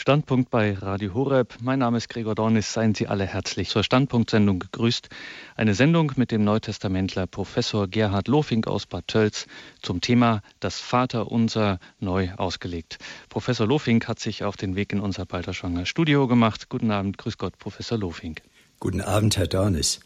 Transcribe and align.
Standpunkt 0.00 0.48
bei 0.48 0.72
Radio 0.72 1.12
Horeb. 1.12 1.56
Mein 1.60 1.80
Name 1.80 1.98
ist 1.98 2.08
Gregor 2.08 2.34
Dornis. 2.34 2.72
Seien 2.72 2.94
Sie 2.94 3.06
alle 3.06 3.26
herzlich 3.26 3.68
zur 3.68 3.84
Standpunktsendung 3.84 4.58
gegrüßt. 4.58 5.10
Eine 5.56 5.74
Sendung 5.74 6.12
mit 6.16 6.30
dem 6.30 6.42
Neutestamentler 6.42 7.26
Professor 7.26 7.86
Gerhard 7.86 8.26
Lofink 8.26 8.66
aus 8.66 8.86
Bad 8.86 9.08
Tölz 9.08 9.46
zum 9.82 10.00
Thema 10.00 10.40
Das 10.58 10.80
Vaterunser 10.80 11.80
neu 11.98 12.30
ausgelegt. 12.38 12.96
Professor 13.28 13.66
Lofink 13.66 14.08
hat 14.08 14.18
sich 14.18 14.42
auf 14.42 14.56
den 14.56 14.74
Weg 14.74 14.94
in 14.94 15.00
unser 15.00 15.26
Balderschwanger 15.26 15.84
Studio 15.84 16.26
gemacht. 16.26 16.70
Guten 16.70 16.90
Abend, 16.90 17.18
grüß 17.18 17.36
Gott, 17.36 17.58
Professor 17.58 17.98
Lofink. 17.98 18.40
Guten 18.78 19.02
Abend, 19.02 19.36
Herr 19.36 19.48
Dornis. 19.48 20.00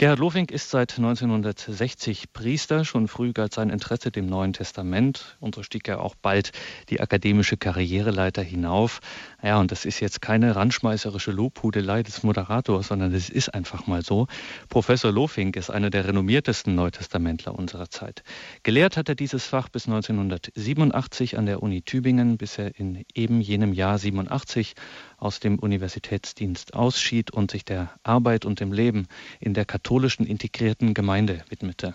Gerhard 0.00 0.18
Lofink 0.18 0.50
ist 0.50 0.70
seit 0.70 0.96
1960 0.96 2.32
Priester. 2.32 2.86
Schon 2.86 3.06
früh 3.06 3.34
galt 3.34 3.52
sein 3.52 3.68
Interesse 3.68 4.10
dem 4.10 4.24
Neuen 4.24 4.54
Testament 4.54 5.36
und 5.40 5.54
so 5.54 5.62
stieg 5.62 5.86
er 5.88 6.00
auch 6.00 6.14
bald 6.14 6.52
die 6.88 7.02
akademische 7.02 7.58
Karriereleiter 7.58 8.40
hinauf. 8.40 9.00
Ja, 9.42 9.60
und 9.60 9.70
das 9.70 9.84
ist 9.84 10.00
jetzt 10.00 10.22
keine 10.22 10.56
randschmeißerische 10.56 11.32
Lobhudelei 11.32 12.02
des 12.02 12.22
Moderators, 12.22 12.88
sondern 12.88 13.12
es 13.12 13.28
ist 13.28 13.52
einfach 13.52 13.86
mal 13.86 14.02
so. 14.02 14.26
Professor 14.70 15.12
Lofink 15.12 15.56
ist 15.56 15.68
einer 15.68 15.90
der 15.90 16.06
renommiertesten 16.06 16.74
Neutestamentler 16.74 17.54
unserer 17.54 17.90
Zeit. 17.90 18.22
Gelehrt 18.62 18.96
hat 18.96 19.10
er 19.10 19.16
dieses 19.16 19.44
Fach 19.44 19.68
bis 19.68 19.86
1987 19.86 21.36
an 21.36 21.44
der 21.44 21.62
Uni 21.62 21.82
Tübingen, 21.82 22.38
bis 22.38 22.56
er 22.56 22.74
in 22.74 23.04
eben 23.14 23.42
jenem 23.42 23.74
Jahr 23.74 23.98
87 23.98 24.76
aus 25.20 25.38
dem 25.38 25.58
Universitätsdienst 25.58 26.74
ausschied 26.74 27.30
und 27.30 27.50
sich 27.50 27.64
der 27.64 27.92
Arbeit 28.02 28.44
und 28.44 28.60
dem 28.60 28.72
Leben 28.72 29.06
in 29.38 29.54
der 29.54 29.64
katholischen 29.64 30.26
integrierten 30.26 30.94
Gemeinde 30.94 31.44
widmete. 31.48 31.94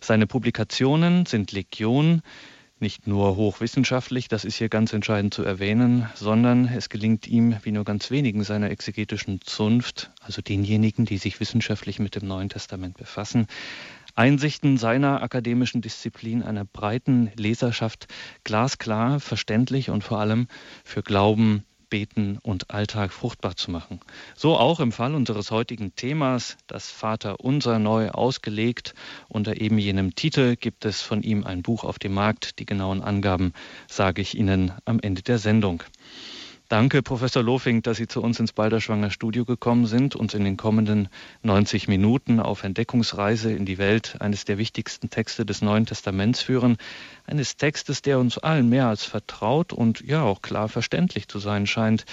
Seine 0.00 0.26
Publikationen 0.26 1.26
sind 1.26 1.52
Legion, 1.52 2.22
nicht 2.80 3.06
nur 3.06 3.36
hochwissenschaftlich, 3.36 4.28
das 4.28 4.44
ist 4.44 4.56
hier 4.56 4.68
ganz 4.68 4.92
entscheidend 4.92 5.32
zu 5.32 5.42
erwähnen, 5.44 6.08
sondern 6.14 6.66
es 6.66 6.88
gelingt 6.88 7.26
ihm, 7.26 7.56
wie 7.62 7.70
nur 7.70 7.84
ganz 7.84 8.10
wenigen 8.10 8.42
seiner 8.42 8.70
exegetischen 8.70 9.40
Zunft, 9.42 10.10
also 10.20 10.42
denjenigen, 10.42 11.04
die 11.04 11.18
sich 11.18 11.38
wissenschaftlich 11.40 11.98
mit 11.98 12.16
dem 12.16 12.26
Neuen 12.26 12.48
Testament 12.48 12.96
befassen, 12.96 13.46
Einsichten 14.16 14.76
seiner 14.76 15.22
akademischen 15.22 15.80
Disziplin 15.80 16.42
einer 16.42 16.64
breiten 16.64 17.32
Leserschaft 17.36 18.06
glasklar, 18.44 19.18
verständlich 19.18 19.90
und 19.90 20.04
vor 20.04 20.20
allem 20.20 20.46
für 20.84 21.02
Glauben 21.02 21.64
Beten 21.94 22.40
und 22.42 22.72
Alltag 22.72 23.12
fruchtbar 23.12 23.54
zu 23.54 23.70
machen. 23.70 24.00
So 24.34 24.56
auch 24.56 24.80
im 24.80 24.90
Fall 24.90 25.14
unseres 25.14 25.52
heutigen 25.52 25.94
Themas, 25.94 26.56
das 26.66 26.90
Vater 26.90 27.38
Unser 27.38 27.78
neu 27.78 28.10
ausgelegt. 28.10 28.96
Unter 29.28 29.60
eben 29.60 29.78
jenem 29.78 30.16
Titel 30.16 30.56
gibt 30.56 30.86
es 30.86 31.02
von 31.02 31.22
ihm 31.22 31.44
ein 31.44 31.62
Buch 31.62 31.84
auf 31.84 32.00
dem 32.00 32.14
Markt. 32.14 32.58
Die 32.58 32.66
genauen 32.66 33.00
Angaben 33.00 33.52
sage 33.86 34.22
ich 34.22 34.36
Ihnen 34.36 34.72
am 34.84 34.98
Ende 34.98 35.22
der 35.22 35.38
Sendung. 35.38 35.84
Danke, 36.68 37.02
Professor 37.02 37.42
Lofing, 37.42 37.82
dass 37.82 37.98
Sie 37.98 38.08
zu 38.08 38.22
uns 38.22 38.40
ins 38.40 38.54
Balderschwanger 38.54 39.10
Studio 39.10 39.44
gekommen 39.44 39.84
sind, 39.84 40.16
uns 40.16 40.32
in 40.32 40.44
den 40.44 40.56
kommenden 40.56 41.10
90 41.42 41.88
Minuten 41.88 42.40
auf 42.40 42.64
Entdeckungsreise 42.64 43.52
in 43.52 43.66
die 43.66 43.76
Welt 43.76 44.16
eines 44.20 44.46
der 44.46 44.56
wichtigsten 44.56 45.10
Texte 45.10 45.44
des 45.44 45.60
Neuen 45.60 45.84
Testaments 45.84 46.40
führen. 46.40 46.78
Eines 47.26 47.58
Textes, 47.58 48.00
der 48.00 48.18
uns 48.18 48.38
allen 48.38 48.70
mehr 48.70 48.88
als 48.88 49.04
vertraut 49.04 49.74
und 49.74 50.00
ja 50.00 50.22
auch 50.22 50.40
klar 50.40 50.70
verständlich 50.70 51.28
zu 51.28 51.38
sein 51.38 51.66
scheint. 51.66 52.06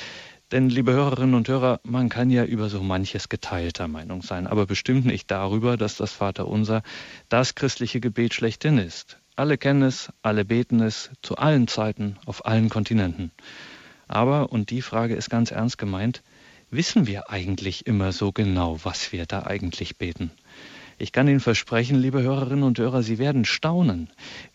Denn, 0.51 0.67
liebe 0.67 0.91
Hörerinnen 0.91 1.35
und 1.35 1.47
Hörer, 1.47 1.79
man 1.83 2.09
kann 2.09 2.29
ja 2.29 2.43
über 2.43 2.67
so 2.67 2.83
manches 2.83 3.29
geteilter 3.29 3.87
Meinung 3.87 4.21
sein, 4.21 4.47
aber 4.47 4.65
bestimmt 4.65 5.05
nicht 5.05 5.31
darüber, 5.31 5.77
dass 5.77 5.95
das 5.95 6.11
Vaterunser 6.11 6.83
das 7.29 7.55
christliche 7.55 8.01
Gebet 8.01 8.33
schlechthin 8.33 8.77
ist. 8.79 9.17
Alle 9.37 9.57
kennen 9.57 9.83
es, 9.83 10.11
alle 10.21 10.43
beten 10.43 10.81
es, 10.81 11.09
zu 11.21 11.37
allen 11.37 11.69
Zeiten, 11.69 12.17
auf 12.25 12.45
allen 12.45 12.67
Kontinenten. 12.67 13.31
Aber, 14.11 14.51
und 14.51 14.69
die 14.69 14.81
Frage 14.81 15.15
ist 15.15 15.29
ganz 15.29 15.51
ernst 15.51 15.77
gemeint, 15.77 16.21
wissen 16.69 17.07
wir 17.07 17.29
eigentlich 17.29 17.87
immer 17.87 18.11
so 18.11 18.31
genau, 18.31 18.79
was 18.83 19.11
wir 19.11 19.25
da 19.25 19.43
eigentlich 19.43 19.97
beten? 19.97 20.31
Ich 20.97 21.11
kann 21.11 21.27
Ihnen 21.27 21.39
versprechen, 21.39 21.97
liebe 21.97 22.21
Hörerinnen 22.21 22.63
und 22.63 22.77
Hörer, 22.77 23.01
Sie 23.01 23.17
werden 23.17 23.43
staunen, 23.43 24.09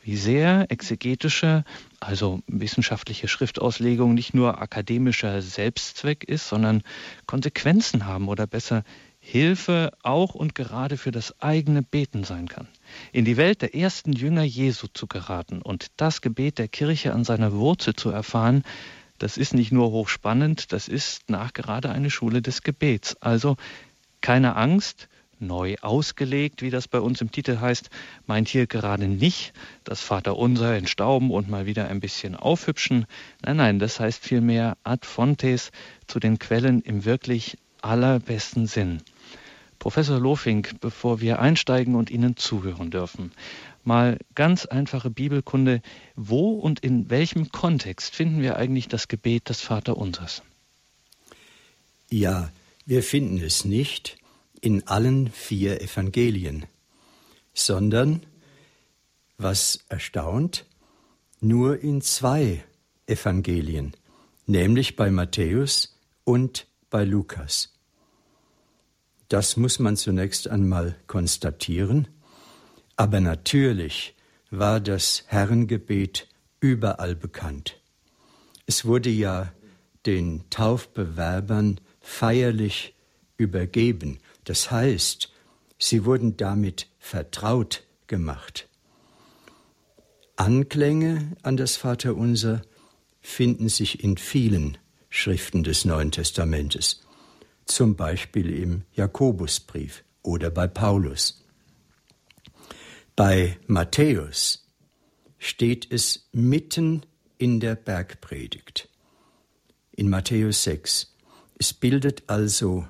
wie 0.04 0.16
sehr 0.16 0.66
exegetische, 0.68 1.64
also 1.98 2.40
wissenschaftliche 2.46 3.26
Schriftauslegung 3.26 4.14
nicht 4.14 4.32
nur 4.32 4.60
akademischer 4.60 5.42
Selbstzweck 5.42 6.22
ist, 6.22 6.48
sondern 6.48 6.82
Konsequenzen 7.26 8.06
haben 8.06 8.28
oder 8.28 8.46
besser 8.46 8.84
Hilfe 9.18 9.90
auch 10.04 10.36
und 10.36 10.54
gerade 10.54 10.98
für 10.98 11.10
das 11.10 11.40
eigene 11.40 11.82
Beten 11.82 12.22
sein 12.22 12.46
kann. 12.46 12.68
In 13.10 13.24
die 13.24 13.36
Welt 13.36 13.60
der 13.60 13.74
ersten 13.74 14.12
Jünger 14.12 14.44
Jesu 14.44 14.86
zu 14.86 15.08
geraten 15.08 15.62
und 15.62 15.88
das 15.96 16.20
Gebet 16.20 16.58
der 16.58 16.68
Kirche 16.68 17.12
an 17.12 17.24
seiner 17.24 17.52
Wurzel 17.52 17.94
zu 17.94 18.10
erfahren, 18.10 18.62
das 19.18 19.36
ist 19.36 19.54
nicht 19.54 19.72
nur 19.72 19.90
hochspannend, 19.90 20.72
das 20.72 20.88
ist 20.88 21.28
nachgerade 21.30 21.90
eine 21.90 22.10
Schule 22.10 22.42
des 22.42 22.62
Gebets. 22.62 23.16
Also 23.20 23.56
keine 24.20 24.56
Angst, 24.56 25.08
neu 25.38 25.76
ausgelegt, 25.82 26.62
wie 26.62 26.70
das 26.70 26.88
bei 26.88 27.00
uns 27.00 27.20
im 27.20 27.30
Titel 27.30 27.60
heißt, 27.60 27.90
meint 28.26 28.48
hier 28.48 28.66
gerade 28.66 29.08
nicht 29.08 29.52
das 29.84 30.00
Vaterunser 30.00 30.74
entstauben 30.74 31.30
und 31.30 31.48
mal 31.48 31.66
wieder 31.66 31.88
ein 31.88 32.00
bisschen 32.00 32.34
aufhübschen. 32.34 33.06
Nein, 33.42 33.56
nein, 33.56 33.78
das 33.78 34.00
heißt 34.00 34.22
vielmehr 34.22 34.76
ad 34.84 35.06
fontes 35.06 35.70
zu 36.06 36.20
den 36.20 36.38
Quellen 36.38 36.80
im 36.80 37.04
wirklich 37.04 37.58
allerbesten 37.82 38.66
Sinn. 38.66 39.02
Professor 39.78 40.18
Lofink, 40.18 40.80
bevor 40.80 41.20
wir 41.20 41.38
einsteigen 41.38 41.94
und 41.94 42.10
Ihnen 42.10 42.36
zuhören 42.36 42.90
dürfen, 42.90 43.32
mal 43.86 44.18
ganz 44.34 44.66
einfache 44.66 45.10
Bibelkunde. 45.10 45.80
Wo 46.14 46.52
und 46.52 46.80
in 46.80 47.10
welchem 47.10 47.50
Kontext 47.50 48.14
finden 48.14 48.42
wir 48.42 48.56
eigentlich 48.56 48.88
das 48.88 49.08
Gebet 49.08 49.48
des 49.48 49.60
Vaterunsers? 49.60 50.42
Ja, 52.10 52.50
wir 52.84 53.02
finden 53.02 53.38
es 53.38 53.64
nicht 53.64 54.16
in 54.60 54.86
allen 54.86 55.30
vier 55.30 55.80
Evangelien, 55.80 56.66
sondern, 57.52 58.24
was 59.38 59.84
erstaunt, 59.88 60.66
nur 61.40 61.80
in 61.80 62.00
zwei 62.00 62.64
Evangelien, 63.06 63.92
nämlich 64.46 64.96
bei 64.96 65.10
Matthäus 65.10 65.96
und 66.24 66.66
bei 66.90 67.04
Lukas. 67.04 67.72
Das 69.28 69.56
muss 69.56 69.78
man 69.78 69.96
zunächst 69.96 70.48
einmal 70.48 70.96
konstatieren, 71.06 72.08
aber 72.96 73.20
natürlich 73.20 74.14
war 74.50 74.80
das 74.80 75.24
Herrengebet 75.26 76.28
überall 76.60 77.14
bekannt. 77.14 77.80
Es 78.66 78.84
wurde 78.84 79.10
ja 79.10 79.52
den 80.06 80.48
Taufbewerbern 80.50 81.80
feierlich 82.00 82.94
übergeben, 83.36 84.18
das 84.44 84.70
heißt, 84.70 85.32
sie 85.78 86.04
wurden 86.04 86.36
damit 86.36 86.88
vertraut 86.98 87.84
gemacht. 88.06 88.68
Anklänge 90.36 91.36
an 91.42 91.56
das 91.56 91.76
Vaterunser 91.76 92.62
finden 93.20 93.68
sich 93.68 94.02
in 94.04 94.16
vielen 94.16 94.78
Schriften 95.08 95.64
des 95.64 95.84
Neuen 95.84 96.12
Testamentes, 96.12 97.02
zum 97.64 97.96
Beispiel 97.96 98.50
im 98.50 98.82
Jakobusbrief 98.92 100.04
oder 100.22 100.50
bei 100.50 100.66
Paulus. 100.66 101.45
Bei 103.16 103.58
Matthäus 103.66 104.68
steht 105.38 105.90
es 105.90 106.28
mitten 106.32 107.06
in 107.38 107.60
der 107.60 107.74
Bergpredigt. 107.74 108.90
In 109.92 110.10
Matthäus 110.10 110.64
6. 110.64 111.16
Es 111.58 111.72
bildet 111.72 112.24
also 112.26 112.86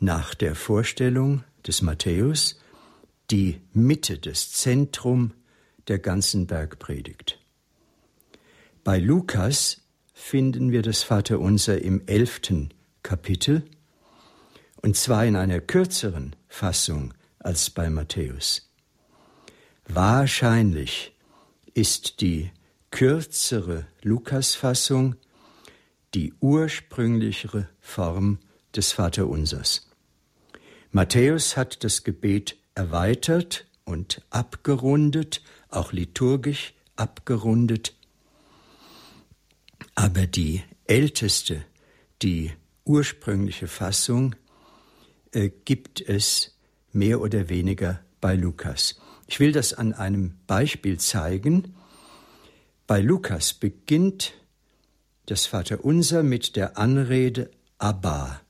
nach 0.00 0.34
der 0.34 0.56
Vorstellung 0.56 1.44
des 1.64 1.80
Matthäus 1.80 2.58
die 3.30 3.60
Mitte, 3.72 4.18
das 4.18 4.50
Zentrum 4.50 5.32
der 5.86 6.00
ganzen 6.00 6.48
Bergpredigt. 6.48 7.38
Bei 8.82 8.98
Lukas 8.98 9.82
finden 10.12 10.72
wir 10.72 10.82
das 10.82 11.04
Vaterunser 11.04 11.80
im 11.80 12.02
elften 12.08 12.74
Kapitel, 13.04 13.62
und 14.80 14.96
zwar 14.96 15.24
in 15.24 15.36
einer 15.36 15.60
kürzeren 15.60 16.34
Fassung 16.48 17.14
als 17.38 17.70
bei 17.70 17.88
Matthäus. 17.90 18.71
Wahrscheinlich 19.86 21.12
ist 21.74 22.20
die 22.20 22.50
kürzere 22.90 23.86
Lukasfassung 24.02 25.16
die 26.14 26.34
ursprünglichere 26.40 27.68
Form 27.80 28.38
des 28.76 28.92
Vaterunsers. 28.92 29.88
Matthäus 30.90 31.56
hat 31.56 31.84
das 31.84 32.04
Gebet 32.04 32.56
erweitert 32.74 33.66
und 33.84 34.22
abgerundet, 34.30 35.42
auch 35.68 35.92
liturgisch 35.92 36.74
abgerundet, 36.96 37.94
aber 39.94 40.26
die 40.26 40.62
älteste, 40.84 41.64
die 42.20 42.52
ursprüngliche 42.84 43.68
Fassung 43.68 44.36
äh, 45.32 45.50
gibt 45.64 46.00
es 46.00 46.58
mehr 46.92 47.20
oder 47.20 47.48
weniger 47.48 48.00
bei 48.20 48.34
Lukas. 48.34 49.00
Ich 49.32 49.40
will 49.40 49.52
das 49.52 49.72
an 49.72 49.94
einem 49.94 50.34
Beispiel 50.46 51.00
zeigen. 51.00 51.74
Bei 52.86 53.00
Lukas 53.00 53.54
beginnt 53.54 54.34
das 55.24 55.46
Vaterunser 55.46 56.22
mit 56.22 56.54
der 56.54 56.76
Anrede 56.76 57.50
Abba, 57.78 58.42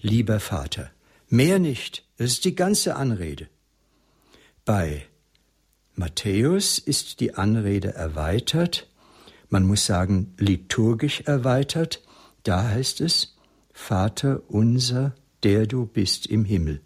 lieber 0.00 0.40
Vater. 0.40 0.90
Mehr 1.28 1.58
nicht, 1.58 2.06
das 2.16 2.30
ist 2.32 2.46
die 2.46 2.54
ganze 2.54 2.96
Anrede. 2.96 3.48
Bei 4.64 5.04
Matthäus 5.94 6.78
ist 6.78 7.20
die 7.20 7.34
Anrede 7.34 7.92
erweitert, 7.92 8.88
man 9.50 9.66
muss 9.66 9.84
sagen 9.84 10.32
liturgisch 10.38 11.20
erweitert, 11.26 12.02
da 12.44 12.66
heißt 12.66 13.02
es 13.02 13.36
Vater 13.74 14.40
unser, 14.48 15.14
der 15.42 15.66
du 15.66 15.84
bist 15.84 16.24
im 16.24 16.46
Himmel. 16.46 16.80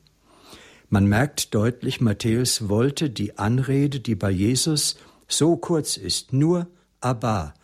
Man 0.93 1.07
merkt 1.07 1.55
deutlich, 1.55 2.03
Matthäus 2.03 2.69
wollte 2.69 3.09
die 3.09 3.39
Anrede, 3.39 3.99
die 3.99 4.15
bei 4.15 4.31
Jesus 4.31 4.99
so 5.27 5.57
kurz 5.57 5.97
ist, 5.97 6.35
nur 6.35 6.67
Abba, 7.01 7.55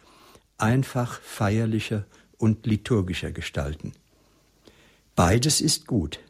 einfach 0.56 1.20
feierlicher 1.20 2.06
und 2.38 2.64
liturgischer 2.64 3.30
gestalten. 3.30 3.92
Beides 5.14 5.60
ist 5.60 5.86
gut. 5.86 6.20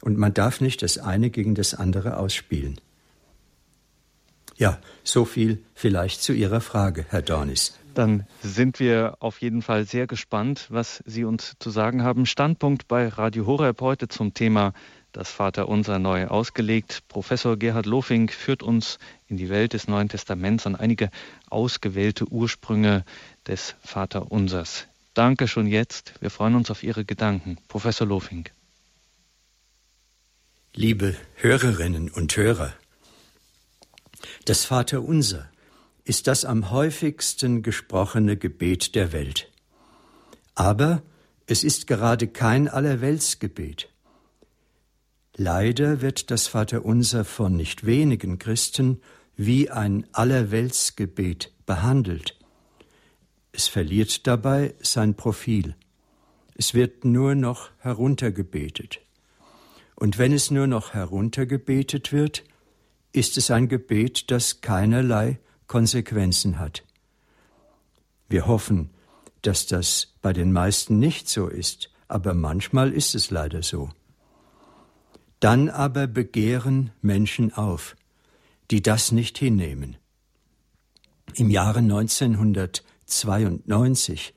Und 0.00 0.16
man 0.16 0.32
darf 0.32 0.62
nicht 0.62 0.80
das 0.80 0.96
eine 0.96 1.28
gegen 1.28 1.54
das 1.54 1.74
andere 1.74 2.16
ausspielen. 2.16 2.80
Ja, 4.56 4.80
so 5.04 5.26
viel 5.26 5.62
vielleicht 5.74 6.22
zu 6.22 6.32
Ihrer 6.32 6.62
Frage, 6.62 7.04
Herr 7.10 7.20
Dornis. 7.20 7.78
Dann 7.92 8.26
sind 8.42 8.80
wir 8.80 9.16
auf 9.20 9.42
jeden 9.42 9.60
Fall 9.60 9.84
sehr 9.84 10.06
gespannt, 10.06 10.68
was 10.70 11.02
Sie 11.04 11.24
uns 11.24 11.56
zu 11.58 11.68
sagen 11.68 12.02
haben. 12.02 12.26
Standpunkt 12.26 12.88
bei 12.88 13.08
Radio 13.08 13.44
Horeb 13.44 13.80
heute 13.82 14.08
zum 14.08 14.34
Thema 14.34 14.72
das 15.18 15.32
Vaterunser 15.32 15.98
neu 15.98 16.28
ausgelegt. 16.28 17.02
Professor 17.08 17.56
Gerhard 17.56 17.86
Lofing 17.86 18.28
führt 18.28 18.62
uns 18.62 19.00
in 19.26 19.36
die 19.36 19.48
Welt 19.48 19.72
des 19.72 19.88
Neuen 19.88 20.08
Testaments 20.08 20.64
an 20.64 20.76
einige 20.76 21.10
ausgewählte 21.50 22.28
Ursprünge 22.28 23.04
des 23.44 23.74
Vaterunsers. 23.82 24.86
Danke 25.14 25.48
schon 25.48 25.66
jetzt. 25.66 26.12
Wir 26.20 26.30
freuen 26.30 26.54
uns 26.54 26.70
auf 26.70 26.84
Ihre 26.84 27.04
Gedanken. 27.04 27.58
Professor 27.66 28.06
Lofing. 28.06 28.48
Liebe 30.72 31.16
Hörerinnen 31.34 32.10
und 32.10 32.36
Hörer, 32.36 32.72
das 34.44 34.66
Vaterunser 34.66 35.50
ist 36.04 36.28
das 36.28 36.44
am 36.44 36.70
häufigsten 36.70 37.64
gesprochene 37.64 38.36
Gebet 38.36 38.94
der 38.94 39.10
Welt. 39.12 39.50
Aber 40.54 41.02
es 41.46 41.64
ist 41.64 41.88
gerade 41.88 42.28
kein 42.28 42.68
Allerweltsgebet. 42.68 43.88
Leider 45.40 46.00
wird 46.00 46.32
das 46.32 46.48
Vaterunser 46.48 47.24
von 47.24 47.54
nicht 47.54 47.86
wenigen 47.86 48.40
Christen 48.40 49.00
wie 49.36 49.70
ein 49.70 50.04
Allerweltsgebet 50.10 51.52
behandelt. 51.64 52.36
Es 53.52 53.68
verliert 53.68 54.26
dabei 54.26 54.74
sein 54.80 55.14
Profil. 55.14 55.76
Es 56.56 56.74
wird 56.74 57.04
nur 57.04 57.36
noch 57.36 57.70
heruntergebetet. 57.78 59.00
Und 59.94 60.18
wenn 60.18 60.32
es 60.32 60.50
nur 60.50 60.66
noch 60.66 60.92
heruntergebetet 60.92 62.12
wird, 62.12 62.42
ist 63.12 63.38
es 63.38 63.52
ein 63.52 63.68
Gebet, 63.68 64.32
das 64.32 64.60
keinerlei 64.60 65.38
Konsequenzen 65.68 66.58
hat. 66.58 66.82
Wir 68.28 68.48
hoffen, 68.48 68.90
dass 69.42 69.66
das 69.66 70.14
bei 70.20 70.32
den 70.32 70.50
meisten 70.50 70.98
nicht 70.98 71.28
so 71.28 71.46
ist, 71.46 71.90
aber 72.08 72.34
manchmal 72.34 72.92
ist 72.92 73.14
es 73.14 73.30
leider 73.30 73.62
so. 73.62 73.90
Dann 75.40 75.68
aber 75.68 76.06
begehren 76.06 76.92
Menschen 77.00 77.52
auf, 77.52 77.96
die 78.70 78.82
das 78.82 79.10
nicht 79.12 79.38
hinnehmen. 79.38 79.96
Im 81.34 81.50
Jahre 81.50 81.78
1992 81.78 84.34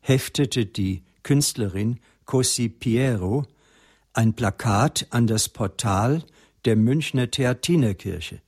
heftete 0.00 0.66
die 0.66 1.02
Künstlerin 1.22 2.00
Così 2.26 2.68
Piero 2.68 3.46
ein 4.12 4.34
Plakat 4.34 5.06
an 5.10 5.26
das 5.26 5.48
Portal 5.48 6.22
der 6.64 6.76
Münchner 6.76 7.30
Theatinerkirche 7.30 8.40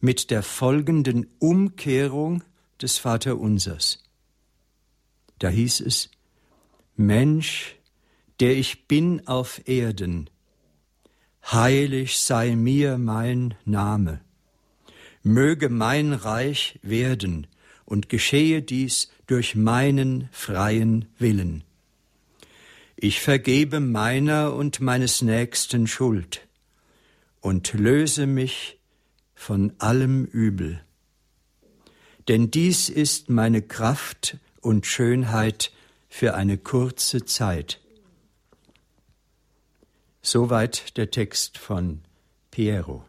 mit 0.00 0.30
der 0.30 0.42
folgenden 0.42 1.26
Umkehrung 1.38 2.42
des 2.80 2.98
Vaterunsers. 2.98 4.02
Da 5.38 5.48
hieß 5.48 5.80
es 5.80 6.10
Mensch, 6.96 7.76
der 8.40 8.56
ich 8.56 8.88
bin 8.88 9.26
auf 9.26 9.66
Erden, 9.66 10.28
heilig 11.44 12.18
sei 12.18 12.54
mir 12.56 12.98
mein 12.98 13.54
Name. 13.64 14.20
Möge 15.22 15.68
mein 15.68 16.12
Reich 16.12 16.78
werden 16.82 17.46
und 17.84 18.08
geschehe 18.08 18.62
dies 18.62 19.10
durch 19.26 19.54
meinen 19.54 20.28
freien 20.32 21.06
Willen. 21.18 21.64
Ich 22.96 23.20
vergebe 23.20 23.80
meiner 23.80 24.54
und 24.54 24.80
meines 24.80 25.22
Nächsten 25.22 25.86
Schuld 25.86 26.46
und 27.40 27.72
löse 27.72 28.26
mich 28.26 28.78
von 29.34 29.72
allem 29.78 30.26
Übel. 30.26 30.82
Denn 32.28 32.50
dies 32.50 32.88
ist 32.88 33.30
meine 33.30 33.62
Kraft 33.62 34.36
und 34.60 34.86
Schönheit 34.86 35.72
für 36.08 36.34
eine 36.34 36.58
kurze 36.58 37.24
Zeit. 37.24 37.80
Soweit 40.22 40.96
der 40.98 41.10
Text 41.10 41.56
von 41.56 42.02
Piero. 42.50 43.04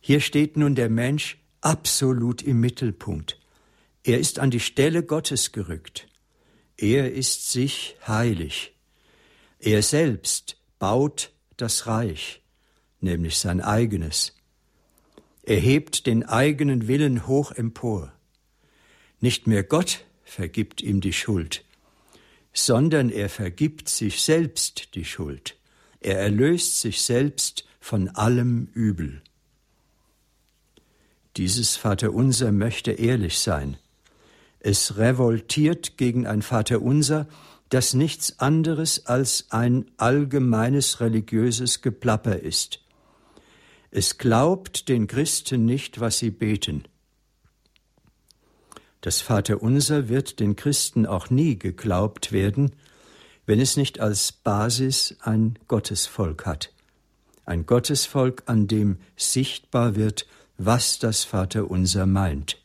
Hier 0.00 0.20
steht 0.20 0.56
nun 0.56 0.74
der 0.74 0.88
Mensch 0.88 1.38
absolut 1.60 2.42
im 2.42 2.60
Mittelpunkt. 2.60 3.38
Er 4.04 4.18
ist 4.18 4.38
an 4.38 4.50
die 4.50 4.60
Stelle 4.60 5.02
Gottes 5.02 5.50
gerückt. 5.50 6.06
Er 6.76 7.12
ist 7.12 7.50
sich 7.50 7.96
heilig. 8.06 8.72
Er 9.58 9.82
selbst 9.82 10.56
baut 10.78 11.32
das 11.56 11.88
Reich, 11.88 12.40
nämlich 13.00 13.38
sein 13.38 13.60
eigenes. 13.60 14.36
Er 15.42 15.58
hebt 15.58 16.06
den 16.06 16.24
eigenen 16.24 16.86
Willen 16.86 17.26
hoch 17.26 17.50
empor. 17.50 18.12
Nicht 19.20 19.48
mehr 19.48 19.64
Gott 19.64 20.04
vergibt 20.22 20.82
ihm 20.82 21.00
die 21.00 21.12
Schuld, 21.12 21.64
sondern 22.64 23.10
er 23.10 23.28
vergibt 23.28 23.88
sich 23.88 24.22
selbst 24.22 24.94
die 24.94 25.04
Schuld. 25.04 25.56
Er 26.00 26.18
erlöst 26.18 26.80
sich 26.80 27.02
selbst 27.02 27.64
von 27.80 28.08
allem 28.08 28.68
Übel. 28.74 29.22
Dieses 31.36 31.76
Vaterunser 31.76 32.50
möchte 32.50 32.92
ehrlich 32.92 33.38
sein. 33.38 33.76
Es 34.58 34.96
revoltiert 34.96 35.96
gegen 35.96 36.26
ein 36.26 36.42
Vaterunser, 36.42 37.28
das 37.68 37.94
nichts 37.94 38.40
anderes 38.40 39.06
als 39.06 39.46
ein 39.50 39.86
allgemeines 39.96 41.00
religiöses 41.00 41.80
Geplapper 41.80 42.40
ist. 42.40 42.80
Es 43.90 44.18
glaubt 44.18 44.88
den 44.88 45.06
Christen 45.06 45.64
nicht, 45.64 46.00
was 46.00 46.18
sie 46.18 46.30
beten. 46.30 46.84
Das 49.00 49.20
Vaterunser 49.20 50.08
wird 50.08 50.40
den 50.40 50.56
Christen 50.56 51.06
auch 51.06 51.30
nie 51.30 51.58
geglaubt 51.58 52.32
werden, 52.32 52.72
wenn 53.46 53.60
es 53.60 53.76
nicht 53.76 54.00
als 54.00 54.32
Basis 54.32 55.16
ein 55.20 55.58
Gottesvolk 55.68 56.44
hat. 56.46 56.72
Ein 57.44 57.64
Gottesvolk, 57.64 58.42
an 58.46 58.66
dem 58.66 58.98
sichtbar 59.16 59.96
wird, 59.96 60.26
was 60.58 60.98
das 60.98 61.24
Vaterunser 61.24 62.04
meint. 62.04 62.58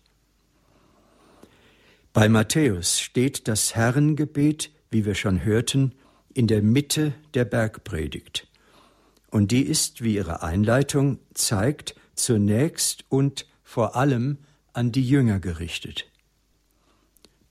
Bei 2.11 2.27
Matthäus 2.27 2.99
steht 2.99 3.47
das 3.47 3.75
Herrengebet, 3.75 4.71
wie 4.91 5.05
wir 5.05 5.15
schon 5.15 5.45
hörten, 5.45 5.93
in 6.33 6.47
der 6.47 6.61
Mitte 6.61 7.13
der 7.33 7.45
Bergpredigt. 7.45 8.47
Und 9.31 9.51
die 9.51 9.63
ist, 9.63 10.03
wie 10.03 10.15
ihre 10.15 10.43
Einleitung 10.43 11.19
zeigt, 11.33 11.95
zunächst 12.15 13.05
und 13.09 13.47
vor 13.63 13.95
allem 13.95 14.39
an 14.73 14.91
die 14.91 15.07
Jünger 15.07 15.39
gerichtet. 15.39 16.07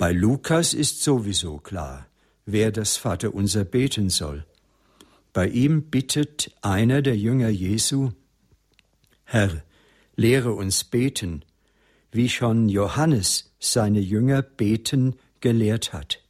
Bei 0.02 0.10
Lukas 0.10 0.74
ist 0.74 1.00
sowieso 1.04 1.58
klar, 1.58 2.08
wer 2.44 2.72
das 2.72 2.96
Vaterunser 2.96 3.64
beten 3.64 4.10
soll. 4.10 4.44
Bei 5.32 5.46
ihm 5.46 5.90
bittet 5.90 6.50
einer 6.60 7.02
der 7.02 7.16
Jünger 7.16 7.50
Jesu, 7.50 8.10
Herr, 9.22 9.62
lehre 10.16 10.54
uns 10.54 10.82
beten, 10.82 11.44
wie 12.10 12.28
schon 12.28 12.68
Johannes 12.68 13.52
seine 13.60 14.00
Jünger 14.00 14.42
beten 14.42 15.14
gelehrt 15.38 15.92
hat. 15.92 16.20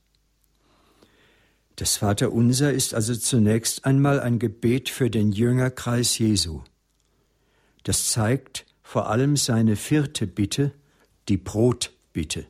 Das 1.76 1.96
Vaterunser 1.96 2.74
ist 2.74 2.92
also 2.92 3.16
zunächst 3.16 3.86
einmal 3.86 4.20
ein 4.20 4.38
Gebet 4.38 4.90
für 4.90 5.08
den 5.08 5.32
Jüngerkreis 5.32 6.18
Jesu. 6.18 6.60
Das 7.84 8.10
zeigt 8.10 8.66
vor 8.82 9.08
allem 9.08 9.38
seine 9.38 9.76
vierte 9.76 10.26
Bitte, 10.26 10.72
die 11.30 11.38
Brotbitte. 11.38 12.44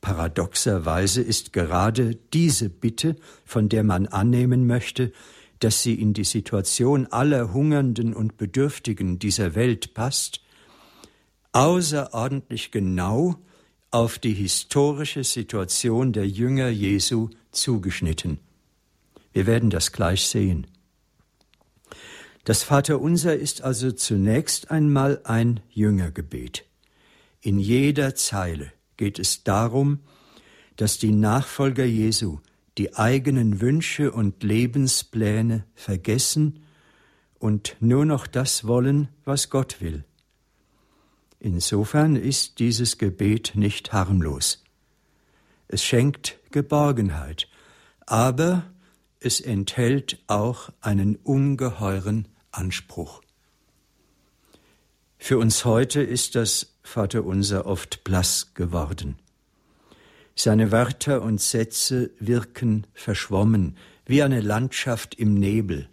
Paradoxerweise 0.00 1.20
ist 1.20 1.52
gerade 1.52 2.16
diese 2.32 2.70
Bitte, 2.70 3.16
von 3.44 3.68
der 3.68 3.84
man 3.84 4.06
annehmen 4.06 4.66
möchte, 4.66 5.12
dass 5.58 5.82
sie 5.82 5.94
in 5.94 6.14
die 6.14 6.24
Situation 6.24 7.06
aller 7.06 7.52
Hungernden 7.52 8.14
und 8.14 8.38
Bedürftigen 8.38 9.18
dieser 9.18 9.54
Welt 9.54 9.92
passt, 9.92 10.40
außerordentlich 11.52 12.70
genau 12.70 13.36
auf 13.90 14.18
die 14.18 14.32
historische 14.32 15.24
Situation 15.24 16.12
der 16.12 16.26
Jünger 16.26 16.68
Jesu 16.68 17.28
zugeschnitten. 17.50 18.38
Wir 19.32 19.46
werden 19.46 19.68
das 19.68 19.92
gleich 19.92 20.26
sehen. 20.28 20.66
Das 22.44 22.62
Vaterunser 22.62 23.36
ist 23.36 23.62
also 23.62 23.92
zunächst 23.92 24.70
einmal 24.70 25.20
ein 25.24 25.60
Jüngergebet. 25.70 26.64
In 27.42 27.58
jeder 27.58 28.14
Zeile 28.14 28.72
geht 29.00 29.18
es 29.18 29.44
darum, 29.44 30.00
dass 30.76 30.98
die 30.98 31.10
Nachfolger 31.10 31.86
Jesu 31.86 32.40
die 32.76 32.96
eigenen 32.96 33.62
Wünsche 33.62 34.12
und 34.12 34.42
Lebenspläne 34.42 35.64
vergessen 35.74 36.62
und 37.38 37.76
nur 37.80 38.04
noch 38.04 38.26
das 38.26 38.66
wollen, 38.66 39.08
was 39.24 39.48
Gott 39.48 39.80
will. 39.80 40.04
Insofern 41.38 42.14
ist 42.14 42.58
dieses 42.58 42.98
Gebet 42.98 43.52
nicht 43.54 43.94
harmlos. 43.94 44.62
Es 45.66 45.82
schenkt 45.82 46.38
Geborgenheit, 46.50 47.48
aber 48.04 48.64
es 49.18 49.40
enthält 49.40 50.22
auch 50.26 50.68
einen 50.82 51.16
ungeheuren 51.16 52.28
Anspruch. 52.50 53.22
Für 55.16 55.38
uns 55.38 55.64
heute 55.64 56.02
ist 56.02 56.34
das 56.34 56.74
Vaterunser 56.90 57.66
oft 57.66 58.04
blass 58.04 58.52
geworden. 58.54 59.16
Seine 60.34 60.72
Wörter 60.72 61.22
und 61.22 61.40
Sätze 61.40 62.10
wirken 62.18 62.86
verschwommen, 62.94 63.76
wie 64.06 64.22
eine 64.22 64.40
Landschaft 64.40 65.14
im 65.14 65.34
Nebel. 65.34 65.88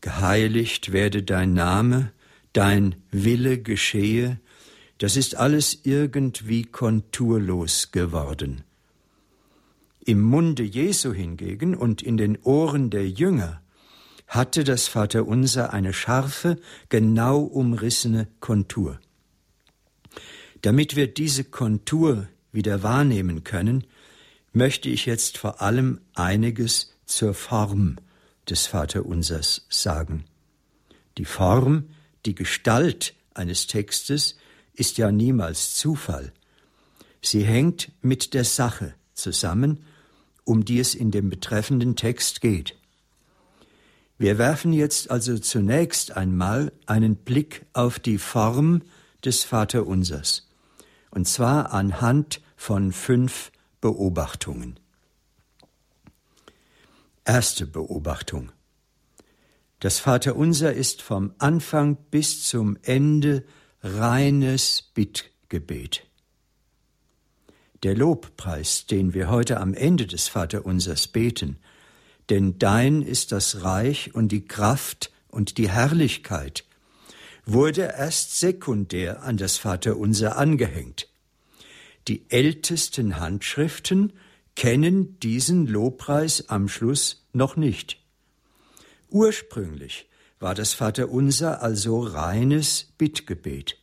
Geheiligt 0.00 0.92
werde 0.92 1.22
dein 1.22 1.54
Name, 1.54 2.12
dein 2.52 2.96
Wille 3.10 3.58
geschehe, 3.58 4.40
das 4.98 5.16
ist 5.16 5.36
alles 5.36 5.80
irgendwie 5.84 6.64
konturlos 6.64 7.92
geworden. 7.92 8.64
Im 10.04 10.22
Munde 10.22 10.64
Jesu 10.64 11.12
hingegen 11.12 11.76
und 11.76 12.02
in 12.02 12.16
den 12.16 12.36
Ohren 12.42 12.90
der 12.90 13.08
Jünger 13.08 13.60
hatte 14.26 14.64
das 14.64 14.88
Vaterunser 14.88 15.72
eine 15.72 15.92
scharfe, 15.92 16.56
genau 16.88 17.40
umrissene 17.40 18.26
Kontur. 18.40 18.98
Damit 20.62 20.96
wir 20.96 21.06
diese 21.06 21.44
Kontur 21.44 22.28
wieder 22.52 22.82
wahrnehmen 22.82 23.44
können, 23.44 23.84
möchte 24.52 24.88
ich 24.88 25.06
jetzt 25.06 25.38
vor 25.38 25.62
allem 25.62 26.00
einiges 26.14 26.94
zur 27.06 27.34
Form 27.34 27.96
des 28.48 28.66
Vaterunsers 28.66 29.66
sagen. 29.68 30.24
Die 31.16 31.24
Form, 31.24 31.90
die 32.26 32.34
Gestalt 32.34 33.14
eines 33.34 33.66
Textes 33.66 34.36
ist 34.74 34.98
ja 34.98 35.12
niemals 35.12 35.74
Zufall. 35.74 36.32
Sie 37.22 37.44
hängt 37.44 37.92
mit 38.00 38.34
der 38.34 38.44
Sache 38.44 38.94
zusammen 39.14 39.84
um 40.48 40.64
die 40.64 40.80
es 40.80 40.94
in 40.94 41.10
dem 41.10 41.28
betreffenden 41.28 41.94
Text 41.94 42.40
geht. 42.40 42.74
Wir 44.16 44.38
werfen 44.38 44.72
jetzt 44.72 45.10
also 45.10 45.38
zunächst 45.38 46.16
einmal 46.16 46.72
einen 46.86 47.16
Blick 47.16 47.66
auf 47.74 48.00
die 48.00 48.18
Form 48.18 48.82
des 49.24 49.44
Vaterunsers, 49.44 50.47
und 51.10 51.26
zwar 51.26 51.72
anhand 51.72 52.40
von 52.56 52.92
fünf 52.92 53.52
Beobachtungen. 53.80 54.78
Erste 57.24 57.66
Beobachtung. 57.66 58.52
Das 59.80 60.00
Vaterunser 60.00 60.72
ist 60.72 61.02
vom 61.02 61.34
Anfang 61.38 61.96
bis 62.10 62.44
zum 62.44 62.76
Ende 62.82 63.44
reines 63.82 64.82
Bittgebet. 64.94 66.04
Der 67.84 67.94
Lobpreis, 67.94 68.86
den 68.86 69.14
wir 69.14 69.30
heute 69.30 69.60
am 69.60 69.74
Ende 69.74 70.06
des 70.06 70.26
Vaterunsers 70.26 71.06
beten, 71.06 71.58
denn 72.28 72.58
dein 72.58 73.02
ist 73.02 73.30
das 73.30 73.62
Reich 73.62 74.14
und 74.14 74.32
die 74.32 74.44
Kraft 74.44 75.12
und 75.28 75.58
die 75.58 75.70
Herrlichkeit, 75.70 76.64
wurde 77.50 77.94
erst 77.96 78.38
sekundär 78.38 79.22
an 79.22 79.38
das 79.38 79.56
Vaterunser 79.56 80.36
angehängt. 80.36 81.08
Die 82.06 82.30
ältesten 82.30 83.18
Handschriften 83.18 84.12
kennen 84.54 85.18
diesen 85.20 85.66
Lobpreis 85.66 86.48
am 86.48 86.68
Schluss 86.68 87.26
noch 87.32 87.56
nicht. 87.56 88.00
Ursprünglich 89.08 90.08
war 90.40 90.54
das 90.54 90.74
Vaterunser 90.74 91.62
also 91.62 92.00
reines 92.00 92.92
Bittgebet. 92.98 93.78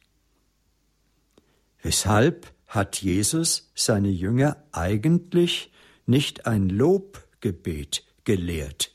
Weshalb 1.82 2.54
hat 2.68 3.02
Jesus 3.02 3.72
seine 3.74 4.10
Jünger 4.10 4.58
eigentlich 4.72 5.72
nicht 6.06 6.46
ein 6.46 6.70
Lobgebet 6.70 8.04
gelehrt, 8.26 8.92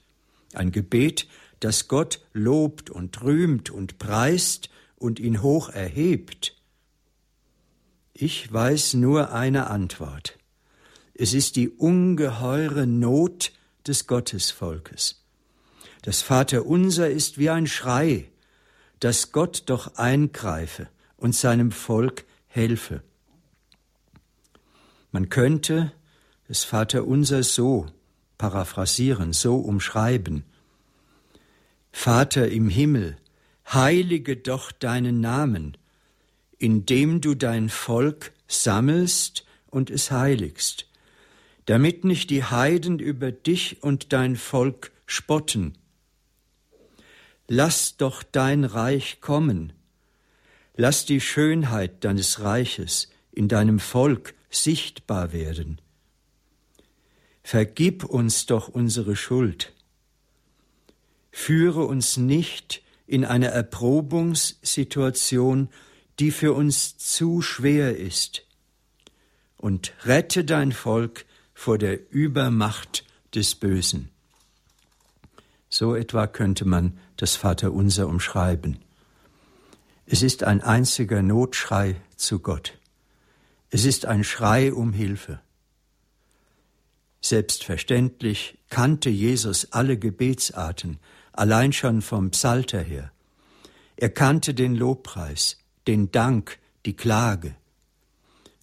ein 0.55 0.71
Gebet, 0.71 1.27
das 1.61 1.89
Gott 1.89 2.21
lobt 2.33 2.91
und 2.91 3.23
rühmt 3.23 3.71
und 3.71 3.99
preist 3.99 4.71
und 4.97 5.21
ihn 5.21 5.43
hoch 5.43 5.69
erhebt. 5.69 6.57
Ich 8.13 8.53
weiß 8.53 8.95
nur 8.95 9.33
eine 9.33 9.69
Antwort. 9.69 10.39
Es 11.15 11.35
ist 11.35 11.57
die 11.57 11.69
ungeheure 11.69 12.87
Not 12.87 13.53
des 13.87 14.07
Gottesvolkes. 14.07 15.25
Das 16.03 16.23
Vaterunser 16.23 17.11
ist 17.11 17.39
wie 17.39 17.51
ein 17.51 17.67
Schrei, 17.67 18.31
dass 19.01 19.33
Gott 19.33 19.65
doch 19.67 19.97
eingreife 19.97 20.89
und 21.17 21.35
seinem 21.35 21.73
Volk 21.73 22.25
helfe. 22.47 23.03
Man 25.13 25.29
könnte 25.29 25.93
das 26.49 26.65
Vaterunser 26.65 27.43
so 27.43 27.87
paraphrasieren, 28.39 29.33
so 29.33 29.57
umschreiben. 29.57 30.45
Vater 31.93 32.49
im 32.49 32.69
Himmel, 32.69 33.17
heilige 33.67 34.37
doch 34.37 34.73
deinen 34.73 35.21
Namen, 35.21 35.77
indem 36.59 37.21
du 37.21 37.35
dein 37.35 37.69
Volk 37.69 38.33
sammelst 38.49 39.45
und 39.69 39.91
es 39.91 40.11
heiligst, 40.11 40.87
damit 41.67 42.05
nicht 42.05 42.31
die 42.31 42.45
Heiden 42.45 42.99
über 42.99 43.33
dich 43.33 43.83
und 43.83 44.13
dein 44.13 44.37
Volk 44.37 44.93
spotten. 45.07 45.79
Lass 47.49 47.97
doch 47.97 48.23
dein 48.23 48.65
Reich 48.65 49.21
kommen, 49.21 49.73
lass 50.77 51.05
die 51.05 51.21
Schönheit 51.21 52.05
deines 52.05 52.41
Reiches 52.41 53.11
in 53.33 53.49
deinem 53.49 53.79
Volk 53.79 54.35
sichtbar 54.51 55.33
werden. 55.33 55.81
Vergib 57.43 58.05
uns 58.05 58.47
doch 58.47 58.69
unsere 58.69 59.17
Schuld. 59.17 59.73
Führe 61.31 61.85
uns 61.85 62.17
nicht 62.17 62.83
in 63.07 63.25
eine 63.25 63.49
Erprobungssituation, 63.49 65.69
die 66.19 66.31
für 66.31 66.53
uns 66.53 66.99
zu 66.99 67.43
schwer 67.43 67.97
ist, 67.97 68.47
und 69.57 69.93
rette 70.05 70.45
dein 70.45 70.73
Volk 70.73 71.27
vor 71.55 71.79
der 71.79 72.11
Übermacht 72.11 73.05
des 73.35 73.55
Bösen. 73.55 74.11
So 75.69 75.95
etwa 75.95 76.27
könnte 76.27 76.65
man 76.65 76.99
das 77.17 77.37
Vaterunser 77.37 78.09
umschreiben. 78.09 78.79
Es 80.07 80.23
ist 80.23 80.43
ein 80.43 80.63
einziger 80.63 81.23
Notschrei 81.23 81.97
zu 82.17 82.41
Gott. 82.41 82.79
Es 83.71 83.85
ist 83.85 84.07
ein 84.07 84.25
Schrei 84.25 84.73
um 84.73 84.93
Hilfe. 84.93 85.41
Selbstverständlich 87.21 88.59
kannte 88.71 89.11
Jesus 89.11 89.73
alle 89.73 89.99
Gebetsarten, 89.99 90.99
allein 91.33 91.73
schon 91.73 92.03
vom 92.03 92.31
Psalter 92.31 92.81
her. 92.81 93.13
Er 93.97 94.11
kannte 94.11 94.55
den 94.55 94.75
Lobpreis, 94.75 95.59
den 95.87 96.11
Dank, 96.11 96.59
die 96.87 96.97
Klage. 96.97 97.55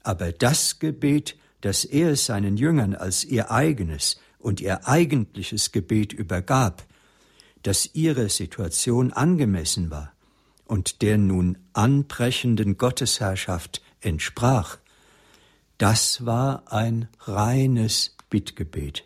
Aber 0.04 0.32
das 0.32 0.80
Gebet, 0.80 1.38
das 1.62 1.86
er 1.86 2.16
seinen 2.16 2.58
Jüngern 2.58 2.96
als 2.96 3.24
ihr 3.24 3.52
eigenes 3.52 4.20
und 4.40 4.62
ihr 4.62 4.88
eigentliches 4.88 5.72
Gebet 5.72 6.14
übergab, 6.14 6.86
das 7.64 7.94
ihrer 7.94 8.30
Situation 8.30 9.12
angemessen 9.12 9.92
war 9.92 10.14
und 10.66 11.02
der 11.02 11.18
nun 11.18 11.58
anbrechenden 11.74 12.78
Gottesherrschaft 12.78 13.82
entsprach, 14.02 14.78
das 15.78 16.26
war 16.26 16.72
ein 16.72 17.08
reines 17.20 18.16
Bittgebet. 18.30 19.06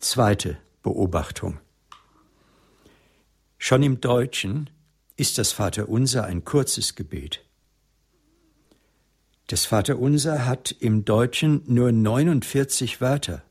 Zweite 0.00 0.58
Beobachtung. 0.84 1.58
Schon 3.58 3.82
im 3.82 4.00
Deutschen 4.00 4.70
ist 5.16 5.38
das 5.38 5.50
Vaterunser 5.50 6.24
ein 6.24 6.44
kurzes 6.44 6.94
Gebet. 6.94 7.44
Das 9.48 9.64
Vaterunser 9.64 10.46
hat 10.46 10.70
im 10.70 11.04
Deutschen 11.04 11.62
nur 11.66 11.90
49 11.90 13.00
Wörter. 13.00 13.42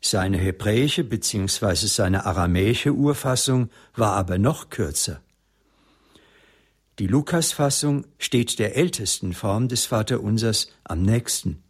Seine 0.00 0.38
hebräische 0.38 1.04
bzw. 1.04 1.86
seine 1.86 2.26
aramäische 2.26 2.92
Urfassung 2.92 3.70
war 3.94 4.12
aber 4.14 4.38
noch 4.38 4.70
kürzer. 4.70 5.20
Die 6.98 7.06
Lukasfassung 7.06 8.04
steht 8.18 8.58
der 8.58 8.76
ältesten 8.76 9.32
Form 9.32 9.68
des 9.68 9.86
Vaterunsers 9.86 10.72
am 10.84 11.02
nächsten. 11.02 11.62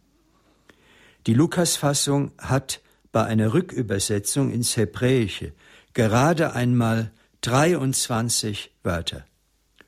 Die 1.27 1.33
Lukasfassung 1.33 2.31
hat 2.37 2.81
bei 3.11 3.25
einer 3.25 3.53
Rückübersetzung 3.53 4.51
ins 4.51 4.77
Hebräische 4.77 5.53
gerade 5.93 6.53
einmal 6.53 7.11
23 7.41 8.71
Wörter. 8.83 9.25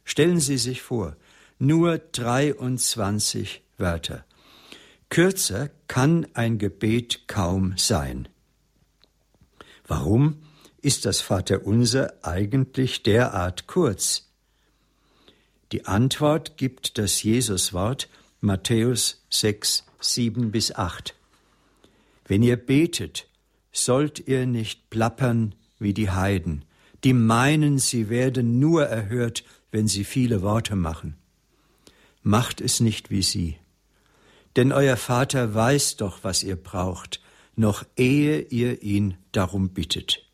Stellen 0.03 0.39
Sie 0.39 0.57
sich 0.57 0.81
vor, 0.81 1.15
nur 1.59 1.97
23 1.97 3.61
Wörter. 3.77 4.25
Kürzer 5.09 5.69
kann 5.87 6.27
ein 6.33 6.57
Gebet 6.57 7.27
kaum 7.27 7.75
sein. 7.77 8.27
Warum 9.87 10.41
ist 10.81 11.05
das 11.05 11.21
Vaterunser 11.21 12.13
eigentlich 12.23 13.03
derart 13.03 13.67
kurz? 13.67 14.29
Die 15.71 15.85
Antwort 15.85 16.57
gibt 16.57 16.97
das 16.97 17.23
Jesuswort 17.23 18.09
Matthäus 18.41 19.23
6, 19.29 19.85
7 19.99 20.51
bis 20.51 20.75
8. 20.75 21.15
Wenn 22.25 22.43
ihr 22.43 22.57
betet, 22.57 23.27
sollt 23.71 24.27
ihr 24.27 24.45
nicht 24.45 24.89
plappern 24.89 25.55
wie 25.79 25.93
die 25.93 26.09
Heiden, 26.09 26.65
die 27.03 27.13
meinen, 27.13 27.79
sie 27.79 28.09
werden 28.09 28.59
nur 28.59 28.85
erhört, 28.85 29.43
wenn 29.71 29.87
sie 29.87 30.05
viele 30.05 30.41
Worte 30.41 30.75
machen. 30.75 31.17
Macht 32.21 32.61
es 32.61 32.79
nicht 32.79 33.09
wie 33.09 33.23
sie. 33.23 33.57
Denn 34.55 34.71
euer 34.71 34.95
Vater 34.95 35.53
weiß 35.53 35.97
doch, 35.97 36.19
was 36.23 36.43
ihr 36.43 36.55
braucht, 36.55 37.21
noch 37.55 37.83
ehe 37.97 38.39
ihr 38.39 38.81
ihn 38.81 39.17
darum 39.31 39.69
bittet. 39.69 40.25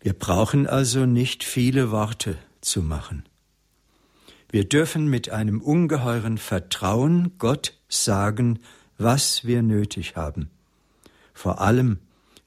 Wir 0.00 0.12
brauchen 0.12 0.66
also 0.66 1.06
nicht 1.06 1.44
viele 1.44 1.90
Worte 1.90 2.36
zu 2.60 2.82
machen. 2.82 3.24
Wir 4.50 4.68
dürfen 4.68 5.08
mit 5.08 5.30
einem 5.30 5.60
ungeheuren 5.62 6.36
Vertrauen 6.38 7.32
Gott 7.38 7.78
sagen, 7.88 8.58
was 8.98 9.44
wir 9.44 9.62
nötig 9.62 10.16
haben. 10.16 10.50
Vor 11.32 11.60
allem, 11.60 11.98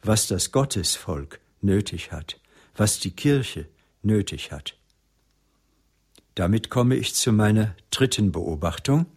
was 0.01 0.27
das 0.27 0.51
Gottesvolk 0.51 1.39
nötig 1.61 2.11
hat, 2.11 2.39
was 2.75 2.99
die 2.99 3.11
Kirche 3.11 3.67
nötig 4.01 4.51
hat. 4.51 4.75
Damit 6.35 6.69
komme 6.69 6.95
ich 6.95 7.15
zu 7.15 7.31
meiner 7.31 7.75
dritten 7.89 8.31
Beobachtung. 8.31 9.07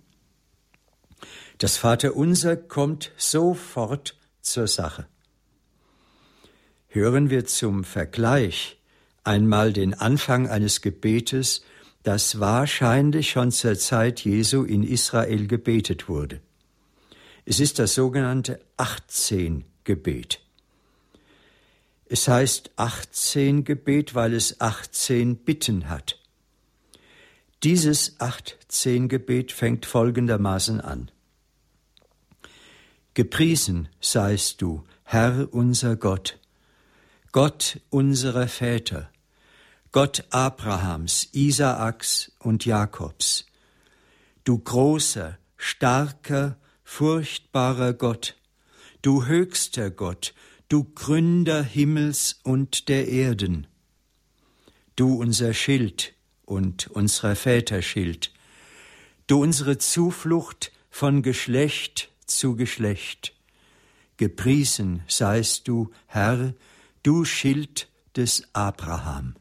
Das 1.59 1.77
Vaterunser 1.77 2.57
kommt 2.57 3.13
sofort 3.17 4.17
zur 4.41 4.67
Sache. 4.67 5.07
Hören 6.89 7.31
wir 7.31 7.45
zum 7.45 7.85
Vergleich 7.85 8.79
einmal 9.23 9.73
den 9.73 9.95
Anfang 9.95 10.49
eines 10.49 10.81
Gebetes, 10.81 11.63
das 12.03 12.41
wahrscheinlich 12.41 13.31
schon 13.31 13.53
zur 13.53 13.79
Zeit 13.79 14.25
Jesu 14.25 14.65
in 14.65 14.83
Israel 14.83 15.47
gebetet 15.47 16.09
wurde. 16.09 16.41
Es 17.51 17.59
ist 17.59 17.81
das 17.81 17.97
sogenannte 17.97 18.61
18 18.77 19.65
Gebet. 19.83 20.41
Es 22.07 22.29
heißt 22.29 22.71
18 22.77 23.65
Gebet, 23.65 24.15
weil 24.15 24.35
es 24.35 24.61
18 24.61 25.35
Bitten 25.35 25.89
hat. 25.89 26.21
Dieses 27.65 28.21
18 28.21 29.09
Gebet 29.09 29.51
fängt 29.51 29.85
folgendermaßen 29.85 30.81
an. 30.81 31.11
Gepriesen 33.15 33.89
seist 34.01 34.63
du, 34.63 34.85
Herr 35.03 35.49
unser 35.53 35.97
Gott, 35.97 36.39
Gott 37.33 37.81
unserer 37.91 38.47
Väter, 38.47 39.11
Gott 39.91 40.23
Abrahams, 40.31 41.31
Isaaks 41.33 42.31
und 42.39 42.65
Jakobs, 42.65 43.45
du 44.45 44.57
großer, 44.57 45.37
starker, 45.57 46.57
furchtbarer 46.91 47.95
Gott, 47.95 48.37
du 49.01 49.25
höchster 49.25 49.91
Gott, 49.91 50.35
du 50.69 50.83
Gründer 50.83 51.63
Himmels 51.63 52.41
und 52.43 52.89
der 52.89 53.07
Erden, 53.07 53.69
du 54.97 55.15
unser 55.15 55.55
Schild 55.55 56.15
und 56.45 56.89
unserer 56.89 57.37
Väter 57.37 57.81
Schild, 57.81 58.33
du 59.29 59.41
unsere 59.41 59.79
Zuflucht 59.79 60.73
von 60.91 61.23
Geschlecht 61.23 62.11
zu 62.27 62.57
Geschlecht. 62.57 63.35
Gepriesen 64.17 65.03
seist 65.07 65.69
du, 65.69 65.93
Herr, 66.07 66.55
du 67.05 67.25
Schild 67.25 67.89
des 68.17 68.53
Abraham. 68.53 69.37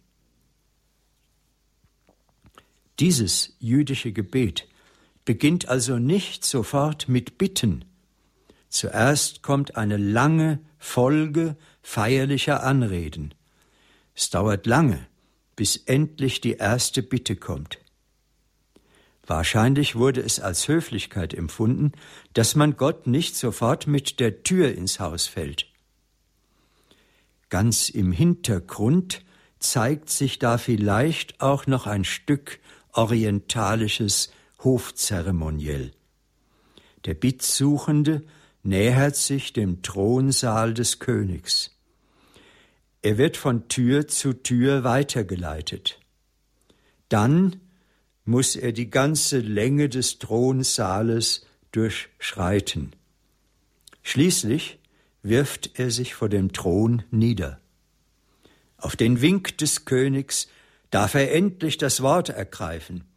Dieses 3.00 3.56
jüdische 3.60 4.13
Gebet 4.13 4.67
beginnt 5.30 5.70
also 5.70 6.00
nicht 6.00 6.44
sofort 6.44 7.08
mit 7.08 7.38
Bitten. 7.38 7.86
Zuerst 8.68 9.44
kommt 9.44 9.78
eine 9.78 9.98
lange 9.98 10.58
Folge 10.80 11.56
feierlicher 11.84 12.63
Anreden. 12.63 13.36
Es 14.15 14.32
dauert 14.32 14.65
lange, 14.65 15.06
bis 15.56 15.78
endlich 15.78 16.42
die 16.42 16.54
erste 16.54 17.04
Bitte 17.04 17.36
kommt. 17.36 17.78
Wahrscheinlich 19.22 19.96
wurde 19.96 20.22
es 20.22 20.39
als 20.39 20.68
Höflichkeit 20.68 21.36
empfunden, 21.36 21.92
dass 22.34 22.56
man 22.56 22.76
Gott 22.76 23.06
nicht 23.06 23.36
sofort 23.36 23.86
mit 23.86 24.20
der 24.20 24.42
Tür 24.42 24.74
ins 24.74 25.00
Haus 25.00 25.28
fällt. 25.28 25.68
Ganz 27.50 27.89
im 27.89 28.12
Hintergrund 28.12 29.22
zeigt 29.60 30.10
sich 30.10 30.39
da 30.39 30.58
vielleicht 30.58 31.39
auch 31.39 31.68
noch 31.68 31.86
ein 31.86 32.04
Stück 32.04 32.60
orientalisches 32.94 34.32
Hofzeremoniell. 34.63 35.91
Der 37.06 37.13
Bittsuchende 37.13 38.24
nähert 38.63 39.15
sich 39.15 39.54
dem 39.54 39.82
Thronsaal 39.82 40.74
des 40.74 41.00
Königs. 41.00 41.72
Er 43.02 43.17
wird 43.17 43.38
von 43.38 43.69
Tür 43.69 44.08
zu 44.08 44.34
Tür 44.34 44.84
weitergeleitet. 44.84 46.00
Dann 47.08 47.62
muss 48.26 48.56
er 48.56 48.74
die 48.74 48.89
ganze 48.89 49.39
Länge 49.39 49.89
des 49.89 50.19
Thronsaales 50.19 51.45
durchschreiten. 51.72 52.91
Schließlich 54.04 54.80
wirft 55.24 55.80
er 55.80 55.91
sich 55.91 56.13
vor 56.13 56.30
dem 56.30 56.52
Thron 56.52 57.04
nieder. 57.12 57.60
Auf 58.78 58.95
den 58.95 59.22
Wink 59.22 59.58
des 59.58 59.86
Königs 59.86 60.48
darf 60.91 61.15
er 61.15 61.34
endlich 61.34 61.78
das 61.78 62.02
Wort 62.02 62.30
ergreifen. 62.30 63.09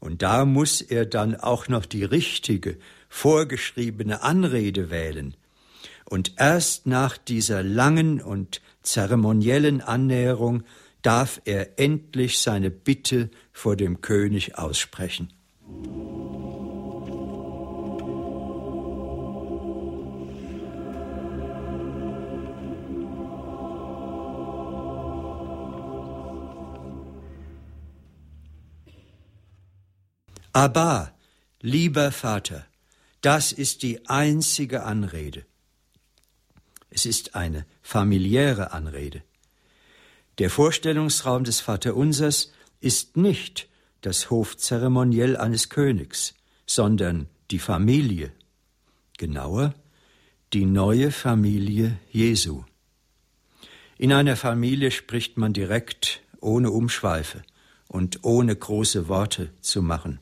Und 0.00 0.22
da 0.22 0.44
muss 0.44 0.80
er 0.80 1.06
dann 1.06 1.34
auch 1.36 1.68
noch 1.68 1.86
die 1.86 2.04
richtige, 2.04 2.78
vorgeschriebene 3.08 4.22
Anrede 4.22 4.90
wählen. 4.90 5.34
Und 6.04 6.34
erst 6.38 6.86
nach 6.86 7.18
dieser 7.18 7.62
langen 7.62 8.20
und 8.20 8.62
zeremoniellen 8.82 9.80
Annäherung 9.80 10.62
darf 11.02 11.40
er 11.44 11.78
endlich 11.78 12.38
seine 12.38 12.70
Bitte 12.70 13.30
vor 13.52 13.76
dem 13.76 14.00
König 14.00 14.56
aussprechen. 14.56 15.32
Abba, 30.58 31.14
lieber 31.60 32.10
Vater, 32.10 32.66
das 33.20 33.52
ist 33.52 33.84
die 33.84 34.08
einzige 34.08 34.82
Anrede. 34.82 35.46
Es 36.90 37.06
ist 37.06 37.36
eine 37.36 37.64
familiäre 37.80 38.72
Anrede. 38.72 39.22
Der 40.38 40.50
Vorstellungsraum 40.50 41.44
des 41.44 41.60
Vaterunsers 41.60 42.52
ist 42.80 43.16
nicht 43.16 43.68
das 44.00 44.30
Hofzeremoniell 44.30 45.36
eines 45.36 45.68
Königs, 45.68 46.34
sondern 46.66 47.28
die 47.52 47.60
Familie. 47.60 48.32
Genauer, 49.16 49.74
die 50.52 50.64
neue 50.64 51.12
Familie 51.12 52.00
Jesu. 52.10 52.64
In 53.96 54.12
einer 54.12 54.34
Familie 54.34 54.90
spricht 54.90 55.38
man 55.38 55.52
direkt, 55.52 56.20
ohne 56.40 56.72
Umschweife 56.72 57.42
und 57.86 58.24
ohne 58.24 58.56
große 58.56 59.06
Worte 59.06 59.50
zu 59.60 59.82
machen. 59.82 60.18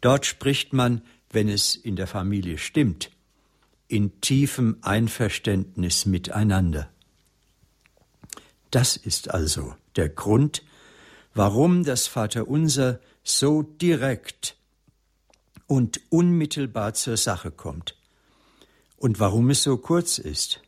Dort 0.00 0.26
spricht 0.26 0.72
man, 0.72 1.02
wenn 1.30 1.48
es 1.48 1.74
in 1.74 1.96
der 1.96 2.06
Familie 2.06 2.58
stimmt, 2.58 3.10
in 3.88 4.20
tiefem 4.20 4.78
Einverständnis 4.82 6.06
miteinander. 6.06 6.90
Das 8.70 8.96
ist 8.96 9.30
also 9.30 9.74
der 9.96 10.08
Grund, 10.08 10.62
warum 11.34 11.84
das 11.84 12.06
Vaterunser 12.06 13.00
so 13.22 13.62
direkt 13.62 14.56
und 15.66 16.00
unmittelbar 16.10 16.94
zur 16.94 17.16
Sache 17.16 17.50
kommt 17.50 17.96
und 18.96 19.20
warum 19.20 19.50
es 19.50 19.62
so 19.62 19.76
kurz 19.76 20.18
ist. 20.18 20.60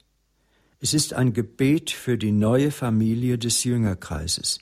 Es 0.80 0.94
ist 0.94 1.12
ein 1.12 1.32
Gebet 1.32 1.90
für 1.90 2.16
die 2.16 2.32
neue 2.32 2.70
Familie 2.70 3.38
des 3.38 3.64
Jüngerkreises. 3.64 4.60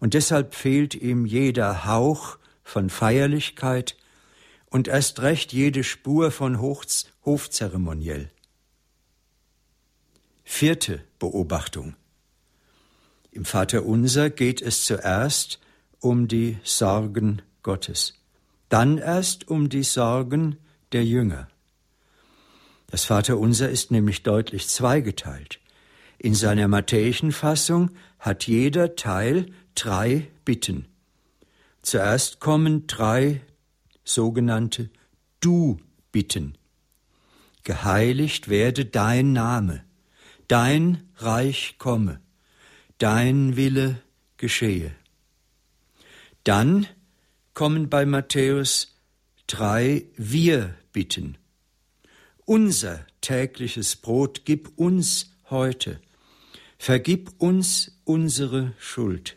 und 0.00 0.14
deshalb 0.14 0.54
fehlt 0.54 0.94
ihm 0.94 1.26
jeder 1.26 1.84
Hauch 1.84 2.38
von 2.62 2.90
Feierlichkeit 2.90 3.96
und 4.66 4.88
erst 4.88 5.20
recht 5.20 5.52
jede 5.52 5.84
Spur 5.84 6.30
von 6.30 6.60
Hochz 6.60 7.06
Hofzeremoniell. 7.24 8.30
Vierte 10.44 11.04
Beobachtung. 11.18 11.94
Im 13.30 13.44
Vaterunser 13.44 14.30
geht 14.30 14.62
es 14.62 14.84
zuerst 14.84 15.60
um 16.00 16.26
die 16.28 16.58
Sorgen 16.64 17.42
Gottes, 17.62 18.14
dann 18.68 18.98
erst 18.98 19.48
um 19.48 19.68
die 19.68 19.84
Sorgen 19.84 20.56
der 20.92 21.04
Jünger. 21.04 21.48
Das 22.88 23.04
Vaterunser 23.04 23.68
ist 23.68 23.92
nämlich 23.92 24.24
deutlich 24.24 24.68
zweigeteilt. 24.68 25.60
In 26.18 26.34
seiner 26.34 26.66
matthäischen 26.66 27.32
Fassung 27.32 27.90
hat 28.18 28.46
jeder 28.46 28.96
Teil 28.96 29.46
drei 29.74 30.28
Bitten. 30.44 30.89
Zuerst 31.82 32.40
kommen 32.40 32.86
drei 32.86 33.40
sogenannte 34.04 34.90
Du-Bitten. 35.40 36.58
Geheiligt 37.64 38.48
werde 38.48 38.84
dein 38.84 39.32
Name, 39.32 39.84
dein 40.48 41.08
Reich 41.16 41.76
komme, 41.78 42.20
dein 42.98 43.56
Wille 43.56 44.02
geschehe. 44.36 44.92
Dann 46.44 46.86
kommen 47.54 47.90
bei 47.90 48.06
Matthäus 48.06 48.96
drei 49.46 50.06
Wir-Bitten. 50.16 51.36
Unser 52.44 53.06
tägliches 53.20 53.96
Brot 53.96 54.42
gib 54.44 54.72
uns 54.76 55.30
heute. 55.50 56.00
Vergib 56.78 57.32
uns 57.38 58.00
unsere 58.04 58.72
Schuld. 58.78 59.36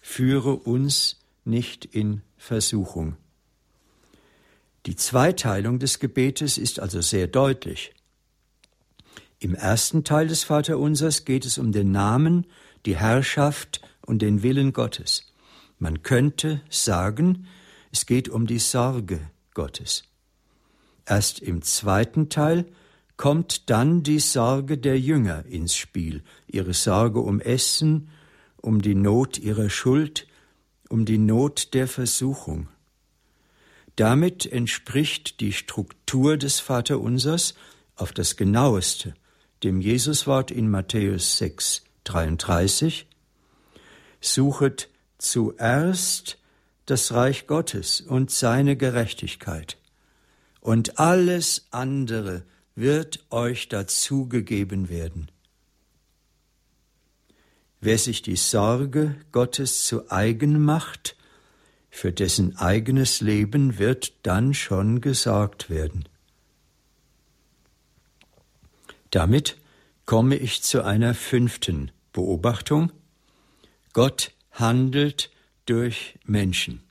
Führe 0.00 0.56
uns 0.56 1.23
nicht 1.44 1.84
in 1.84 2.22
Versuchung. 2.36 3.16
Die 4.86 4.96
Zweiteilung 4.96 5.78
des 5.78 5.98
Gebetes 5.98 6.58
ist 6.58 6.78
also 6.80 7.00
sehr 7.00 7.26
deutlich. 7.26 7.94
Im 9.38 9.54
ersten 9.54 10.04
Teil 10.04 10.28
des 10.28 10.44
Vaterunsers 10.44 11.24
geht 11.24 11.44
es 11.44 11.58
um 11.58 11.72
den 11.72 11.90
Namen, 11.90 12.46
die 12.86 12.96
Herrschaft 12.96 13.80
und 14.02 14.20
den 14.20 14.42
Willen 14.42 14.72
Gottes. 14.72 15.32
Man 15.78 16.02
könnte 16.02 16.60
sagen, 16.68 17.46
es 17.92 18.06
geht 18.06 18.28
um 18.28 18.46
die 18.46 18.58
Sorge 18.58 19.20
Gottes. 19.54 20.04
Erst 21.06 21.40
im 21.40 21.62
zweiten 21.62 22.28
Teil 22.28 22.66
kommt 23.16 23.70
dann 23.70 24.02
die 24.02 24.18
Sorge 24.18 24.78
der 24.78 24.98
Jünger 24.98 25.44
ins 25.46 25.76
Spiel, 25.76 26.22
ihre 26.46 26.74
Sorge 26.74 27.20
um 27.20 27.40
Essen, 27.40 28.08
um 28.60 28.82
die 28.82 28.94
Not 28.94 29.38
ihrer 29.38 29.70
Schuld, 29.70 30.26
um 30.94 31.04
die 31.04 31.18
Not 31.18 31.74
der 31.74 31.88
Versuchung. 31.88 32.68
Damit 33.96 34.46
entspricht 34.46 35.40
die 35.40 35.52
Struktur 35.52 36.36
des 36.36 36.60
Vaterunsers 36.60 37.56
auf 37.96 38.12
das 38.12 38.36
genaueste 38.36 39.12
dem 39.64 39.80
Jesuswort 39.80 40.52
in 40.52 40.70
Matthäus 40.70 41.36
6, 41.38 41.82
33. 42.04 43.08
Suchet 44.20 44.88
zuerst 45.18 46.38
das 46.86 47.12
Reich 47.12 47.48
Gottes 47.48 48.00
und 48.00 48.30
seine 48.30 48.76
Gerechtigkeit, 48.76 49.78
und 50.60 51.00
alles 51.00 51.66
andere 51.72 52.44
wird 52.76 53.26
euch 53.30 53.68
dazugegeben 53.68 54.88
werden. 54.88 55.28
Wer 57.84 57.98
sich 57.98 58.22
die 58.22 58.36
Sorge 58.36 59.14
Gottes 59.30 59.84
zu 59.84 60.10
eigen 60.10 60.64
macht, 60.64 61.16
für 61.90 62.12
dessen 62.12 62.56
eigenes 62.56 63.20
Leben 63.20 63.78
wird 63.78 64.14
dann 64.22 64.54
schon 64.54 65.02
gesorgt 65.02 65.68
werden. 65.68 66.08
Damit 69.10 69.58
komme 70.06 70.36
ich 70.36 70.62
zu 70.62 70.82
einer 70.82 71.12
fünften 71.12 71.90
Beobachtung. 72.14 72.90
Gott 73.92 74.32
handelt 74.50 75.30
durch 75.66 76.18
Menschen. 76.24 76.82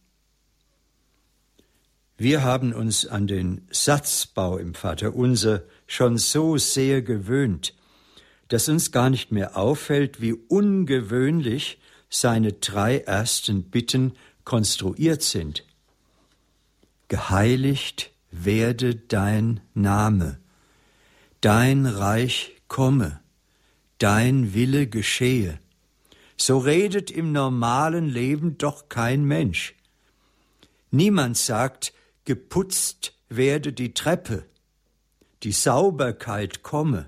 Wir 2.17 2.43
haben 2.43 2.71
uns 2.71 3.07
an 3.07 3.25
den 3.25 3.67
Satzbau 3.71 4.59
im 4.59 4.75
Vaterunser 4.75 5.63
schon 5.87 6.19
so 6.19 6.59
sehr 6.59 7.01
gewöhnt, 7.01 7.73
dass 8.53 8.69
uns 8.69 8.91
gar 8.91 9.09
nicht 9.09 9.31
mehr 9.31 9.57
auffällt, 9.57 10.21
wie 10.21 10.33
ungewöhnlich 10.33 11.79
seine 12.07 12.53
drei 12.53 12.99
ersten 12.99 13.63
Bitten 13.63 14.13
konstruiert 14.43 15.23
sind. 15.23 15.65
Geheiligt 17.07 18.11
werde 18.29 18.93
dein 18.93 19.61
Name, 19.73 20.37
dein 21.41 21.87
Reich 21.87 22.61
komme, 22.67 23.21
dein 23.97 24.53
Wille 24.53 24.85
geschehe. 24.85 25.57
So 26.37 26.59
redet 26.59 27.09
im 27.09 27.31
normalen 27.31 28.07
Leben 28.07 28.59
doch 28.59 28.87
kein 28.87 29.25
Mensch. 29.25 29.73
Niemand 30.91 31.37
sagt, 31.37 31.91
geputzt 32.23 33.15
werde 33.29 33.73
die 33.73 33.95
Treppe, 33.95 34.45
die 35.41 35.53
Sauberkeit 35.53 36.61
komme. 36.61 37.07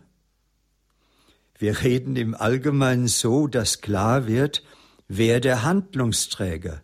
Wir 1.58 1.82
reden 1.82 2.16
im 2.16 2.36
Allgemeinen 2.36 3.08
so, 3.08 3.48
dass 3.48 3.82
klar 3.82 4.28
wird, 4.28 4.64
wer 5.08 5.40
der 5.40 5.64
Handlungsträger, 5.64 6.82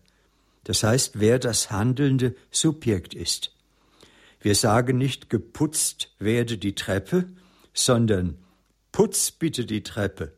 das 0.63 0.84
heißt, 0.84 1.19
wer 1.19 1.39
das 1.39 1.71
handelnde 1.71 2.36
Subjekt 2.51 3.13
ist. 3.13 3.53
Wir 4.39 4.55
sagen 4.55 4.97
nicht 4.97 5.29
geputzt 5.29 6.13
werde 6.19 6.57
die 6.57 6.75
Treppe, 6.75 7.29
sondern 7.73 8.38
putz 8.91 9.31
bitte 9.31 9.65
die 9.65 9.84
Treppe. 9.84 10.34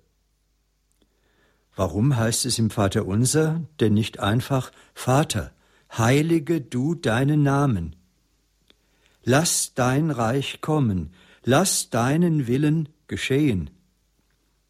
Warum 1.75 2.15
heißt 2.15 2.45
es 2.45 2.59
im 2.59 2.69
Vater 2.69 3.05
unser 3.05 3.61
denn 3.79 3.93
nicht 3.93 4.19
einfach 4.19 4.71
Vater, 4.93 5.53
heilige 5.91 6.61
du 6.61 6.95
deinen 6.95 7.43
Namen? 7.43 7.95
Lass 9.23 9.73
dein 9.73 10.11
Reich 10.11 10.59
kommen, 10.61 11.13
lass 11.43 11.89
deinen 11.89 12.45
Willen 12.47 12.89
geschehen. 13.07 13.69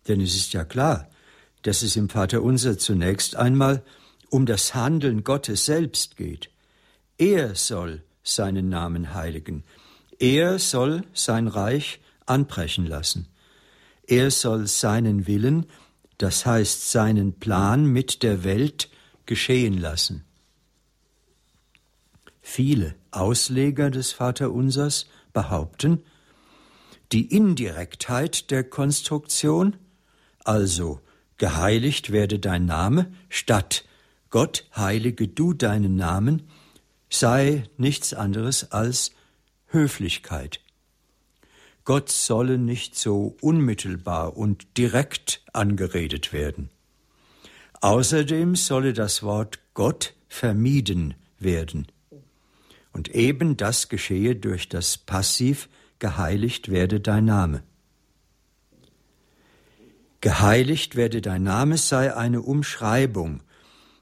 Denn 0.07 0.21
es 0.21 0.35
ist 0.35 0.53
ja 0.53 0.65
klar, 0.65 1.09
dass 1.61 1.81
es 1.81 1.95
im 1.95 2.09
Vater 2.09 2.43
unser 2.43 2.77
zunächst 2.77 3.35
einmal 3.35 3.83
um 4.29 4.45
das 4.45 4.75
Handeln 4.75 5.23
Gottes 5.23 5.65
selbst 5.65 6.17
geht. 6.17 6.49
Er 7.17 7.55
soll 7.55 8.03
seinen 8.23 8.69
Namen 8.69 9.13
heiligen. 9.13 9.63
Er 10.19 10.59
soll 10.59 11.03
sein 11.13 11.47
Reich 11.47 11.99
anbrechen 12.25 12.85
lassen. 12.85 13.27
Er 14.07 14.31
soll 14.31 14.67
seinen 14.67 15.27
Willen, 15.27 15.65
das 16.17 16.45
heißt 16.45 16.91
seinen 16.91 17.33
Plan 17.39 17.85
mit 17.85 18.23
der 18.23 18.43
Welt 18.43 18.89
geschehen 19.25 19.77
lassen. 19.77 20.23
Viele 22.41 22.95
Ausleger 23.11 23.89
des 23.89 24.11
Vaterunsers 24.11 25.07
behaupten, 25.31 26.03
die 27.11 27.33
Indirektheit 27.33 28.51
der 28.51 28.63
Konstruktion, 28.63 29.77
also 30.43 30.99
geheiligt 31.37 32.11
werde 32.11 32.39
dein 32.39 32.65
Name, 32.65 33.11
statt 33.29 33.85
Gott 34.29 34.65
heilige 34.75 35.27
du 35.27 35.53
deinen 35.53 35.95
Namen, 35.95 36.43
sei 37.09 37.63
nichts 37.77 38.13
anderes 38.13 38.71
als 38.71 39.11
Höflichkeit. 39.67 40.59
Gott 41.85 42.09
solle 42.09 42.57
nicht 42.57 42.95
so 42.95 43.35
unmittelbar 43.41 44.37
und 44.37 44.77
direkt 44.77 45.43
angeredet 45.51 46.31
werden. 46.31 46.69
Außerdem 47.81 48.55
solle 48.55 48.93
das 48.93 49.21
Wort 49.21 49.59
Gott 49.73 50.13
vermieden 50.29 51.15
werden. 51.39 51.87
Und 52.93 53.09
eben 53.09 53.57
das 53.57 53.89
geschehe 53.89 54.35
durch 54.35 54.69
das 54.69 54.97
Passiv 54.97 55.67
geheiligt 55.99 56.69
werde 56.71 57.01
dein 57.01 57.25
Name. 57.25 57.63
Geheiligt 60.23 60.95
werde 60.95 61.19
dein 61.19 61.43
Name 61.43 61.75
sei 61.75 62.15
eine 62.15 62.41
Umschreibung 62.41 63.43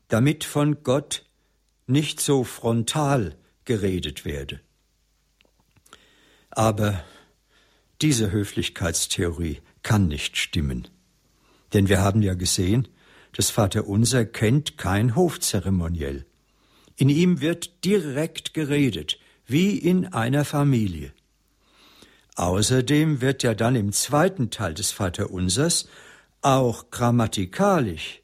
damit 0.07 0.43
von 0.43 0.83
Gott 0.83 1.25
nicht 1.87 2.19
so 2.19 2.43
frontal 2.43 3.35
geredet 3.65 4.23
werde. 4.23 4.59
Aber 6.51 7.03
diese 8.03 8.31
Höflichkeitstheorie 8.31 9.61
kann 9.81 10.09
nicht 10.09 10.37
stimmen. 10.37 10.87
Denn 11.73 11.89
wir 11.89 12.01
haben 12.01 12.21
ja 12.21 12.35
gesehen, 12.35 12.87
das 13.35 13.49
Vaterunser 13.49 14.23
kennt 14.23 14.77
kein 14.77 15.15
Hofzeremoniell. 15.15 16.27
In 16.97 17.09
ihm 17.09 17.41
wird 17.41 17.83
direkt 17.83 18.53
geredet, 18.53 19.17
wie 19.47 19.75
in 19.75 20.13
einer 20.13 20.45
Familie. 20.45 21.13
Außerdem 22.35 23.21
wird 23.21 23.41
ja 23.41 23.55
dann 23.55 23.75
im 23.75 23.91
zweiten 23.91 24.51
Teil 24.51 24.75
des 24.75 24.91
Vaterunsers 24.91 25.87
auch 26.41 26.89
grammatikalisch 26.89 28.21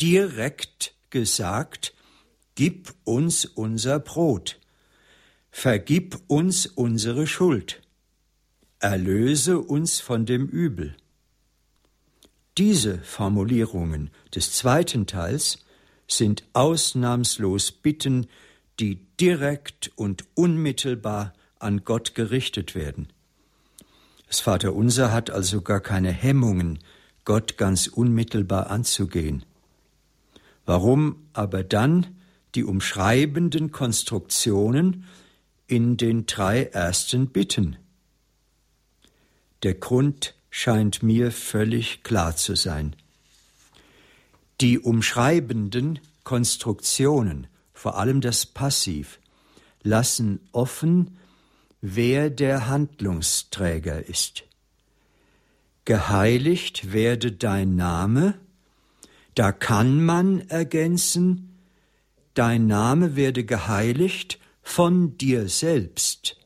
direkt 0.00 0.94
gesagt, 1.10 1.94
Gib 2.62 2.92
uns 3.04 3.46
unser 3.46 4.00
Brot, 4.00 4.58
vergib 5.50 6.18
uns 6.26 6.66
unsere 6.66 7.26
Schuld, 7.26 7.80
erlöse 8.80 9.60
uns 9.60 9.98
von 9.98 10.26
dem 10.26 10.46
Übel. 10.46 10.94
Diese 12.58 12.98
Formulierungen 12.98 14.10
des 14.34 14.52
zweiten 14.52 15.06
Teils 15.06 15.64
sind 16.06 16.44
ausnahmslos 16.52 17.72
Bitten, 17.72 18.26
die 18.78 19.06
direkt 19.18 19.92
und 19.96 20.26
unmittelbar 20.34 21.32
an 21.58 21.84
Gott 21.84 22.14
gerichtet 22.14 22.74
werden. 22.74 23.08
Das 24.26 24.40
Vaterunser 24.40 25.12
hat 25.12 25.30
also 25.30 25.62
gar 25.62 25.80
keine 25.80 26.12
Hemmungen, 26.12 26.80
Gott 27.30 27.56
ganz 27.56 27.86
unmittelbar 27.86 28.70
anzugehen. 28.70 29.44
Warum 30.66 31.28
aber 31.32 31.62
dann 31.62 32.08
die 32.56 32.64
umschreibenden 32.64 33.70
Konstruktionen 33.70 35.04
in 35.68 35.96
den 35.96 36.26
drei 36.26 36.64
ersten 36.64 37.28
Bitten? 37.28 37.76
Der 39.62 39.74
Grund 39.74 40.34
scheint 40.50 41.04
mir 41.04 41.30
völlig 41.30 42.02
klar 42.02 42.34
zu 42.34 42.56
sein. 42.56 42.96
Die 44.60 44.80
umschreibenden 44.80 46.00
Konstruktionen, 46.24 47.46
vor 47.72 47.96
allem 47.96 48.20
das 48.20 48.44
Passiv, 48.44 49.20
lassen 49.84 50.40
offen, 50.50 51.16
wer 51.80 52.28
der 52.28 52.66
Handlungsträger 52.66 54.04
ist. 54.08 54.49
Geheiligt 55.84 56.92
werde 56.92 57.32
dein 57.32 57.76
Name, 57.76 58.34
da 59.34 59.52
kann 59.52 60.04
man 60.04 60.40
ergänzen, 60.48 61.58
dein 62.34 62.66
Name 62.66 63.16
werde 63.16 63.44
geheiligt 63.44 64.38
von 64.62 65.16
dir 65.16 65.48
selbst. 65.48 66.36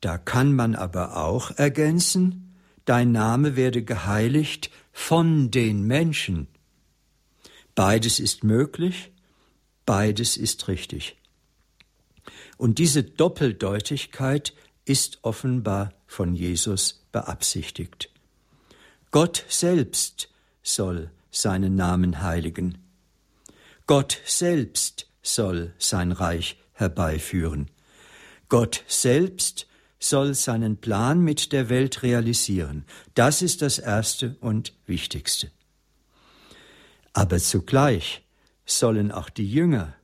Da 0.00 0.18
kann 0.18 0.52
man 0.52 0.74
aber 0.74 1.16
auch 1.16 1.50
ergänzen, 1.52 2.54
dein 2.84 3.12
Name 3.12 3.56
werde 3.56 3.82
geheiligt 3.82 4.70
von 4.92 5.50
den 5.50 5.84
Menschen. 5.86 6.46
Beides 7.74 8.20
ist 8.20 8.44
möglich, 8.44 9.12
beides 9.86 10.36
ist 10.36 10.68
richtig. 10.68 11.16
Und 12.56 12.78
diese 12.78 13.02
Doppeldeutigkeit 13.02 14.54
ist 14.84 15.18
offenbar 15.22 15.92
von 16.06 16.34
Jesus 16.34 17.04
beabsichtigt. 17.12 18.10
Gott 19.10 19.44
selbst 19.48 20.28
soll 20.62 21.10
seinen 21.30 21.74
Namen 21.74 22.22
heiligen. 22.22 22.78
Gott 23.86 24.20
selbst 24.24 25.06
soll 25.22 25.72
sein 25.78 26.12
Reich 26.12 26.56
herbeiführen. 26.72 27.70
Gott 28.48 28.84
selbst 28.86 29.66
soll 29.98 30.34
seinen 30.34 30.76
Plan 30.76 31.20
mit 31.20 31.52
der 31.52 31.68
Welt 31.68 32.02
realisieren. 32.02 32.84
Das 33.14 33.40
ist 33.40 33.62
das 33.62 33.78
Erste 33.78 34.36
und 34.40 34.74
Wichtigste. 34.86 35.50
Aber 37.12 37.38
zugleich 37.38 38.22
sollen 38.66 39.12
auch 39.12 39.30
die 39.30 39.50
Jünger, 39.50 39.94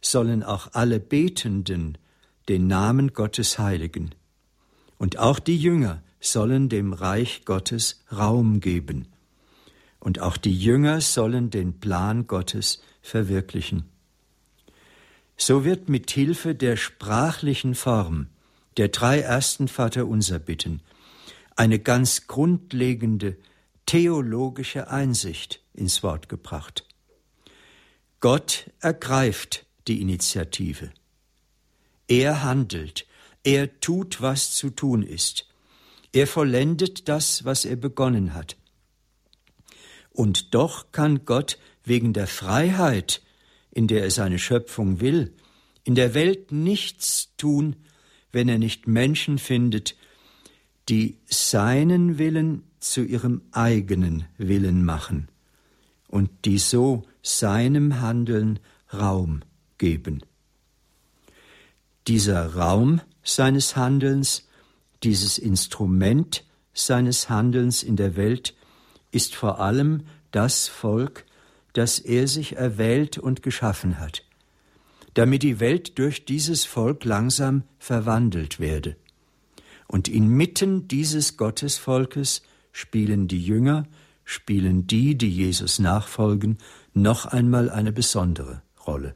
sollen 0.00 0.42
auch 0.42 0.68
alle 0.72 1.00
Betenden 1.00 1.98
den 2.48 2.66
Namen 2.66 3.12
Gottes 3.12 3.58
heiligen. 3.58 4.14
Und 4.98 5.18
auch 5.18 5.38
die 5.38 5.56
Jünger 5.56 6.02
sollen 6.20 6.68
dem 6.68 6.92
Reich 6.92 7.44
Gottes 7.44 8.04
Raum 8.10 8.60
geben. 8.60 9.08
Und 10.00 10.20
auch 10.20 10.36
die 10.36 10.56
Jünger 10.56 11.00
sollen 11.00 11.50
den 11.50 11.80
Plan 11.80 12.26
Gottes 12.26 12.82
verwirklichen. 13.02 13.84
So 15.36 15.64
wird 15.64 15.88
mit 15.88 16.10
Hilfe 16.10 16.54
der 16.54 16.76
sprachlichen 16.76 17.74
Form 17.74 18.28
der 18.76 18.88
drei 18.88 19.20
ersten 19.20 19.68
Vaterunser 19.68 20.38
bitten 20.38 20.80
eine 21.56 21.78
ganz 21.78 22.26
grundlegende 22.26 23.36
theologische 23.86 24.88
Einsicht 24.88 25.62
ins 25.72 26.02
Wort 26.02 26.28
gebracht. 26.28 26.86
Gott 28.20 28.70
ergreift 28.80 29.66
die 29.86 30.00
Initiative. 30.00 30.90
Er 32.08 32.42
handelt, 32.42 33.06
er 33.42 33.80
tut, 33.80 34.20
was 34.20 34.54
zu 34.54 34.70
tun 34.70 35.02
ist. 35.02 35.46
Er 36.12 36.26
vollendet 36.26 37.08
das, 37.08 37.44
was 37.44 37.64
er 37.64 37.76
begonnen 37.76 38.34
hat. 38.34 38.56
Und 40.10 40.54
doch 40.54 40.92
kann 40.92 41.24
Gott 41.24 41.58
wegen 41.84 42.12
der 42.12 42.26
Freiheit, 42.26 43.20
in 43.70 43.88
der 43.88 44.04
er 44.04 44.10
seine 44.10 44.38
Schöpfung 44.38 45.00
will, 45.00 45.34
in 45.82 45.94
der 45.94 46.14
Welt 46.14 46.52
nichts 46.52 47.34
tun, 47.36 47.76
wenn 48.32 48.48
er 48.48 48.58
nicht 48.58 48.86
Menschen 48.86 49.38
findet, 49.38 49.96
die 50.88 51.18
seinen 51.26 52.18
Willen 52.18 52.62
zu 52.80 53.02
ihrem 53.02 53.42
eigenen 53.52 54.26
Willen 54.38 54.84
machen 54.84 55.28
und 56.08 56.30
die 56.44 56.58
so 56.58 57.04
seinem 57.22 58.00
Handeln 58.00 58.60
Raum 58.92 59.40
geben. 59.78 60.22
Dieser 62.06 62.54
Raum 62.54 63.00
seines 63.22 63.76
Handelns, 63.76 64.46
dieses 65.02 65.38
Instrument 65.38 66.44
seines 66.74 67.30
Handelns 67.30 67.82
in 67.82 67.96
der 67.96 68.16
Welt 68.16 68.54
ist 69.10 69.34
vor 69.34 69.60
allem 69.60 70.02
das 70.30 70.68
Volk, 70.68 71.24
das 71.72 71.98
er 71.98 72.28
sich 72.28 72.56
erwählt 72.56 73.16
und 73.16 73.42
geschaffen 73.42 73.98
hat, 73.98 74.22
damit 75.14 75.42
die 75.42 75.60
Welt 75.60 75.98
durch 75.98 76.26
dieses 76.26 76.64
Volk 76.64 77.04
langsam 77.04 77.62
verwandelt 77.78 78.60
werde. 78.60 78.96
Und 79.86 80.08
inmitten 80.08 80.88
dieses 80.88 81.36
Gottesvolkes 81.36 82.42
spielen 82.72 83.28
die 83.28 83.42
Jünger, 83.42 83.86
spielen 84.24 84.86
die, 84.86 85.16
die 85.16 85.30
Jesus 85.30 85.78
nachfolgen, 85.78 86.58
noch 86.92 87.26
einmal 87.26 87.70
eine 87.70 87.92
besondere 87.92 88.62
Rolle. 88.86 89.14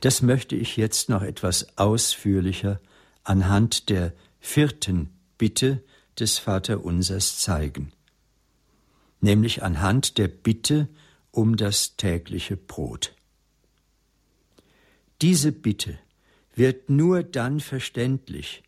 Das 0.00 0.22
möchte 0.22 0.56
ich 0.56 0.76
jetzt 0.76 1.08
noch 1.08 1.22
etwas 1.22 1.78
ausführlicher 1.78 2.80
anhand 3.24 3.88
der 3.88 4.12
vierten 4.40 5.10
Bitte 5.38 5.82
des 6.18 6.38
Vaterunsers 6.38 7.40
zeigen, 7.40 7.92
nämlich 9.20 9.62
anhand 9.62 10.18
der 10.18 10.28
Bitte 10.28 10.88
um 11.30 11.56
das 11.56 11.96
tägliche 11.96 12.56
Brot. 12.56 13.14
Diese 15.22 15.52
Bitte 15.52 15.98
wird 16.54 16.88
nur 16.88 17.22
dann 17.22 17.60
verständlich, 17.60 18.62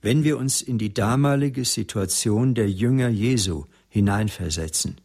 wenn 0.00 0.22
wir 0.22 0.38
uns 0.38 0.62
in 0.62 0.78
die 0.78 0.94
damalige 0.94 1.64
Situation 1.64 2.54
der 2.54 2.70
Jünger 2.70 3.08
Jesu 3.08 3.64
hineinversetzen. 3.88 5.00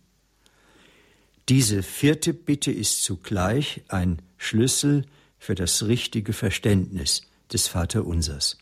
Diese 1.50 1.84
vierte 1.84 2.34
Bitte 2.34 2.72
ist 2.72 3.04
zugleich 3.04 3.82
ein 3.88 4.22
Schlüssel 4.38 5.06
für 5.44 5.56
das 5.56 5.88
richtige 5.88 6.32
Verständnis 6.32 7.24
des 7.52 7.68
Vaterunsers. 7.68 8.58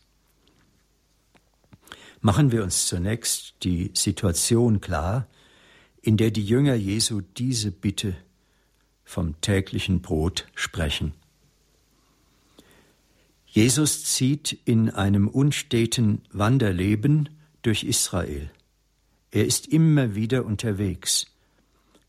Machen 2.20 2.50
wir 2.50 2.64
uns 2.64 2.86
zunächst 2.86 3.54
die 3.62 3.92
Situation 3.94 4.80
klar, 4.80 5.28
in 6.00 6.16
der 6.16 6.32
die 6.32 6.44
Jünger 6.44 6.74
Jesu 6.74 7.20
diese 7.20 7.70
Bitte 7.70 8.16
vom 9.04 9.40
täglichen 9.40 10.02
Brot 10.02 10.48
sprechen. 10.56 11.12
Jesus 13.46 14.02
zieht 14.02 14.58
in 14.64 14.90
einem 14.90 15.28
unsteten 15.28 16.22
Wanderleben 16.32 17.28
durch 17.62 17.84
Israel. 17.84 18.50
Er 19.30 19.46
ist 19.46 19.68
immer 19.68 20.16
wieder 20.16 20.44
unterwegs, 20.44 21.26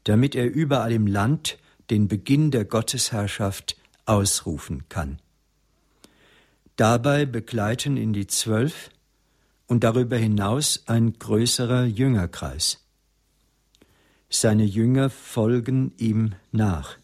damit 0.04 0.34
er 0.34 0.52
überall 0.52 0.94
im 0.94 1.06
Land 1.06 1.60
den 1.92 2.08
Beginn 2.08 2.50
der 2.50 2.66
Gottesherrschaft 2.66 3.78
ausrufen 4.06 4.88
kann. 4.90 5.20
Dabei 6.76 7.26
begleiten 7.26 7.98
ihn 7.98 8.14
die 8.14 8.28
Zwölf 8.28 8.90
und 9.68 9.84
darüber 9.84 10.18
hinaus 10.18 10.84
ein 10.88 11.14
größerer 11.18 11.86
Jüngerkreis. 11.86 12.84
Seine 14.30 14.66
Jünger 14.66 15.10
folgen 15.10 15.94
ihm 15.98 16.34
nach. 16.52 16.98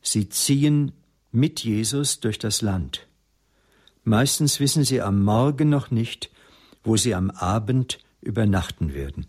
Sie 0.00 0.28
ziehen 0.28 0.92
mit 1.32 1.64
Jesus 1.64 2.20
durch 2.20 2.38
das 2.38 2.62
Land. 2.62 3.06
Meistens 4.04 4.60
wissen 4.60 4.84
sie 4.84 5.02
am 5.02 5.22
Morgen 5.22 5.68
noch 5.68 5.90
nicht, 5.90 6.30
wo 6.82 6.96
sie 6.96 7.14
am 7.14 7.30
Abend 7.30 7.98
übernachten 8.20 8.94
werden. 8.94 9.26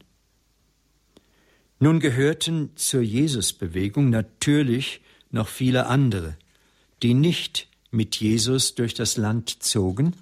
Nun 1.80 2.00
gehörten 2.00 2.72
zur 2.76 3.02
Jesusbewegung 3.02 4.10
natürlich 4.10 5.02
noch 5.32 5.48
viele 5.48 5.88
andere, 5.88 6.38
die 7.02 7.14
nicht 7.14 7.68
mit 7.92 8.16
Jesus 8.18 8.76
durch 8.76 8.94
das 8.94 9.18
Land 9.18 9.64
zogen 9.64 10.14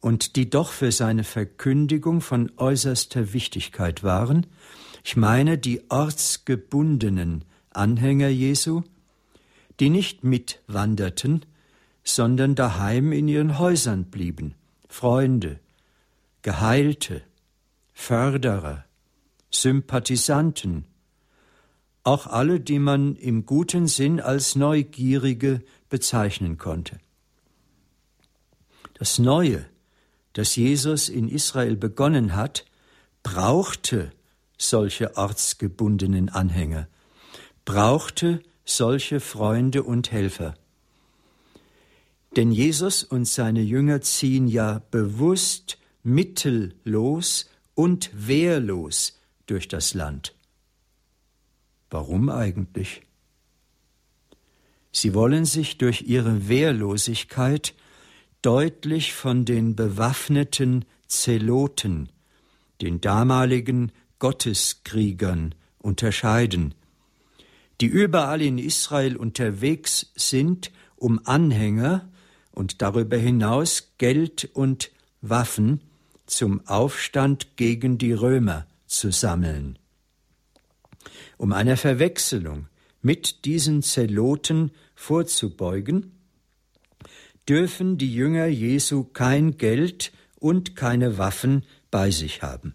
und 0.00 0.36
die 0.36 0.50
doch 0.50 0.70
für 0.70 0.92
seine 0.92 1.24
Verkündigung 1.24 2.20
von 2.20 2.52
äußerster 2.56 3.32
Wichtigkeit 3.32 4.02
waren, 4.02 4.46
Ich 5.06 5.16
meine 5.16 5.58
die 5.58 5.82
ortsgebundenen 5.90 7.44
Anhänger 7.70 8.28
Jesu, 8.28 8.82
die 9.78 9.90
nicht 9.90 10.24
mitwanderten, 10.24 11.44
sondern 12.04 12.54
daheim 12.54 13.12
in 13.12 13.28
ihren 13.28 13.58
Häusern 13.58 14.06
blieben, 14.06 14.54
Freunde, 14.88 15.60
Geheilte, 16.42 17.22
Förderer, 17.92 18.84
Sympathisanten, 19.50 20.84
auch 22.04 22.26
alle, 22.26 22.60
die 22.60 22.78
man 22.78 23.16
im 23.16 23.46
guten 23.46 23.88
Sinn 23.88 24.20
als 24.20 24.56
Neugierige 24.56 25.62
bezeichnen 25.88 26.58
konnte. 26.58 26.98
Das 28.94 29.18
Neue, 29.18 29.64
das 30.34 30.54
Jesus 30.56 31.08
in 31.08 31.28
Israel 31.28 31.76
begonnen 31.76 32.36
hat, 32.36 32.64
brauchte 33.22 34.12
solche 34.58 35.16
ortsgebundenen 35.16 36.28
Anhänger, 36.28 36.88
brauchte 37.64 38.42
solche 38.64 39.18
Freunde 39.20 39.82
und 39.82 40.12
Helfer. 40.12 40.54
Denn 42.36 42.52
Jesus 42.52 43.02
und 43.02 43.26
seine 43.26 43.62
Jünger 43.62 44.00
ziehen 44.02 44.46
ja 44.46 44.82
bewusst 44.90 45.78
mittellos 46.02 47.48
und 47.74 48.10
wehrlos 48.14 49.20
durch 49.46 49.68
das 49.68 49.94
Land. 49.94 50.34
Warum 51.94 52.28
eigentlich? 52.28 53.02
Sie 54.90 55.14
wollen 55.14 55.44
sich 55.44 55.78
durch 55.78 56.02
ihre 56.02 56.48
Wehrlosigkeit 56.48 57.72
deutlich 58.42 59.12
von 59.12 59.44
den 59.44 59.76
bewaffneten 59.76 60.86
Zeloten, 61.06 62.08
den 62.80 63.00
damaligen 63.00 63.92
Gotteskriegern, 64.18 65.54
unterscheiden, 65.78 66.74
die 67.80 67.86
überall 67.86 68.42
in 68.42 68.58
Israel 68.58 69.16
unterwegs 69.16 70.10
sind, 70.16 70.72
um 70.96 71.20
Anhänger 71.24 72.10
und 72.50 72.82
darüber 72.82 73.18
hinaus 73.18 73.92
Geld 73.98 74.50
und 74.52 74.90
Waffen 75.20 75.80
zum 76.26 76.66
Aufstand 76.66 77.56
gegen 77.56 77.98
die 77.98 78.14
Römer 78.14 78.66
zu 78.88 79.12
sammeln. 79.12 79.78
Um 81.36 81.52
einer 81.52 81.76
Verwechslung 81.76 82.68
mit 83.02 83.44
diesen 83.44 83.82
Zeloten 83.82 84.70
vorzubeugen, 84.94 86.12
dürfen 87.48 87.98
die 87.98 88.14
Jünger 88.14 88.46
Jesu 88.46 89.04
kein 89.04 89.58
Geld 89.58 90.12
und 90.38 90.76
keine 90.76 91.18
Waffen 91.18 91.64
bei 91.90 92.10
sich 92.10 92.42
haben. 92.42 92.74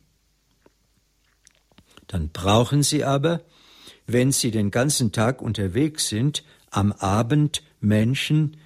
Dann 2.07 2.29
brauchen 2.29 2.83
sie 2.83 3.03
aber, 3.03 3.41
wenn 4.07 4.31
sie 4.31 4.51
den 4.51 4.71
ganzen 4.71 5.11
Tag 5.11 5.41
unterwegs 5.41 6.09
sind, 6.09 6.43
am 6.71 6.91
Abend 6.91 7.63
Menschen, 7.79 8.57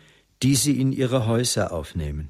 die 0.42 0.56
sie 0.56 0.80
in 0.80 0.92
ihre 0.92 1.26
Häuser 1.28 1.72
aufnehmen. 1.72 2.30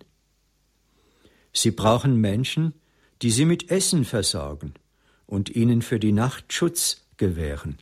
Sie 1.52 1.71
brauchen 1.71 2.19
Menschen, 2.19 2.73
die 3.21 3.30
sie 3.30 3.45
mit 3.45 3.69
Essen 3.69 4.06
versorgen 4.06 4.73
und 5.28 5.49
ihnen 5.49 5.82
für 5.82 5.99
die 5.99 6.12
Nacht 6.12 6.52
Schutz 6.52 7.03
gewähren. 7.17 7.78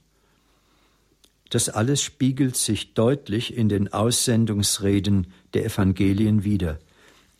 Das 1.50 1.68
alles 1.68 2.02
spiegelt 2.02 2.56
sich 2.56 2.94
deutlich 2.94 3.56
in 3.56 3.68
den 3.68 3.92
Aussendungsreden 3.92 5.34
der 5.54 5.66
Evangelien 5.66 6.44
wider, 6.46 6.80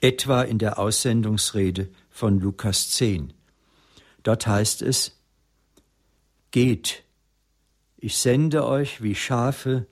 etwa 0.02 0.42
in 0.42 0.58
der 0.58 0.80
Aussendungsrede 0.80 1.90
von 2.10 2.40
Lukas 2.40 2.90
10. 2.92 3.34
Dort 4.24 4.48
heißt 4.48 4.82
es, 4.82 5.18
Geht, 6.52 7.04
ich 7.98 8.18
sende 8.18 8.66
euch 8.66 9.02
wie 9.02 9.16
Schafe 9.16 9.88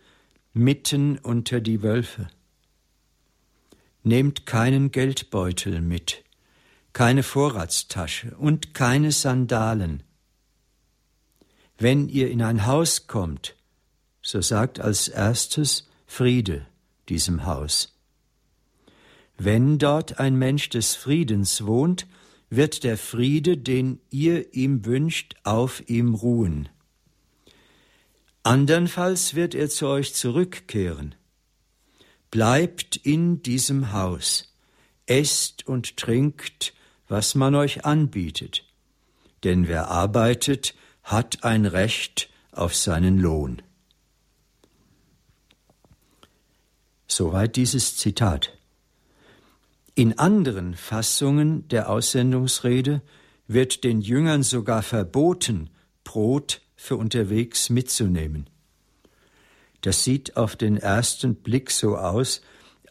mitten 0.52 1.18
unter 1.20 1.62
die 1.62 1.82
Wölfe. 1.82 2.28
Nehmt 4.04 4.46
keinen 4.46 4.92
Geldbeutel 4.92 5.80
mit, 5.80 6.26
keine 6.92 7.24
Vorratstasche 7.24 8.36
und 8.38 8.74
keine 8.74 9.14
Sandalen. 9.14 10.04
Wenn 11.80 12.10
ihr 12.10 12.30
in 12.30 12.42
ein 12.42 12.66
Haus 12.66 13.08
kommt, 13.08 13.56
so 14.22 14.42
sagt 14.42 14.82
als 14.82 15.08
erstes 15.08 15.88
Friede 16.06 16.68
diesem 17.08 17.46
Haus. 17.46 17.98
Wenn 19.38 19.80
dort 19.80 20.20
ein 20.20 20.36
Mensch 20.36 20.68
des 20.68 20.96
Friedens 20.96 21.66
wohnt, 21.66 22.06
wird 22.50 22.84
der 22.84 22.98
Friede, 22.98 23.58
den 23.58 24.02
ihr 24.10 24.54
ihm 24.54 24.86
wünscht, 24.86 25.36
auf 25.44 25.88
ihm 25.90 26.16
ruhen. 26.16 26.68
Andernfalls 28.44 29.36
wird 29.36 29.56
er 29.56 29.70
zu 29.70 29.88
euch 29.88 30.14
zurückkehren. 30.14 31.16
Bleibt 32.30 32.98
in 32.98 33.42
diesem 33.42 33.94
Haus, 33.94 34.54
esst 35.06 35.66
und 35.66 35.96
trinkt, 35.96 36.74
was 37.08 37.36
man 37.36 37.56
euch 37.56 37.86
anbietet, 37.86 38.66
denn 39.46 39.68
wer 39.70 39.88
arbeitet, 39.88 40.76
hat 41.04 41.44
ein 41.44 41.66
Recht 41.66 42.30
auf 42.52 42.76
seinen 42.76 43.20
Lohn. 43.20 43.62
Soweit 47.08 47.56
dieses 47.56 47.98
Zitat. 47.98 48.58
In 49.96 50.18
anderen 50.20 50.76
Fassungen 50.76 51.68
der 51.68 51.90
Aussendungsrede 51.90 53.02
wird 53.48 53.84
den 53.84 54.00
Jüngern 54.00 54.44
sogar 54.44 54.84
verboten, 54.84 55.70
Brot 56.04 56.62
für 56.76 56.96
unterwegs 56.96 57.70
mitzunehmen. 57.70 58.50
Das 59.82 60.04
sieht 60.04 60.38
auf 60.38 60.56
den 60.56 60.78
ersten 60.78 61.36
Blick 61.36 61.72
so 61.72 61.98
aus, 61.98 62.42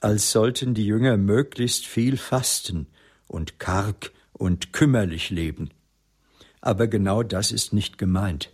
als 0.00 0.32
sollten 0.32 0.74
die 0.74 0.86
Jünger 0.86 1.16
möglichst 1.16 1.86
viel 1.86 2.16
fasten 2.16 2.86
und 3.26 3.58
karg 3.58 4.12
und 4.32 4.72
kümmerlich 4.72 5.30
leben. 5.30 5.70
Aber 6.60 6.86
genau 6.86 7.22
das 7.22 7.52
ist 7.52 7.72
nicht 7.72 7.98
gemeint. 7.98 8.50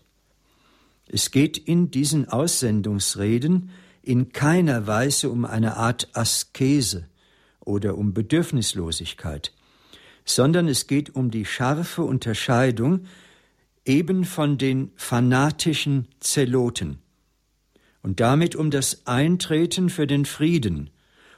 Es 1.06 1.30
geht 1.30 1.58
in 1.58 1.90
diesen 1.90 2.28
Aussendungsreden 2.28 3.70
in 4.02 4.32
keiner 4.32 4.86
Weise 4.86 5.30
um 5.30 5.44
eine 5.44 5.76
Art 5.76 6.08
Askese 6.14 7.08
oder 7.60 7.96
um 7.96 8.12
Bedürfnislosigkeit, 8.12 9.52
sondern 10.24 10.68
es 10.68 10.86
geht 10.86 11.14
um 11.14 11.30
die 11.30 11.44
scharfe 11.44 12.02
Unterscheidung 12.02 13.06
eben 13.84 14.24
von 14.24 14.58
den 14.58 14.92
fanatischen 14.96 16.08
Zeloten 16.20 16.98
und 18.02 18.20
damit 18.20 18.54
um 18.56 18.70
das 18.70 19.06
Eintreten 19.06 19.88
für 19.88 20.06
den 20.06 20.24
Frieden, 20.24 20.90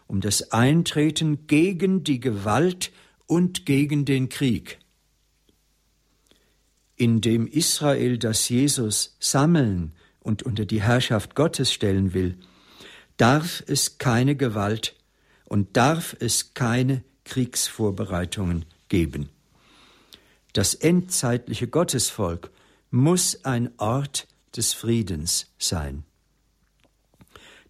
um 0.07 0.21
das 0.21 0.53
Eintreten 0.53 1.47
gegen 1.47 2.05
die 2.05 2.21
Gewalt 2.21 2.93
und 3.27 3.67
gegen 3.67 4.05
den 4.05 4.29
Krieg. 4.29 4.79
Indem 6.97 7.47
Israel 7.47 8.19
das 8.19 8.49
Jesus 8.49 9.17
sammeln 9.21 9.93
und 10.21 10.43
unter 10.43 10.65
die 10.65 10.83
Herrschaft 10.83 11.35
Gottes 11.35 11.73
stellen 11.73 12.15
will, 12.15 12.37
darf 13.17 13.63
es 13.67 13.99
keine 13.99 14.35
Gewalt 14.35 14.97
und 15.45 15.77
darf 15.77 16.17
es 16.19 16.55
keine 16.55 17.03
Kriegsvorbereitungen 17.25 18.65
geben. 18.89 19.29
Das 20.53 20.75
endzeitliche 20.75 21.69
Gottesvolk 21.69 22.51
muss 22.91 23.45
ein 23.45 23.71
Ort 23.79 24.27
des 24.57 24.73
Friedens 24.73 25.53
sein. 25.59 26.05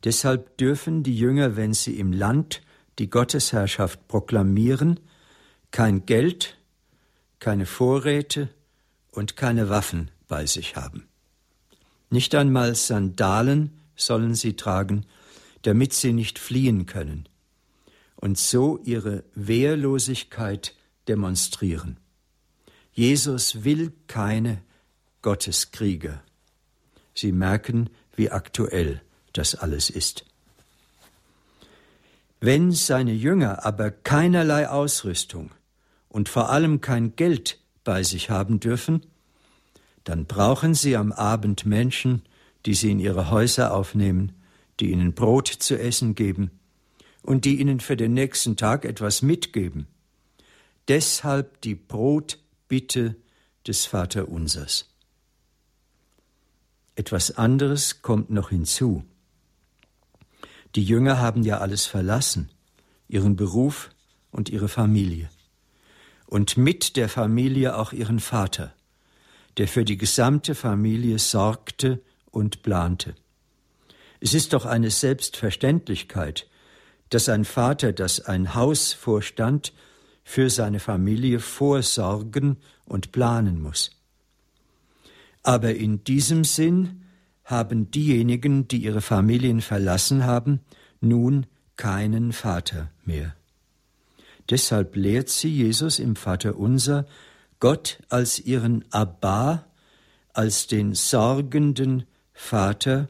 Deshalb 0.04 0.56
dürfen 0.56 1.02
die 1.02 1.18
Jünger, 1.18 1.56
wenn 1.56 1.74
sie 1.74 1.98
im 1.98 2.12
Land 2.12 2.62
die 3.00 3.10
Gottesherrschaft 3.10 4.06
proklamieren, 4.06 5.00
kein 5.72 6.06
Geld, 6.06 6.56
keine 7.40 7.66
Vorräte 7.66 8.48
und 9.16 9.36
keine 9.36 9.68
Waffen 9.68 10.10
bei 10.28 10.46
sich 10.46 10.76
haben. 10.76 11.08
Nicht 12.10 12.34
einmal 12.34 12.74
Sandalen 12.74 13.70
sollen 13.96 14.34
sie 14.34 14.54
tragen, 14.54 15.06
damit 15.62 15.92
sie 15.92 16.12
nicht 16.12 16.38
fliehen 16.38 16.86
können 16.86 17.28
und 18.16 18.38
so 18.38 18.78
ihre 18.84 19.24
Wehrlosigkeit 19.34 20.74
demonstrieren. 21.08 21.98
Jesus 22.92 23.64
will 23.64 23.92
keine 24.06 24.62
Gotteskrieger. 25.22 26.22
Sie 27.14 27.32
merken, 27.32 27.90
wie 28.14 28.30
aktuell 28.30 29.02
das 29.32 29.54
alles 29.54 29.90
ist. 29.90 30.24
Wenn 32.40 32.70
seine 32.72 33.12
Jünger 33.12 33.64
aber 33.64 33.90
keinerlei 33.90 34.68
Ausrüstung 34.68 35.50
und 36.08 36.28
vor 36.28 36.50
allem 36.50 36.80
kein 36.80 37.16
Geld 37.16 37.58
bei 37.84 38.02
sich 38.02 38.30
haben 38.30 38.60
dürfen, 38.60 39.02
dann 40.06 40.24
brauchen 40.24 40.74
sie 40.74 40.96
am 40.96 41.10
Abend 41.10 41.66
Menschen, 41.66 42.22
die 42.64 42.74
sie 42.74 42.92
in 42.92 43.00
ihre 43.00 43.28
Häuser 43.28 43.74
aufnehmen, 43.74 44.32
die 44.78 44.92
ihnen 44.92 45.14
Brot 45.14 45.48
zu 45.48 45.76
essen 45.76 46.14
geben 46.14 46.52
und 47.22 47.44
die 47.44 47.60
ihnen 47.60 47.80
für 47.80 47.96
den 47.96 48.14
nächsten 48.14 48.56
Tag 48.56 48.84
etwas 48.84 49.20
mitgeben. 49.20 49.88
Deshalb 50.86 51.60
die 51.62 51.74
Brot 51.74 52.38
Bitte 52.68 53.16
des 53.66 53.86
Vaterunsers. 53.86 54.88
Etwas 56.94 57.36
anderes 57.36 58.00
kommt 58.00 58.30
noch 58.30 58.50
hinzu. 58.50 59.04
Die 60.76 60.84
Jünger 60.84 61.18
haben 61.18 61.42
ja 61.42 61.58
alles 61.58 61.84
verlassen, 61.84 62.48
ihren 63.08 63.34
Beruf 63.34 63.90
und 64.30 64.50
ihre 64.50 64.68
Familie. 64.68 65.30
Und 66.26 66.56
mit 66.56 66.96
der 66.96 67.08
Familie 67.08 67.76
auch 67.76 67.92
ihren 67.92 68.20
Vater, 68.20 68.75
der 69.58 69.68
für 69.68 69.84
die 69.84 69.96
gesamte 69.96 70.54
Familie 70.54 71.18
sorgte 71.18 72.02
und 72.30 72.62
plante. 72.62 73.14
Es 74.20 74.34
ist 74.34 74.52
doch 74.52 74.66
eine 74.66 74.90
Selbstverständlichkeit, 74.90 76.48
dass 77.10 77.28
ein 77.28 77.44
Vater, 77.44 77.92
das 77.92 78.20
ein 78.20 78.54
Haus 78.54 78.92
vorstand, 78.92 79.72
für 80.24 80.50
seine 80.50 80.80
Familie 80.80 81.38
vorsorgen 81.38 82.56
und 82.84 83.12
planen 83.12 83.62
muss. 83.62 83.92
Aber 85.42 85.74
in 85.74 86.02
diesem 86.02 86.42
Sinn 86.42 87.02
haben 87.44 87.92
diejenigen, 87.92 88.66
die 88.66 88.78
ihre 88.78 89.00
Familien 89.00 89.60
verlassen 89.60 90.24
haben, 90.24 90.60
nun 91.00 91.46
keinen 91.76 92.32
Vater 92.32 92.90
mehr. 93.04 93.36
Deshalb 94.50 94.96
lehrt 94.96 95.28
sie 95.28 95.48
Jesus 95.48 96.00
im 96.00 96.16
Vater 96.16 96.56
unser 96.56 97.06
Gott 97.60 98.02
als 98.08 98.38
ihren 98.38 98.84
Abba, 98.90 99.66
als 100.32 100.66
den 100.66 100.94
sorgenden 100.94 102.04
Vater 102.32 103.08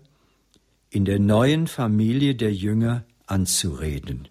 in 0.90 1.05
der 1.05 1.18
neuen 1.18 1.66
Familie 1.66 2.34
der 2.34 2.55
Jünger 2.55 3.05
anzureden. 3.26 4.28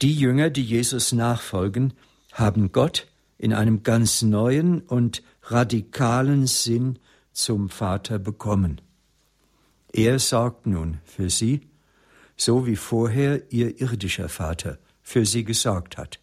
Die 0.00 0.14
Jünger, 0.14 0.48
die 0.48 0.64
Jesus 0.64 1.12
nachfolgen, 1.12 1.92
haben 2.32 2.72
Gott 2.72 3.08
in 3.36 3.52
einem 3.52 3.82
ganz 3.82 4.22
neuen 4.22 4.80
und 4.80 5.22
radikalen 5.42 6.46
Sinn 6.46 6.98
zum 7.32 7.68
Vater 7.68 8.18
bekommen. 8.18 8.80
Er 9.92 10.18
sorgt 10.18 10.66
nun 10.66 10.98
für 11.04 11.30
sie, 11.30 11.62
so 12.36 12.66
wie 12.66 12.76
vorher 12.76 13.52
ihr 13.52 13.80
irdischer 13.80 14.28
Vater 14.28 14.78
für 15.02 15.26
sie 15.26 15.44
gesorgt 15.44 15.98
hat. 15.98 16.19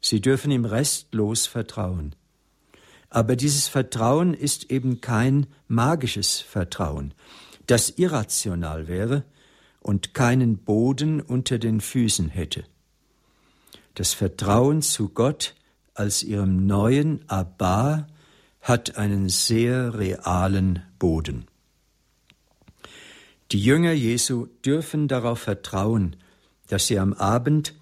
Sie 0.00 0.20
dürfen 0.20 0.50
ihm 0.50 0.64
restlos 0.64 1.46
vertrauen. 1.46 2.14
Aber 3.10 3.36
dieses 3.36 3.68
Vertrauen 3.68 4.34
ist 4.34 4.70
eben 4.70 5.00
kein 5.00 5.46
magisches 5.66 6.40
Vertrauen, 6.40 7.14
das 7.66 7.90
irrational 7.90 8.88
wäre, 8.88 9.24
und 9.80 10.12
keinen 10.12 10.58
Boden 10.58 11.20
unter 11.20 11.58
den 11.58 11.80
Füßen 11.80 12.28
hätte. 12.28 12.64
Das 13.94 14.12
Vertrauen 14.12 14.82
zu 14.82 15.08
Gott 15.08 15.54
als 15.94 16.22
ihrem 16.22 16.66
neuen 16.66 17.28
Abba 17.28 18.06
hat 18.60 18.96
einen 18.96 19.28
sehr 19.28 19.98
realen 19.98 20.82
Boden. 20.98 21.46
Die 23.50 23.60
Jünger 23.60 23.92
Jesu 23.92 24.46
dürfen 24.64 25.08
darauf 25.08 25.40
vertrauen, 25.40 26.16
dass 26.66 26.86
sie 26.86 26.98
am 26.98 27.14
Abend, 27.14 27.74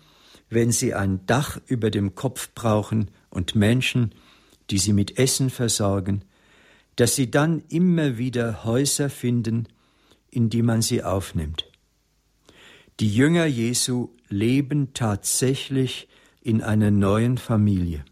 wenn 0.49 0.71
sie 0.71 0.95
ein 0.95 1.27
Dach 1.27 1.59
über 1.67 1.91
dem 1.91 2.15
Kopf 2.15 2.51
brauchen 2.55 3.11
und 3.31 3.55
Menschen, 3.55 4.15
die 4.71 4.79
sie 4.79 4.93
mit 4.93 5.19
Essen 5.19 5.51
versorgen, 5.51 6.23
dass 6.97 7.15
sie 7.15 7.31
dann 7.31 7.63
immer 7.69 8.19
wieder 8.19 8.65
Häuser 8.65 9.11
finden, 9.11 9.69
in 10.31 10.51
die 10.51 10.63
man 10.63 10.83
sie 10.83 11.03
aufnimmt. 11.03 11.71
Die 13.01 13.15
Jünger 13.15 13.47
Jesu 13.47 14.11
leben 14.29 14.95
tatsächlich 14.95 16.09
in 16.41 16.63
einer 16.63 16.91
neuen 16.91 17.39
Familie. 17.39 18.05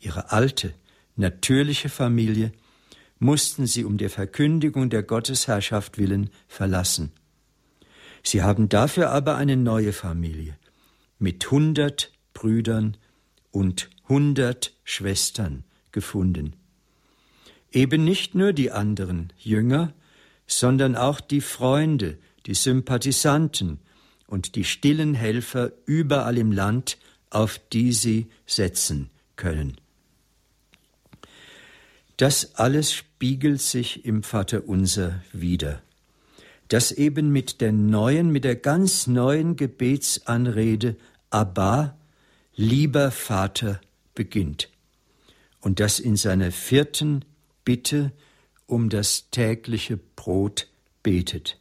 Ihre 0.00 0.32
alte, 0.32 0.74
natürliche 1.16 1.88
Familie 1.88 2.52
mussten 3.18 3.66
sie 3.66 3.84
um 3.84 3.96
der 3.96 4.10
Verkündigung 4.10 4.90
der 4.90 5.02
Gottesherrschaft 5.02 5.98
willen 5.98 6.30
verlassen. 6.48 7.12
Sie 8.22 8.42
haben 8.42 8.68
dafür 8.68 9.10
aber 9.10 9.36
eine 9.36 9.56
neue 9.56 9.92
Familie 9.92 10.56
mit 11.20 11.50
hundert 11.50 12.12
Brüdern 12.34 12.96
und 13.52 13.88
hundert 14.08 14.74
Schwestern 14.82 15.64
gefunden. 15.92 16.56
Eben 17.70 18.02
nicht 18.02 18.34
nur 18.34 18.52
die 18.52 18.72
anderen 18.72 19.32
Jünger, 19.38 19.92
sondern 20.46 20.96
auch 20.96 21.20
die 21.20 21.40
Freunde, 21.40 22.18
die 22.46 22.54
Sympathisanten 22.54 23.78
und 24.26 24.56
die 24.56 24.64
stillen 24.64 25.14
Helfer 25.14 25.72
überall 25.86 26.38
im 26.38 26.50
Land, 26.50 26.98
auf 27.30 27.60
die 27.72 27.92
sie 27.92 28.26
setzen 28.46 29.10
können. 29.36 29.76
Das 32.16 32.56
alles 32.56 32.92
spiegelt 32.92 33.60
sich 33.60 34.04
im 34.04 34.22
Vaterunser 34.22 35.22
wider, 35.32 35.82
das 36.68 36.92
eben 36.92 37.30
mit 37.30 37.60
der 37.60 37.72
neuen, 37.72 38.30
mit 38.30 38.44
der 38.44 38.56
ganz 38.56 39.06
neuen 39.06 39.56
Gebetsanrede 39.56 40.96
Abba, 41.30 41.96
lieber 42.54 43.10
Vater, 43.10 43.80
beginnt 44.14 44.68
und 45.60 45.80
das 45.80 45.98
in 45.98 46.16
seiner 46.16 46.52
vierten 46.52 47.24
Bitte 47.64 48.12
um 48.66 48.88
das 48.88 49.30
tägliche 49.30 49.96
Brot 49.96 50.68
betet 51.02 51.60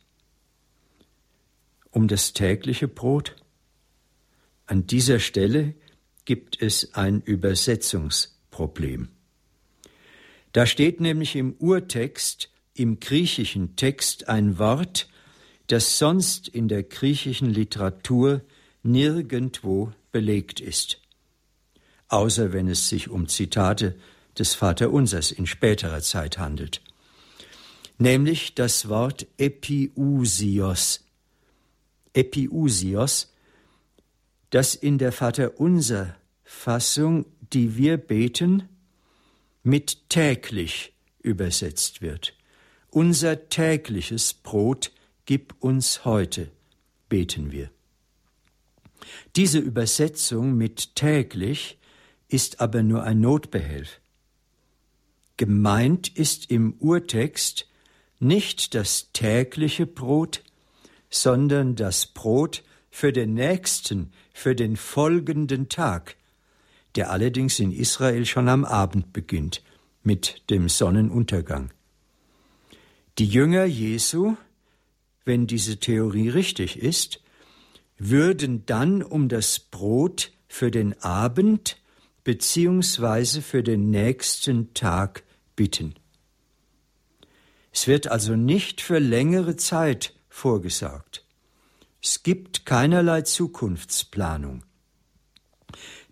um 1.91 2.07
das 2.07 2.33
tägliche 2.33 2.87
Brot? 2.87 3.35
An 4.65 4.87
dieser 4.87 5.19
Stelle 5.19 5.73
gibt 6.25 6.61
es 6.61 6.93
ein 6.93 7.21
Übersetzungsproblem. 7.21 9.09
Da 10.51 10.65
steht 10.65 10.99
nämlich 10.99 11.35
im 11.35 11.53
Urtext, 11.53 12.49
im 12.73 12.99
griechischen 12.99 13.75
Text 13.75 14.27
ein 14.29 14.57
Wort, 14.59 15.09
das 15.67 15.97
sonst 15.97 16.47
in 16.47 16.67
der 16.67 16.83
griechischen 16.83 17.49
Literatur 17.49 18.41
nirgendwo 18.83 19.91
belegt 20.11 20.59
ist, 20.59 21.01
außer 22.07 22.53
wenn 22.53 22.67
es 22.67 22.89
sich 22.89 23.09
um 23.09 23.27
Zitate 23.27 23.95
des 24.37 24.55
Vaterunsers 24.55 25.31
in 25.31 25.45
späterer 25.45 26.01
Zeit 26.01 26.37
handelt, 26.37 26.81
nämlich 27.97 28.55
das 28.55 28.89
Wort 28.89 29.27
Epiusios, 29.37 31.05
Epiusios, 32.13 33.33
das 34.49 34.75
in 34.75 34.97
der 34.97 35.11
Vaterunser 35.11 36.15
Fassung, 36.43 37.25
die 37.53 37.77
wir 37.77 37.97
beten, 37.97 38.67
mit 39.61 40.09
täglich 40.09 40.93
übersetzt 41.21 42.01
wird. 42.01 42.33
Unser 42.89 43.49
tägliches 43.49 44.33
Brot 44.33 44.91
gib 45.25 45.53
uns 45.59 46.05
heute, 46.05 46.49
beten 47.07 47.51
wir. 47.51 47.69
Diese 49.35 49.59
Übersetzung 49.59 50.55
mit 50.55 50.95
täglich 50.95 51.77
ist 52.27 52.61
aber 52.61 52.83
nur 52.83 53.03
ein 53.03 53.21
Notbehelf. 53.21 53.99
Gemeint 55.37 56.09
ist 56.09 56.51
im 56.51 56.73
Urtext 56.79 57.67
nicht 58.19 58.75
das 58.75 59.11
tägliche 59.13 59.85
Brot, 59.85 60.43
sondern 61.09 61.75
das 61.75 62.05
Brot 62.05 62.63
für 62.91 63.13
den 63.13 63.33
nächsten, 63.33 64.11
für 64.33 64.55
den 64.55 64.75
folgenden 64.75 65.69
Tag, 65.69 66.17
der 66.95 67.11
allerdings 67.11 67.59
in 67.59 67.71
Israel 67.71 68.25
schon 68.25 68.49
am 68.49 68.65
Abend 68.65 69.13
beginnt, 69.13 69.63
mit 70.03 70.49
dem 70.49 70.69
Sonnenuntergang. 70.69 71.71
Die 73.17 73.27
Jünger 73.27 73.65
Jesu, 73.65 74.35
wenn 75.25 75.47
diese 75.47 75.77
Theorie 75.77 76.29
richtig 76.29 76.79
ist, 76.79 77.21
würden 77.99 78.65
dann 78.65 79.03
um 79.03 79.29
das 79.29 79.59
Brot 79.59 80.31
für 80.47 80.71
den 80.71 80.99
Abend 81.01 81.77
beziehungsweise 82.23 83.41
für 83.41 83.61
den 83.61 83.89
nächsten 83.89 84.73
Tag 84.73 85.23
bitten. 85.55 85.95
Es 87.71 87.87
wird 87.87 88.07
also 88.07 88.35
nicht 88.35 88.81
für 88.81 88.99
längere 88.99 89.55
Zeit 89.57 90.13
vorgesagt. 90.29 91.25
Es 92.01 92.23
gibt 92.23 92.65
keinerlei 92.65 93.21
Zukunftsplanung. 93.21 94.63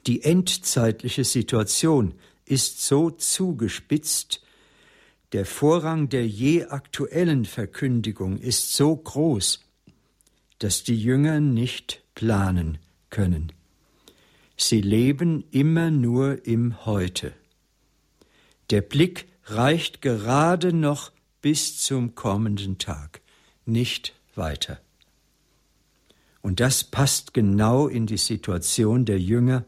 Die 0.06 0.24
endzeitliche 0.24 1.24
Situation 1.24 2.14
ist 2.46 2.86
so 2.86 3.10
zugespitzt, 3.10 4.42
der 5.34 5.46
Vorrang 5.46 6.08
der 6.08 6.26
je 6.26 6.66
aktuellen 6.66 7.46
Verkündigung 7.46 8.38
ist 8.38 8.74
so 8.74 8.96
groß, 8.96 9.67
dass 10.60 10.84
die 10.84 11.00
Jünger 11.00 11.40
nicht 11.40 12.04
planen 12.16 12.78
können. 13.10 13.52
Sie 14.56 14.82
leben 14.82 15.44
immer 15.52 15.92
nur 15.92 16.46
im 16.46 16.86
Heute. 16.86 17.34
Der 18.70 18.82
Blick 18.82 19.28
reicht 19.46 20.02
gerade 20.02 20.74
noch 20.74 21.12
bis 21.42 21.80
zum 21.80 22.16
kommenden 22.16 22.80
Tag, 22.80 23.22
nicht 23.66 24.14
weiter. 24.36 24.80
Und 26.42 26.60
das 26.60 26.84
passt 26.84 27.34
genau 27.34 27.88
in 27.88 28.08
die 28.08 28.18
Situation 28.18 29.06
der 29.06 29.20
Jünger, 29.20 29.66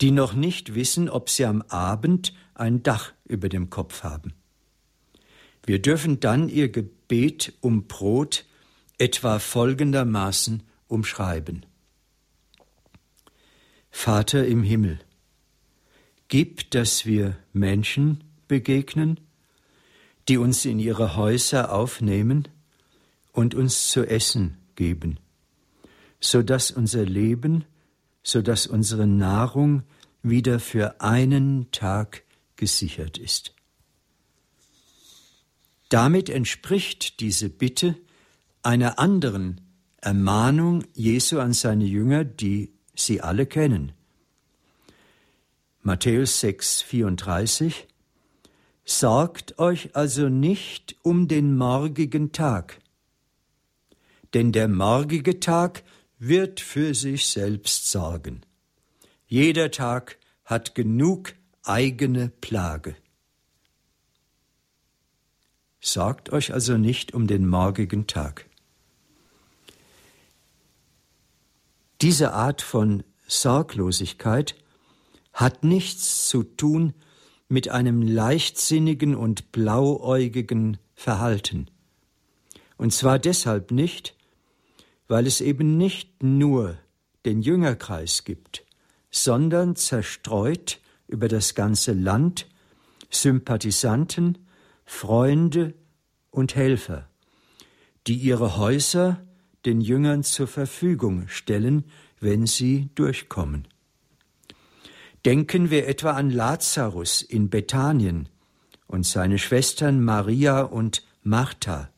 die 0.00 0.10
noch 0.10 0.34
nicht 0.34 0.74
wissen, 0.74 1.08
ob 1.08 1.28
sie 1.28 1.44
am 1.44 1.62
Abend 1.62 2.32
ein 2.54 2.82
Dach 2.82 3.12
über 3.24 3.48
dem 3.48 3.70
Kopf 3.70 4.02
haben. 4.02 4.32
Wir 5.66 5.80
dürfen 5.80 6.20
dann 6.20 6.48
ihr 6.48 6.68
Gebet 6.68 7.54
um 7.60 7.86
Brot 7.86 8.44
etwa 8.98 9.38
folgendermaßen 9.38 10.62
umschreiben. 10.88 11.66
Vater 13.90 14.46
im 14.46 14.62
Himmel, 14.62 14.98
gib, 16.28 16.70
dass 16.70 17.06
wir 17.06 17.36
Menschen 17.52 18.24
begegnen, 18.48 19.20
die 20.28 20.38
uns 20.38 20.64
in 20.64 20.78
ihre 20.78 21.16
Häuser 21.16 21.72
aufnehmen 21.72 22.48
und 23.32 23.54
uns 23.54 23.88
zu 23.88 24.04
essen 24.04 24.56
geben, 24.74 25.18
so 26.20 26.42
dass 26.42 26.70
unser 26.70 27.04
Leben, 27.04 27.64
so 28.22 28.42
dass 28.42 28.66
unsere 28.66 29.06
Nahrung 29.06 29.82
wieder 30.22 30.58
für 30.58 31.00
einen 31.00 31.70
Tag 31.70 32.24
gesichert 32.56 33.18
ist. 33.18 33.54
Damit 35.88 36.30
entspricht 36.30 37.20
diese 37.20 37.50
Bitte 37.50 37.96
einer 38.64 38.98
anderen 38.98 39.60
Ermahnung 39.98 40.84
Jesu 40.94 41.38
an 41.38 41.52
seine 41.52 41.84
Jünger, 41.84 42.24
die 42.24 42.72
sie 42.94 43.20
alle 43.20 43.46
kennen. 43.46 43.92
Matthäus 45.80 46.40
6, 46.40 46.82
34 46.82 47.86
Sorgt 48.86 49.58
euch 49.58 49.96
also 49.96 50.28
nicht 50.28 50.96
um 51.02 51.26
den 51.26 51.56
morgigen 51.56 52.32
Tag, 52.32 52.80
denn 54.34 54.52
der 54.52 54.68
morgige 54.68 55.40
Tag 55.40 55.82
wird 56.18 56.60
für 56.60 56.94
sich 56.94 57.26
selbst 57.26 57.90
sorgen. 57.90 58.42
Jeder 59.26 59.70
Tag 59.70 60.18
hat 60.44 60.74
genug 60.74 61.34
eigene 61.62 62.28
Plage. 62.28 62.94
Sorgt 65.80 66.30
euch 66.30 66.52
also 66.52 66.76
nicht 66.76 67.14
um 67.14 67.26
den 67.26 67.48
morgigen 67.48 68.06
Tag. 68.06 68.46
Diese 72.00 72.32
Art 72.32 72.62
von 72.62 73.02
Sorglosigkeit 73.26 74.56
hat 75.32 75.64
nichts 75.64 76.28
zu 76.28 76.42
tun 76.42 76.94
mit 77.48 77.68
einem 77.68 78.02
leichtsinnigen 78.02 79.14
und 79.14 79.52
blauäugigen 79.52 80.78
Verhalten. 80.94 81.70
Und 82.76 82.92
zwar 82.92 83.18
deshalb 83.18 83.70
nicht, 83.70 84.16
weil 85.08 85.26
es 85.26 85.40
eben 85.40 85.76
nicht 85.76 86.22
nur 86.22 86.76
den 87.24 87.42
Jüngerkreis 87.42 88.24
gibt, 88.24 88.64
sondern 89.10 89.76
zerstreut 89.76 90.80
über 91.06 91.28
das 91.28 91.54
ganze 91.54 91.92
Land 91.92 92.48
Sympathisanten, 93.10 94.38
Freunde 94.84 95.74
und 96.30 96.56
Helfer, 96.56 97.08
die 98.06 98.16
ihre 98.16 98.56
Häuser 98.56 99.24
den 99.66 99.80
Jüngern 99.80 100.22
zur 100.22 100.46
Verfügung 100.46 101.28
stellen, 101.28 101.84
wenn 102.20 102.46
sie 102.46 102.90
durchkommen. 102.94 103.66
Denken 105.24 105.70
wir 105.70 105.88
etwa 105.88 106.12
an 106.12 106.30
Lazarus 106.30 107.22
in 107.22 107.48
Bethanien 107.48 108.28
und 108.86 109.06
seine 109.06 109.38
Schwestern 109.38 110.04
Maria 110.04 110.62
und 110.62 111.02
Martha. 111.22 111.90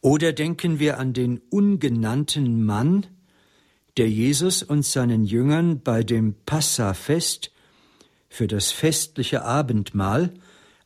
Oder 0.00 0.32
denken 0.32 0.78
wir 0.78 0.98
an 0.98 1.12
den 1.12 1.42
ungenannten 1.50 2.64
Mann, 2.64 3.06
der 3.98 4.08
Jesus 4.08 4.62
und 4.62 4.86
seinen 4.86 5.24
Jüngern 5.24 5.82
bei 5.82 6.02
dem 6.02 6.34
Passafest 6.46 7.52
für 8.30 8.46
das 8.46 8.70
festliche 8.70 9.44
Abendmahl 9.44 10.32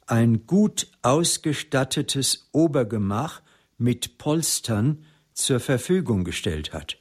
ein 0.06 0.46
gut 0.46 0.88
ausgestattetes 1.02 2.48
Obergemach 2.52 3.40
mit 3.78 4.18
Polstern 4.18 5.04
zur 5.32 5.60
Verfügung 5.60 6.24
gestellt 6.24 6.72
hat. 6.72 6.98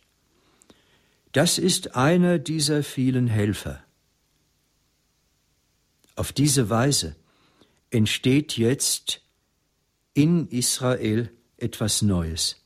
Das 1.32 1.58
ist 1.58 1.96
einer 1.96 2.40
dieser 2.40 2.84
vielen 2.84 3.28
Helfer. 3.28 3.84
Auf 6.16 6.32
diese 6.32 6.70
Weise 6.70 7.16
entsteht 7.90 8.58
jetzt 8.58 9.22
in 10.14 10.48
Israel 10.48 11.32
etwas 11.58 12.02
Neues. 12.02 12.58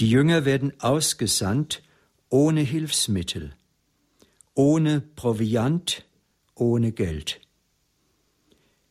Die 0.00 0.08
Jünger 0.08 0.44
werden 0.44 0.72
ausgesandt 0.80 1.82
ohne 2.28 2.62
Hilfsmittel, 2.62 3.54
ohne 4.54 5.00
Proviant, 5.00 6.04
ohne 6.54 6.92
Geld. 6.92 7.40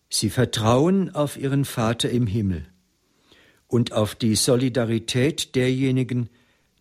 Sie 0.09 0.29
vertrauen 0.29 1.13
auf 1.13 1.37
ihren 1.37 1.65
Vater 1.65 2.09
im 2.09 2.27
Himmel 2.27 2.72
und 3.73 3.91
auf 3.91 4.13
die 4.13 4.35
Solidarität 4.35 5.55
derjenigen, 5.55 6.29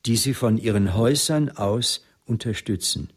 die 0.05 0.19
sie 0.19 0.35
von 0.35 0.59
ihren 0.59 0.95
Häusern 0.95 1.49
aus 1.49 2.05
unterstützen. 2.27 3.09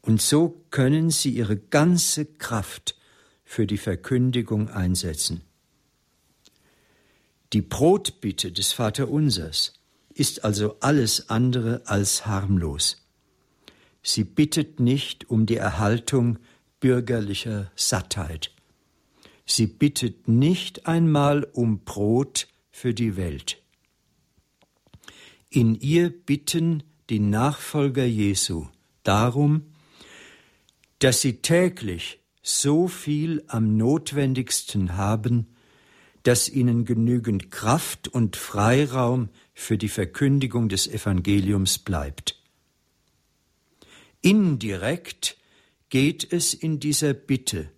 Und 0.00 0.20
so 0.20 0.64
können 0.72 1.10
sie 1.10 1.30
ihre 1.30 1.56
ganze 1.56 2.24
Kraft 2.24 2.96
für 3.44 3.68
die 3.68 3.78
Verkündigung 3.78 4.70
einsetzen. 4.70 5.42
Die 7.52 7.62
Brotbitte 7.62 8.50
des 8.50 8.72
Vaterunsers 8.72 9.74
ist 10.12 10.44
also 10.44 10.80
alles 10.80 11.30
andere 11.30 11.82
als 11.84 12.26
harmlos. 12.26 13.06
Sie 14.02 14.24
bittet 14.24 14.80
nicht 14.80 15.30
um 15.30 15.46
die 15.46 15.58
Erhaltung 15.58 16.40
bürgerlicher 16.80 17.70
Sattheit. 17.76 18.50
Sie 19.50 19.66
bittet 19.66 20.28
nicht 20.28 20.86
einmal 20.86 21.44
um 21.54 21.80
Brot 21.80 22.48
für 22.70 22.92
die 22.92 23.16
Welt. 23.16 23.62
In 25.48 25.74
ihr 25.74 26.10
bitten 26.10 26.82
die 27.08 27.18
Nachfolger 27.18 28.04
Jesu 28.04 28.66
darum, 29.04 29.62
dass 30.98 31.22
sie 31.22 31.40
täglich 31.40 32.20
so 32.42 32.88
viel 32.88 33.42
am 33.46 33.78
notwendigsten 33.78 34.98
haben, 34.98 35.46
dass 36.24 36.50
ihnen 36.50 36.84
genügend 36.84 37.50
Kraft 37.50 38.06
und 38.06 38.36
Freiraum 38.36 39.30
für 39.54 39.78
die 39.78 39.88
Verkündigung 39.88 40.68
des 40.68 40.86
Evangeliums 40.86 41.78
bleibt. 41.78 42.38
Indirekt 44.20 45.38
geht 45.88 46.30
es 46.30 46.52
in 46.52 46.80
dieser 46.80 47.14
Bitte 47.14 47.70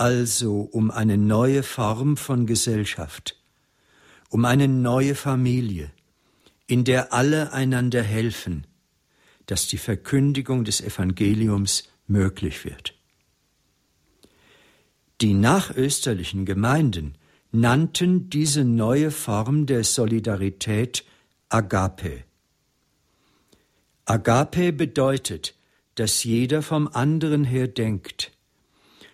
also 0.00 0.62
um 0.62 0.90
eine 0.90 1.18
neue 1.18 1.62
Form 1.62 2.16
von 2.16 2.46
Gesellschaft, 2.46 3.36
um 4.30 4.46
eine 4.46 4.66
neue 4.66 5.14
Familie, 5.14 5.92
in 6.66 6.84
der 6.84 7.12
alle 7.12 7.52
einander 7.52 8.02
helfen, 8.02 8.66
dass 9.44 9.66
die 9.66 9.76
Verkündigung 9.76 10.64
des 10.64 10.80
Evangeliums 10.80 11.84
möglich 12.06 12.64
wird. 12.64 12.94
Die 15.20 15.34
nachösterlichen 15.34 16.46
Gemeinden 16.46 17.18
nannten 17.52 18.30
diese 18.30 18.64
neue 18.64 19.10
Form 19.10 19.66
der 19.66 19.84
Solidarität 19.84 21.04
Agape. 21.50 22.24
Agape 24.06 24.72
bedeutet, 24.72 25.54
dass 25.96 26.24
jeder 26.24 26.62
vom 26.62 26.88
anderen 26.88 27.44
her 27.44 27.68
denkt, 27.68 28.32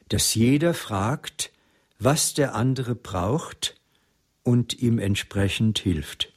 dass 0.09 0.35
jeder 0.35 0.75
fragt, 0.75 1.51
was 1.99 2.35
der 2.35 2.55
andere 2.55 2.95
braucht 2.95 3.81
und 4.43 4.81
ihm 4.81 4.99
entsprechend 4.99 5.79
hilft. 5.79 6.33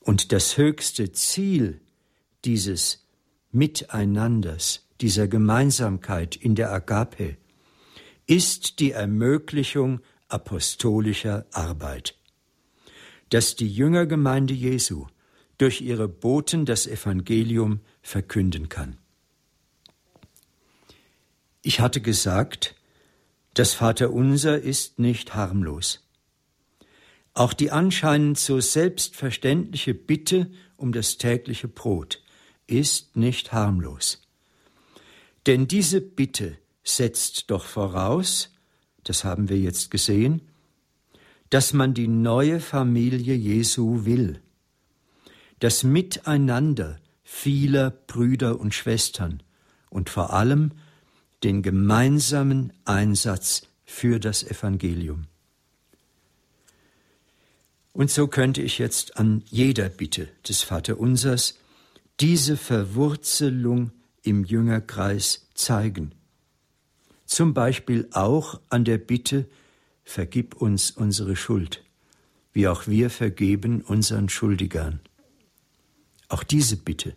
Und 0.00 0.32
das 0.32 0.56
höchste 0.56 1.12
Ziel 1.12 1.80
dieses 2.44 3.06
Miteinanders, 3.52 4.86
dieser 5.00 5.28
Gemeinsamkeit 5.28 6.36
in 6.36 6.54
der 6.54 6.72
Agape, 6.72 7.36
ist 8.26 8.80
die 8.80 8.90
Ermöglichung 8.90 10.00
apostolischer 10.28 11.46
Arbeit. 11.52 12.16
Dass 13.30 13.56
die 13.56 13.68
Jüngergemeinde 13.68 14.54
Jesu 14.54 15.06
durch 15.58 15.80
ihre 15.80 16.08
Boten 16.08 16.66
das 16.66 16.86
Evangelium 16.86 17.80
verkünden 18.02 18.68
kann. 18.68 18.98
Ich 21.66 21.80
hatte 21.80 22.02
gesagt, 22.02 22.74
das 23.54 23.72
Vaterunser 23.72 24.60
ist 24.60 24.98
nicht 24.98 25.34
harmlos. 25.34 26.06
Auch 27.32 27.54
die 27.54 27.70
anscheinend 27.70 28.38
so 28.38 28.60
selbstverständliche 28.60 29.94
Bitte 29.94 30.50
um 30.76 30.92
das 30.92 31.16
tägliche 31.16 31.66
Brot 31.66 32.22
ist 32.66 33.16
nicht 33.16 33.54
harmlos. 33.54 34.20
Denn 35.46 35.66
diese 35.66 36.02
Bitte 36.02 36.58
setzt 36.82 37.50
doch 37.50 37.64
voraus, 37.64 38.50
das 39.02 39.24
haben 39.24 39.48
wir 39.48 39.58
jetzt 39.58 39.90
gesehen, 39.90 40.42
dass 41.48 41.72
man 41.72 41.94
die 41.94 42.08
neue 42.08 42.60
Familie 42.60 43.34
Jesu 43.34 44.04
will, 44.04 44.42
das 45.60 45.82
Miteinander 45.82 47.00
vieler 47.22 47.90
Brüder 47.90 48.60
und 48.60 48.74
Schwestern 48.74 49.42
und 49.88 50.10
vor 50.10 50.34
allem 50.34 50.72
den 51.44 51.62
gemeinsamen 51.62 52.72
Einsatz 52.84 53.68
für 53.84 54.18
das 54.18 54.42
Evangelium. 54.42 55.26
Und 57.92 58.10
so 58.10 58.26
könnte 58.26 58.60
ich 58.60 58.78
jetzt 58.78 59.18
an 59.18 59.42
jeder 59.46 59.88
Bitte 59.88 60.28
des 60.48 60.62
Vaterunsers 60.62 61.58
diese 62.18 62.56
Verwurzelung 62.56 63.92
im 64.22 64.44
Jüngerkreis 64.44 65.48
zeigen. 65.54 66.12
Zum 67.26 67.54
Beispiel 67.54 68.08
auch 68.12 68.60
an 68.68 68.84
der 68.84 68.98
Bitte, 68.98 69.46
vergib 70.02 70.56
uns 70.56 70.90
unsere 70.90 71.36
Schuld, 71.36 71.84
wie 72.52 72.68
auch 72.68 72.86
wir 72.86 73.10
vergeben 73.10 73.80
unseren 73.80 74.28
Schuldigern. 74.28 75.00
Auch 76.28 76.42
diese 76.42 76.76
Bitte 76.76 77.14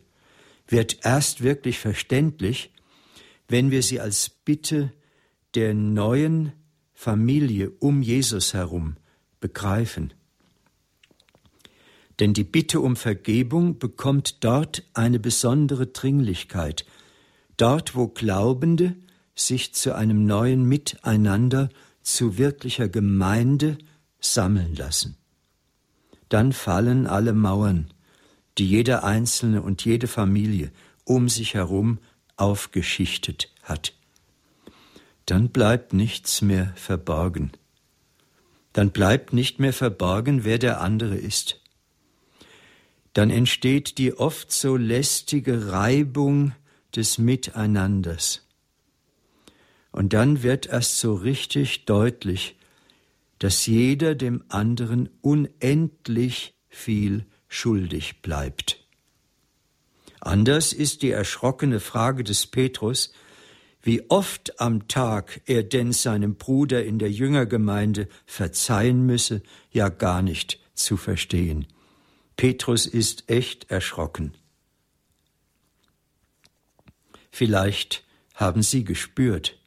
wird 0.68 1.00
erst 1.04 1.44
wirklich 1.44 1.80
verständlich, 1.80 2.72
wenn 3.48 3.72
wir 3.72 3.84
sie 3.84 4.00
als 4.00 4.30
Bitte 4.30 4.92
der 5.56 5.74
neuen 5.74 6.52
Familie 6.94 7.72
um 7.80 8.02
Jesus 8.02 8.54
herum 8.54 8.98
begreifen. 9.40 10.14
Denn 12.20 12.34
die 12.34 12.44
Bitte 12.44 12.82
um 12.82 12.96
Vergebung 12.96 13.78
bekommt 13.78 14.44
dort 14.44 14.84
eine 14.94 15.20
besondere 15.20 15.88
Dringlichkeit, 15.88 16.86
dort 17.58 17.96
wo 17.96 18.08
Glaubende 18.08 18.96
sich 19.36 19.74
zu 19.74 19.96
einem 19.96 20.26
neuen 20.26 20.68
Miteinander, 20.68 21.70
zu 22.02 22.38
wirklicher 22.38 22.90
Gemeinde 22.90 23.78
sammeln 24.20 24.76
lassen. 24.76 25.18
Dann 26.30 26.54
fallen 26.54 27.06
alle 27.06 27.34
Mauern, 27.34 27.94
die 28.58 28.68
jeder 28.68 29.04
Einzelne 29.04 29.62
und 29.62 29.86
jede 29.86 30.08
Familie 30.08 30.72
um 31.04 31.30
sich 31.30 31.54
herum 31.54 32.00
aufgeschichtet 32.38 33.52
hat. 33.64 33.94
Dann 35.26 35.50
bleibt 35.50 35.94
nichts 35.94 36.42
mehr 36.42 36.74
verborgen. 36.76 37.52
Dann 38.74 38.92
bleibt 38.92 39.34
nicht 39.34 39.60
mehr 39.60 39.74
verborgen, 39.74 40.46
wer 40.46 40.60
der 40.60 40.82
andere 40.82 41.18
ist. 41.18 41.62
Dann 43.14 43.30
entsteht 43.30 43.98
die 43.98 44.14
oft 44.14 44.52
so 44.52 44.78
lästige 44.78 45.72
Reibung 45.72 46.54
des 46.96 47.18
Miteinanders. 47.18 48.48
Und 49.92 50.14
dann 50.14 50.44
wird 50.44 50.68
erst 50.68 51.00
so 51.00 51.16
richtig 51.16 51.86
deutlich, 51.86 52.56
dass 53.40 53.66
jeder 53.66 54.16
dem 54.16 54.44
anderen 54.50 55.10
unendlich 55.22 56.54
viel 56.70 57.26
schuldig 57.48 58.22
bleibt. 58.22 58.87
Anders 60.20 60.74
ist 60.74 61.02
die 61.02 61.12
erschrockene 61.12 61.80
Frage 61.80 62.24
des 62.24 62.48
Petrus, 62.48 63.14
wie 63.82 64.10
oft 64.10 64.60
am 64.60 64.88
Tag 64.88 65.42
er 65.46 65.64
denn 65.64 65.94
seinem 65.94 66.36
Bruder 66.36 66.84
in 66.84 67.00
der 67.00 67.12
Jüngergemeinde 67.12 68.08
verzeihen 68.26 69.06
müsse, 69.06 69.42
ja 69.72 69.90
gar 69.90 70.22
nicht 70.22 70.60
zu 70.74 70.98
verstehen. 70.98 71.68
Petrus 72.36 72.86
ist 72.86 73.30
echt 73.30 73.72
erschrocken. 73.72 74.34
Vielleicht 77.32 78.04
haben 78.34 78.62
Sie 78.62 78.84
gespürt, 78.84 79.58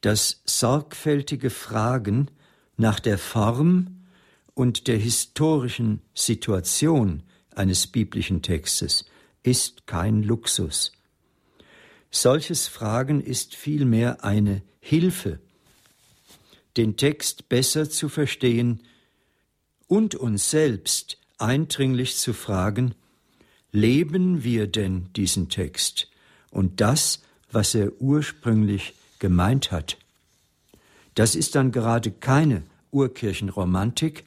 dass 0.00 0.42
sorgfältige 0.44 1.50
Fragen 1.50 2.30
nach 2.76 3.00
der 3.00 3.18
Form 3.18 4.06
und 4.54 4.86
der 4.88 4.98
historischen 4.98 6.02
Situation 6.14 7.22
eines 7.54 7.86
biblischen 7.86 8.42
Textes 8.42 9.04
ist 9.44 9.86
kein 9.86 10.24
Luxus. 10.24 10.90
Solches 12.10 12.66
Fragen 12.66 13.20
ist 13.20 13.54
vielmehr 13.54 14.24
eine 14.24 14.62
Hilfe, 14.80 15.38
den 16.76 16.96
Text 16.96 17.48
besser 17.48 17.88
zu 17.88 18.08
verstehen 18.08 18.80
und 19.86 20.16
uns 20.16 20.50
selbst 20.50 21.18
eindringlich 21.38 22.16
zu 22.16 22.32
fragen, 22.32 22.94
leben 23.70 24.44
wir 24.44 24.66
denn 24.66 25.12
diesen 25.14 25.48
Text 25.48 26.08
und 26.50 26.80
das, 26.80 27.22
was 27.50 27.74
er 27.74 27.92
ursprünglich 28.00 28.94
gemeint 29.18 29.70
hat? 29.70 29.98
Das 31.14 31.34
ist 31.34 31.54
dann 31.54 31.70
gerade 31.70 32.10
keine 32.10 32.62
Urkirchenromantik, 32.90 34.24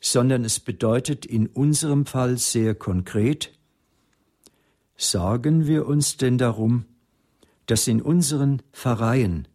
sondern 0.00 0.44
es 0.44 0.58
bedeutet 0.58 1.24
in 1.24 1.46
unserem 1.46 2.06
Fall 2.06 2.38
sehr 2.38 2.74
konkret, 2.74 3.52
sorgen 5.02 5.66
wir 5.66 5.86
uns 5.86 6.16
denn 6.16 6.38
darum, 6.38 6.84
dass 7.66 7.86
in 7.88 8.00
unseren 8.02 8.62
Pfarreien 8.72 9.48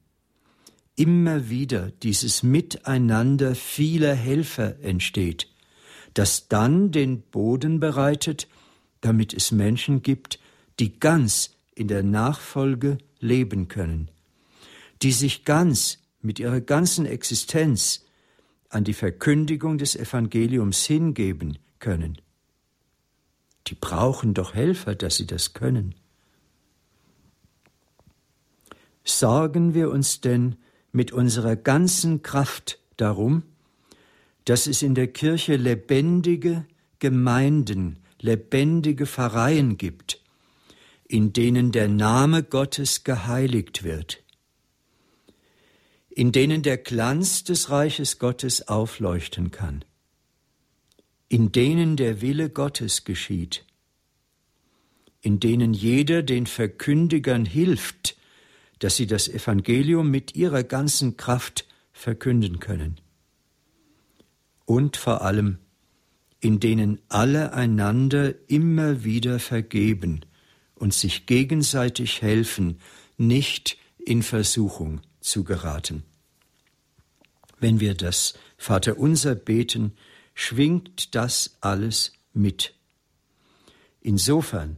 immer 0.96 1.50
wieder 1.50 1.92
dieses 2.04 2.44
Miteinander 2.44 3.56
vieler 3.56 4.16
Helfer 4.16 4.80
entsteht, 4.82 5.48
das 6.14 6.48
dann 6.48 6.92
den 6.92 7.22
Boden 7.22 7.80
bereitet, 7.80 8.48
damit 9.02 9.34
es 9.34 9.52
Menschen 9.52 10.02
gibt, 10.02 10.40
die 10.80 11.00
ganz 11.00 11.56
in 11.76 11.88
der 11.88 12.04
Nachfolge 12.04 12.98
leben 13.20 13.68
können, 13.68 14.10
die 15.04 15.12
sich 15.12 15.46
ganz 15.46 16.00
mit 16.22 16.40
ihrer 16.40 16.62
ganzen 16.62 17.06
Existenz 17.06 18.06
an 18.70 18.84
die 18.84 18.94
Verkündigung 18.94 19.78
des 19.78 19.96
Evangeliums 19.96 20.86
hingeben 20.86 21.60
können. 21.80 22.18
Die 23.68 23.76
brauchen 23.76 24.34
doch 24.34 24.54
Helfer, 24.54 24.96
dass 24.96 25.18
sie 25.18 25.28
das 25.28 25.54
können. 25.54 25.96
Sorgen 29.04 29.74
wir 29.74 29.90
uns 29.90 30.22
denn 30.22 30.56
mit 30.92 31.12
unserer 31.12 31.56
ganzen 31.56 32.22
Kraft 32.22 32.80
darum, 32.98 33.44
dass 34.46 34.68
es 34.68 34.82
in 34.82 34.96
der 34.96 35.08
Kirche 35.08 35.58
lebendige 35.58 36.66
Gemeinden, 37.00 38.00
lebendige 38.20 39.06
Pfarreien 39.06 39.78
gibt, 39.78 40.22
in 41.06 41.34
denen 41.34 41.72
der 41.72 41.88
Name 41.88 42.44
Gottes 42.44 43.04
geheiligt 43.04 43.84
wird, 43.84 44.24
in 46.10 46.32
denen 46.32 46.64
der 46.64 46.78
Glanz 46.78 47.44
des 47.44 47.70
Reiches 47.70 48.20
Gottes 48.20 48.68
aufleuchten 48.68 49.52
kann, 49.52 49.86
in 51.30 51.52
denen 51.52 51.98
der 51.98 52.22
Wille 52.22 52.50
Gottes 52.50 53.04
geschieht, 53.04 53.66
in 55.22 55.40
denen 55.40 55.74
jeder 55.74 56.24
den 56.24 56.46
Verkündigern 56.46 57.46
hilft, 57.46 58.16
dass 58.80 58.96
sie 58.96 59.08
das 59.08 59.28
Evangelium 59.28 60.10
mit 60.10 60.36
ihrer 60.36 60.64
ganzen 60.64 61.18
Kraft 61.18 61.68
verkünden 61.92 62.60
können. 62.60 63.02
Und 64.66 64.98
vor 64.98 65.22
allem, 65.22 65.58
in 66.40 66.60
denen 66.60 67.00
alle 67.10 67.54
einander 67.54 68.36
immer 68.48 69.04
wieder 69.04 69.40
vergeben 69.40 70.22
und 70.76 70.94
sich 70.94 71.26
gegenseitig 71.26 72.22
helfen, 72.22 72.80
nicht 73.18 73.78
in 73.98 74.22
Versuchung 74.22 75.02
zu 75.20 75.44
geraten. 75.44 76.04
Wenn 77.60 77.80
wir 77.80 77.96
das 77.96 78.36
Vaterunser 78.58 79.34
beten, 79.34 79.94
schwingt 80.38 81.16
das 81.16 81.58
alles 81.62 82.14
mit. 82.32 82.76
Insofern 84.02 84.78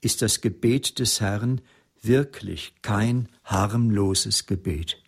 ist 0.00 0.22
das 0.22 0.40
Gebet 0.40 1.00
des 1.00 1.20
Herrn 1.20 1.60
wirklich 2.02 2.72
kein 2.82 3.28
harmloses 3.42 4.46
Gebet. 4.46 5.02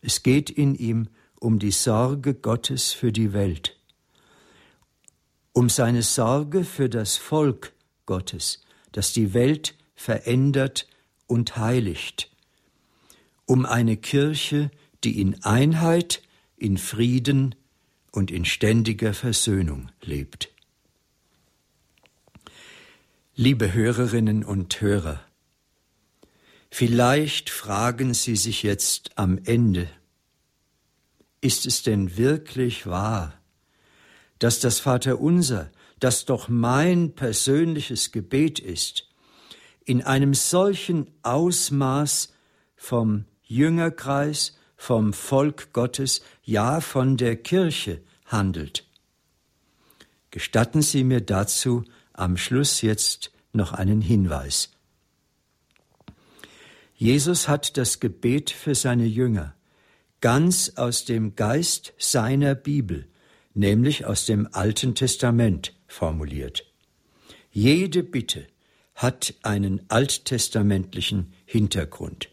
Es 0.00 0.24
geht 0.24 0.50
in 0.50 0.74
ihm 0.74 1.06
um 1.38 1.60
die 1.60 1.70
Sorge 1.70 2.34
Gottes 2.34 2.92
für 2.92 3.12
die 3.12 3.32
Welt, 3.32 3.76
um 5.52 5.68
seine 5.68 6.02
Sorge 6.02 6.64
für 6.64 6.88
das 6.88 7.16
Volk 7.16 7.72
Gottes, 8.04 8.64
das 8.90 9.12
die 9.12 9.32
Welt 9.32 9.76
verändert 9.94 10.88
und 11.28 11.56
heiligt, 11.56 12.32
um 13.46 13.64
eine 13.64 13.96
Kirche, 13.96 14.72
die 15.04 15.20
in 15.20 15.44
Einheit, 15.44 16.20
in 16.56 16.78
Frieden 16.78 17.54
und 18.10 18.30
in 18.30 18.44
ständiger 18.44 19.14
Versöhnung 19.14 19.90
lebt. 20.02 20.50
Liebe 23.34 23.72
Hörerinnen 23.72 24.44
und 24.44 24.80
Hörer, 24.80 25.20
vielleicht 26.70 27.50
fragen 27.50 28.14
Sie 28.14 28.36
sich 28.36 28.62
jetzt 28.62 29.12
am 29.16 29.38
Ende, 29.44 29.88
ist 31.40 31.66
es 31.66 31.82
denn 31.82 32.16
wirklich 32.16 32.86
wahr, 32.86 33.38
dass 34.38 34.60
das 34.60 34.80
Vaterunser, 34.80 35.70
das 36.00 36.24
doch 36.24 36.48
mein 36.48 37.14
persönliches 37.14 38.12
Gebet 38.12 38.58
ist, 38.58 39.08
in 39.84 40.02
einem 40.02 40.34
solchen 40.34 41.10
Ausmaß 41.22 42.32
vom 42.76 43.24
Jüngerkreis, 43.42 44.56
vom 44.76 45.12
Volk 45.12 45.72
Gottes, 45.72 46.22
ja 46.48 46.80
von 46.80 47.18
der 47.18 47.36
Kirche 47.36 48.00
handelt. 48.24 48.86
Gestatten 50.30 50.80
Sie 50.80 51.04
mir 51.04 51.20
dazu 51.20 51.84
am 52.14 52.38
Schluss 52.38 52.80
jetzt 52.80 53.30
noch 53.52 53.72
einen 53.72 54.00
Hinweis. 54.00 54.70
Jesus 56.96 57.48
hat 57.48 57.76
das 57.76 58.00
Gebet 58.00 58.50
für 58.50 58.74
seine 58.74 59.04
Jünger 59.04 59.54
ganz 60.22 60.72
aus 60.76 61.04
dem 61.04 61.36
Geist 61.36 61.92
seiner 61.98 62.54
Bibel, 62.54 63.06
nämlich 63.52 64.06
aus 64.06 64.24
dem 64.24 64.48
Alten 64.50 64.94
Testament, 64.94 65.74
formuliert. 65.86 66.64
Jede 67.52 68.02
Bitte 68.02 68.46
hat 68.94 69.34
einen 69.42 69.82
alttestamentlichen 69.88 71.34
Hintergrund. 71.44 72.30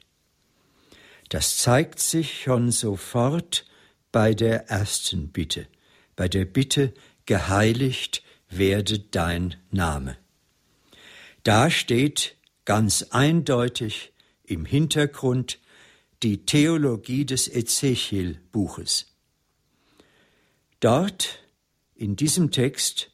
Das 1.29 1.57
zeigt 1.57 1.99
sich 1.99 2.43
schon 2.43 2.71
sofort 2.71 3.65
bei 4.15 4.33
der 4.33 4.69
ersten 4.69 5.27
Bitte, 5.27 5.67
bei 6.15 6.29
der 6.29 6.45
Bitte, 6.45 6.93
geheiligt 7.25 8.23
werde 8.47 8.97
dein 8.97 9.57
Name. 9.71 10.15
Da 11.43 11.69
steht 11.69 12.37
ganz 12.63 13.07
eindeutig 13.09 14.13
im 14.45 14.63
Hintergrund 14.63 15.59
die 16.23 16.45
Theologie 16.45 17.25
des 17.25 17.53
Ezechiel-Buches. 17.53 19.07
Dort, 20.79 21.39
in 21.93 22.15
diesem 22.15 22.51
Text 22.51 23.11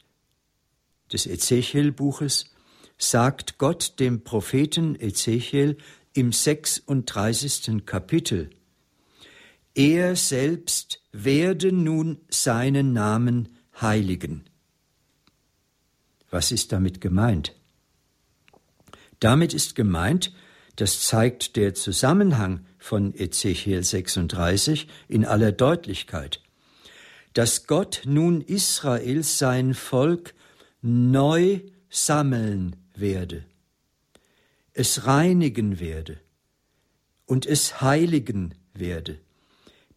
des 1.12 1.26
Ezechiel-Buches, 1.26 2.54
sagt 2.99 3.58
Gott 3.58 3.99
dem 3.99 4.24
Propheten 4.24 4.95
Ezechiel 4.99 5.78
im 6.14 6.32
36. 6.32 7.88
Kapitel, 7.88 8.52
er 9.76 10.15
selbst 10.15 11.01
werde 11.11 11.72
nun 11.72 12.19
seinen 12.30 12.93
Namen 12.93 13.49
heiligen. 13.80 14.45
Was 16.30 16.51
ist 16.51 16.72
damit 16.72 17.01
gemeint? 17.01 17.55
Damit 19.19 19.53
ist 19.53 19.76
gemeint, 19.76 20.34
das 20.78 21.01
zeigt 21.01 21.57
der 21.57 21.74
Zusammenhang 21.74 22.65
von 22.78 23.13
Ezechiel 23.13 23.84
36 23.84 24.88
in 25.07 25.26
aller 25.26 25.51
Deutlichkeit, 25.51 26.41
dass 27.34 27.67
Gott 27.67 28.01
nun 28.05 28.41
Israel 28.41 29.24
sein 29.24 29.74
Volk 29.74 30.34
neu 30.82 31.59
sammeln 31.89 32.76
werde, 32.95 33.45
es 34.74 35.05
reinigen 35.05 35.80
werde 35.80 36.19
und 37.26 37.45
es 37.45 37.82
heiligen 37.82 38.55
werde, 38.74 39.19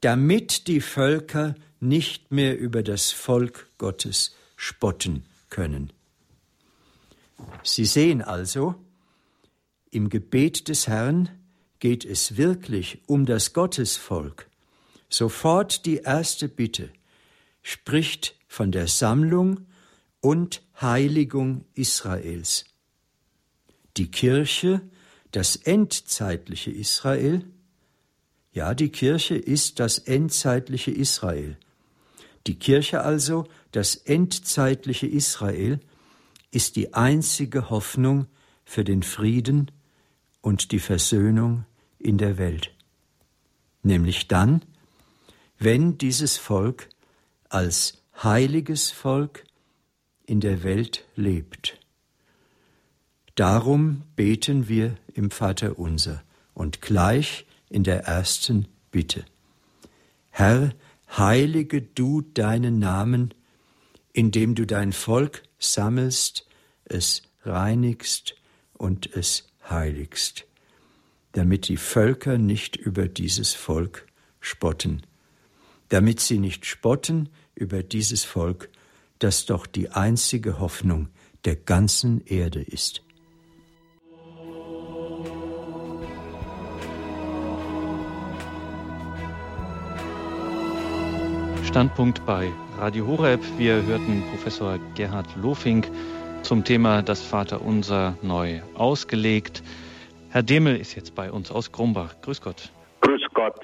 damit 0.04 0.66
die 0.66 0.82
Völker 0.82 1.54
nicht 1.80 2.30
mehr 2.30 2.58
über 2.58 2.82
das 2.82 3.10
Volk 3.10 3.70
Gottes 3.78 4.36
spotten 4.54 5.24
können. 5.48 5.94
Sie 7.62 7.86
sehen 7.86 8.20
also, 8.20 8.74
im 9.90 10.10
Gebet 10.10 10.68
des 10.68 10.88
Herrn 10.88 11.30
geht 11.78 12.04
es 12.04 12.36
wirklich 12.36 13.00
um 13.06 13.24
das 13.24 13.54
Gottesvolk. 13.54 14.50
Sofort 15.08 15.86
die 15.86 15.96
erste 15.96 16.48
Bitte 16.48 16.90
spricht 17.62 18.34
von 18.46 18.72
der 18.72 18.88
Sammlung 18.88 19.66
und 20.20 20.60
Heiligung 20.82 21.64
Israels. 21.72 22.66
Die 23.96 24.10
Kirche, 24.10 24.82
das 25.30 25.56
endzeitliche 25.56 26.70
Israel, 26.70 27.46
ja, 28.54 28.72
die 28.72 28.88
Kirche 28.88 29.34
ist 29.34 29.80
das 29.80 29.98
endzeitliche 29.98 30.92
Israel. 30.92 31.56
Die 32.46 32.54
Kirche 32.54 33.00
also, 33.00 33.48
das 33.72 33.96
endzeitliche 33.96 35.08
Israel, 35.08 35.80
ist 36.52 36.76
die 36.76 36.94
einzige 36.94 37.68
Hoffnung 37.68 38.26
für 38.64 38.84
den 38.84 39.02
Frieden 39.02 39.72
und 40.40 40.70
die 40.70 40.78
Versöhnung 40.78 41.64
in 41.98 42.16
der 42.16 42.38
Welt. 42.38 42.72
Nämlich 43.82 44.28
dann, 44.28 44.62
wenn 45.58 45.98
dieses 45.98 46.36
Volk 46.36 46.88
als 47.48 48.04
heiliges 48.22 48.92
Volk 48.92 49.44
in 50.26 50.38
der 50.38 50.62
Welt 50.62 51.04
lebt. 51.16 51.80
Darum 53.34 54.02
beten 54.14 54.68
wir 54.68 54.96
im 55.12 55.32
Vater 55.32 55.76
unser 55.76 56.22
und 56.54 56.80
gleich 56.80 57.46
in 57.74 57.82
der 57.82 58.04
ersten 58.04 58.68
Bitte. 58.92 59.24
Herr, 60.30 60.72
heilige 61.18 61.82
du 61.82 62.20
deinen 62.20 62.78
Namen, 62.78 63.34
indem 64.12 64.54
du 64.54 64.64
dein 64.64 64.92
Volk 64.92 65.42
sammelst, 65.58 66.46
es 66.84 67.22
reinigst 67.42 68.36
und 68.74 69.12
es 69.16 69.48
heiligst, 69.68 70.46
damit 71.32 71.66
die 71.66 71.76
Völker 71.76 72.38
nicht 72.38 72.76
über 72.76 73.08
dieses 73.08 73.54
Volk 73.54 74.06
spotten, 74.38 75.02
damit 75.88 76.20
sie 76.20 76.38
nicht 76.38 76.66
spotten 76.66 77.28
über 77.56 77.82
dieses 77.82 78.22
Volk, 78.22 78.68
das 79.18 79.46
doch 79.46 79.66
die 79.66 79.90
einzige 79.90 80.60
Hoffnung 80.60 81.08
der 81.44 81.56
ganzen 81.56 82.24
Erde 82.24 82.62
ist. 82.62 83.03
Standpunkt 91.64 92.24
bei 92.26 92.52
Radio 92.78 93.06
Horeb. 93.06 93.40
Wir 93.58 93.82
hörten 93.86 94.22
Professor 94.30 94.78
Gerhard 94.94 95.26
Lofink 95.36 95.88
zum 96.42 96.62
Thema 96.62 97.02
Das 97.02 97.26
Vaterunser 97.26 98.16
neu 98.22 98.60
ausgelegt. 98.76 99.62
Herr 100.30 100.42
Demel 100.42 100.76
ist 100.76 100.94
jetzt 100.94 101.14
bei 101.14 101.30
uns 101.32 101.50
aus 101.50 101.72
Grumbach. 101.72 102.14
Grüß 102.22 102.42
Gott. 102.42 102.70
Grüß 103.00 103.22
Gott. 103.32 103.58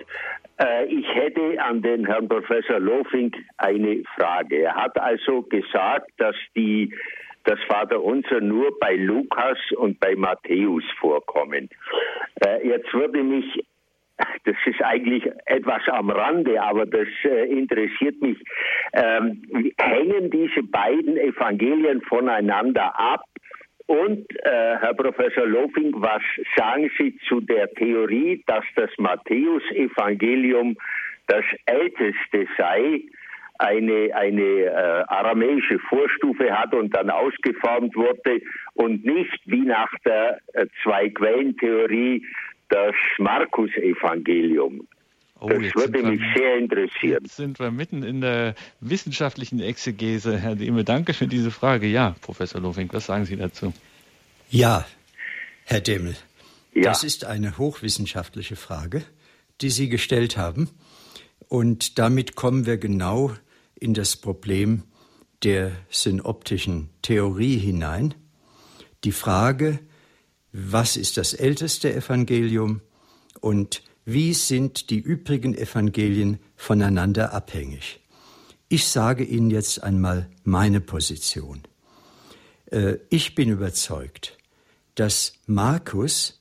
Äh, 0.58 0.86
ich 0.86 1.06
hätte 1.14 1.62
an 1.62 1.82
den 1.82 2.06
Herrn 2.06 2.28
Professor 2.28 2.80
Lofink 2.80 3.36
eine 3.58 4.02
Frage. 4.16 4.62
Er 4.62 4.74
hat 4.74 4.98
also 4.98 5.42
gesagt, 5.42 6.10
dass 6.18 6.36
die 6.56 6.92
das 7.44 7.58
Vaterunser 7.68 8.40
nur 8.40 8.78
bei 8.78 8.96
Lukas 8.96 9.58
und 9.76 9.98
bei 10.00 10.14
Matthäus 10.14 10.84
vorkommen. 10.98 11.68
Äh, 12.44 12.66
jetzt 12.66 12.92
würde 12.92 13.22
mich 13.22 13.64
das 14.44 14.56
ist 14.66 14.82
eigentlich 14.82 15.24
etwas 15.46 15.82
am 15.88 16.10
Rande, 16.10 16.60
aber 16.62 16.86
das 16.86 17.08
äh, 17.24 17.46
interessiert 17.46 18.20
mich. 18.20 18.38
Ähm, 18.92 19.42
hängen 19.78 20.30
diese 20.30 20.62
beiden 20.62 21.16
Evangelien 21.16 22.00
voneinander 22.02 22.98
ab? 22.98 23.22
Und 23.86 24.24
äh, 24.44 24.76
Herr 24.80 24.94
Professor 24.94 25.46
Lofing, 25.46 25.92
was 25.96 26.22
sagen 26.56 26.88
Sie 26.96 27.18
zu 27.28 27.40
der 27.40 27.68
Theorie, 27.72 28.42
dass 28.46 28.64
das 28.76 28.90
Matthäus-Evangelium 28.98 30.76
das 31.26 31.44
älteste 31.66 32.46
sei, 32.56 33.02
eine, 33.58 34.14
eine 34.14 34.42
äh, 34.42 35.04
aramäische 35.08 35.78
Vorstufe 35.80 36.56
hat 36.56 36.72
und 36.72 36.96
dann 36.96 37.10
ausgeformt 37.10 37.94
wurde 37.94 38.40
und 38.74 39.04
nicht 39.04 39.38
wie 39.44 39.60
nach 39.60 39.90
der 40.04 40.38
äh, 40.54 40.66
Zwei-Quellen-Theorie 40.82 42.24
das 42.70 42.94
Markus-Evangelium. 43.18 44.86
Oh, 45.40 45.48
das 45.48 45.74
würde 45.74 46.02
mich 46.02 46.20
wir, 46.20 46.32
sehr 46.36 46.58
interessieren. 46.58 47.20
Jetzt 47.22 47.36
sind 47.36 47.58
wir 47.58 47.70
mitten 47.70 48.02
in 48.02 48.20
der 48.20 48.54
wissenschaftlichen 48.80 49.60
Exegese. 49.60 50.38
Herr 50.38 50.54
Dehme, 50.54 50.84
danke 50.84 51.14
für 51.14 51.26
diese 51.26 51.50
Frage. 51.50 51.86
Ja, 51.86 52.14
Professor 52.20 52.60
Lofink, 52.60 52.92
was 52.92 53.06
sagen 53.06 53.24
Sie 53.24 53.36
dazu? 53.36 53.72
Ja, 54.50 54.86
Herr 55.64 55.80
Demel, 55.80 56.14
ja. 56.74 56.82
das 56.82 57.04
ist 57.04 57.24
eine 57.24 57.56
hochwissenschaftliche 57.56 58.56
Frage, 58.56 59.02
die 59.60 59.70
Sie 59.70 59.88
gestellt 59.88 60.36
haben. 60.36 60.68
Und 61.48 61.98
damit 61.98 62.36
kommen 62.36 62.66
wir 62.66 62.76
genau 62.76 63.32
in 63.74 63.94
das 63.94 64.16
Problem 64.16 64.82
der 65.42 65.72
synoptischen 65.88 66.90
Theorie 67.02 67.56
hinein. 67.56 68.14
Die 69.04 69.12
Frage, 69.12 69.78
was 70.52 70.96
ist 70.96 71.16
das 71.16 71.32
älteste 71.34 71.92
Evangelium 71.94 72.80
und 73.40 73.82
wie 74.04 74.34
sind 74.34 74.90
die 74.90 74.98
übrigen 74.98 75.54
Evangelien 75.54 76.38
voneinander 76.56 77.32
abhängig. 77.32 78.00
Ich 78.68 78.86
sage 78.86 79.24
Ihnen 79.24 79.50
jetzt 79.50 79.82
einmal 79.82 80.28
meine 80.44 80.80
Position. 80.80 81.62
Äh, 82.66 82.96
ich 83.08 83.34
bin 83.34 83.50
überzeugt, 83.50 84.36
dass 84.94 85.34
Markus 85.46 86.40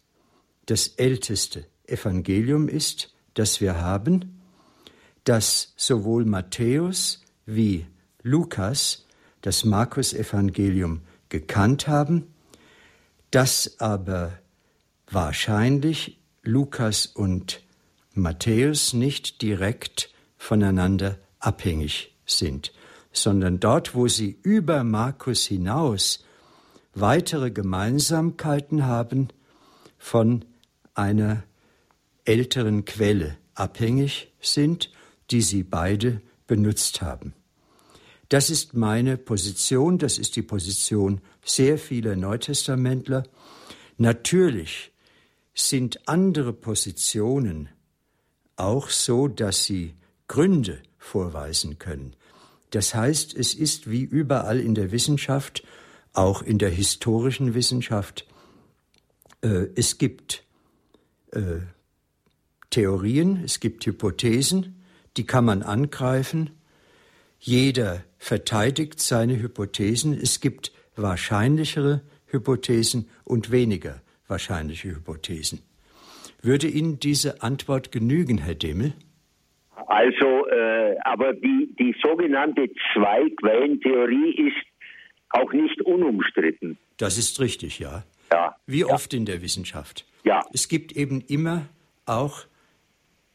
das 0.65 0.87
älteste 0.89 1.65
Evangelium 1.85 2.67
ist, 2.67 3.13
das 3.33 3.61
wir 3.61 3.79
haben, 3.81 4.41
dass 5.23 5.73
sowohl 5.75 6.25
Matthäus 6.25 7.23
wie 7.45 7.85
Lukas 8.21 9.05
das 9.41 9.63
Markus-Evangelium 9.63 11.01
gekannt 11.29 11.87
haben 11.87 12.27
dass 13.31 13.79
aber 13.79 14.39
wahrscheinlich 15.09 16.19
Lukas 16.43 17.05
und 17.05 17.61
Matthäus 18.13 18.93
nicht 18.93 19.41
direkt 19.41 20.09
voneinander 20.37 21.17
abhängig 21.39 22.15
sind, 22.25 22.73
sondern 23.11 23.59
dort, 23.59 23.95
wo 23.95 24.07
sie 24.07 24.39
über 24.43 24.83
Markus 24.83 25.45
hinaus 25.45 26.23
weitere 26.93 27.51
Gemeinsamkeiten 27.51 28.85
haben, 28.85 29.29
von 29.97 30.45
einer 30.93 31.43
älteren 32.25 32.85
Quelle 32.85 33.37
abhängig 33.53 34.31
sind, 34.39 34.91
die 35.29 35.41
sie 35.41 35.63
beide 35.63 36.21
benutzt 36.47 37.01
haben. 37.01 37.33
Das 38.29 38.49
ist 38.49 38.73
meine 38.73 39.17
Position, 39.17 39.97
das 39.97 40.17
ist 40.17 40.35
die 40.35 40.41
Position 40.41 41.21
sehr 41.49 41.77
vieler 41.77 42.15
Neutestamentler. 42.15 43.23
Natürlich 43.97 44.91
sind 45.53 46.07
andere 46.07 46.53
Positionen 46.53 47.69
auch 48.55 48.89
so, 48.89 49.27
dass 49.27 49.65
sie 49.65 49.95
Gründe 50.27 50.81
vorweisen 50.97 51.79
können. 51.79 52.15
Das 52.71 52.93
heißt, 52.93 53.33
es 53.35 53.53
ist 53.55 53.89
wie 53.89 54.03
überall 54.03 54.59
in 54.59 54.75
der 54.75 54.91
Wissenschaft, 54.91 55.63
auch 56.13 56.41
in 56.41 56.57
der 56.59 56.69
historischen 56.69 57.53
Wissenschaft, 57.53 58.27
äh, 59.41 59.67
es 59.75 59.97
gibt 59.97 60.43
äh, 61.31 61.61
Theorien, 62.69 63.43
es 63.43 63.59
gibt 63.59 63.85
Hypothesen, 63.85 64.83
die 65.17 65.25
kann 65.25 65.45
man 65.45 65.63
angreifen. 65.63 66.51
Jeder 67.39 68.03
verteidigt 68.17 68.99
seine 68.99 69.41
Hypothesen. 69.41 70.13
Es 70.13 70.39
gibt 70.39 70.71
wahrscheinlichere 71.01 72.01
Hypothesen 72.27 73.09
und 73.23 73.51
weniger 73.51 74.01
wahrscheinliche 74.27 74.89
Hypothesen. 74.89 75.61
Würde 76.41 76.67
Ihnen 76.67 76.99
diese 76.99 77.41
Antwort 77.41 77.91
genügen, 77.91 78.37
Herr 78.37 78.55
Demmel? 78.55 78.93
Also, 79.87 80.47
äh, 80.47 80.95
aber 81.03 81.33
die, 81.33 81.75
die 81.79 81.95
sogenannte 82.01 82.69
Zwei-Quellen-Theorie 82.93 84.47
ist 84.47 84.65
auch 85.31 85.51
nicht 85.51 85.81
unumstritten. 85.81 86.77
Das 86.97 87.17
ist 87.17 87.39
richtig, 87.39 87.79
ja. 87.79 88.03
Ja. 88.31 88.55
Wie 88.67 88.81
ja. 88.81 88.87
oft 88.87 89.13
in 89.13 89.25
der 89.25 89.41
Wissenschaft. 89.41 90.05
Ja. 90.23 90.43
Es 90.53 90.67
gibt 90.67 90.91
eben 90.91 91.21
immer 91.21 91.65
auch 92.05 92.45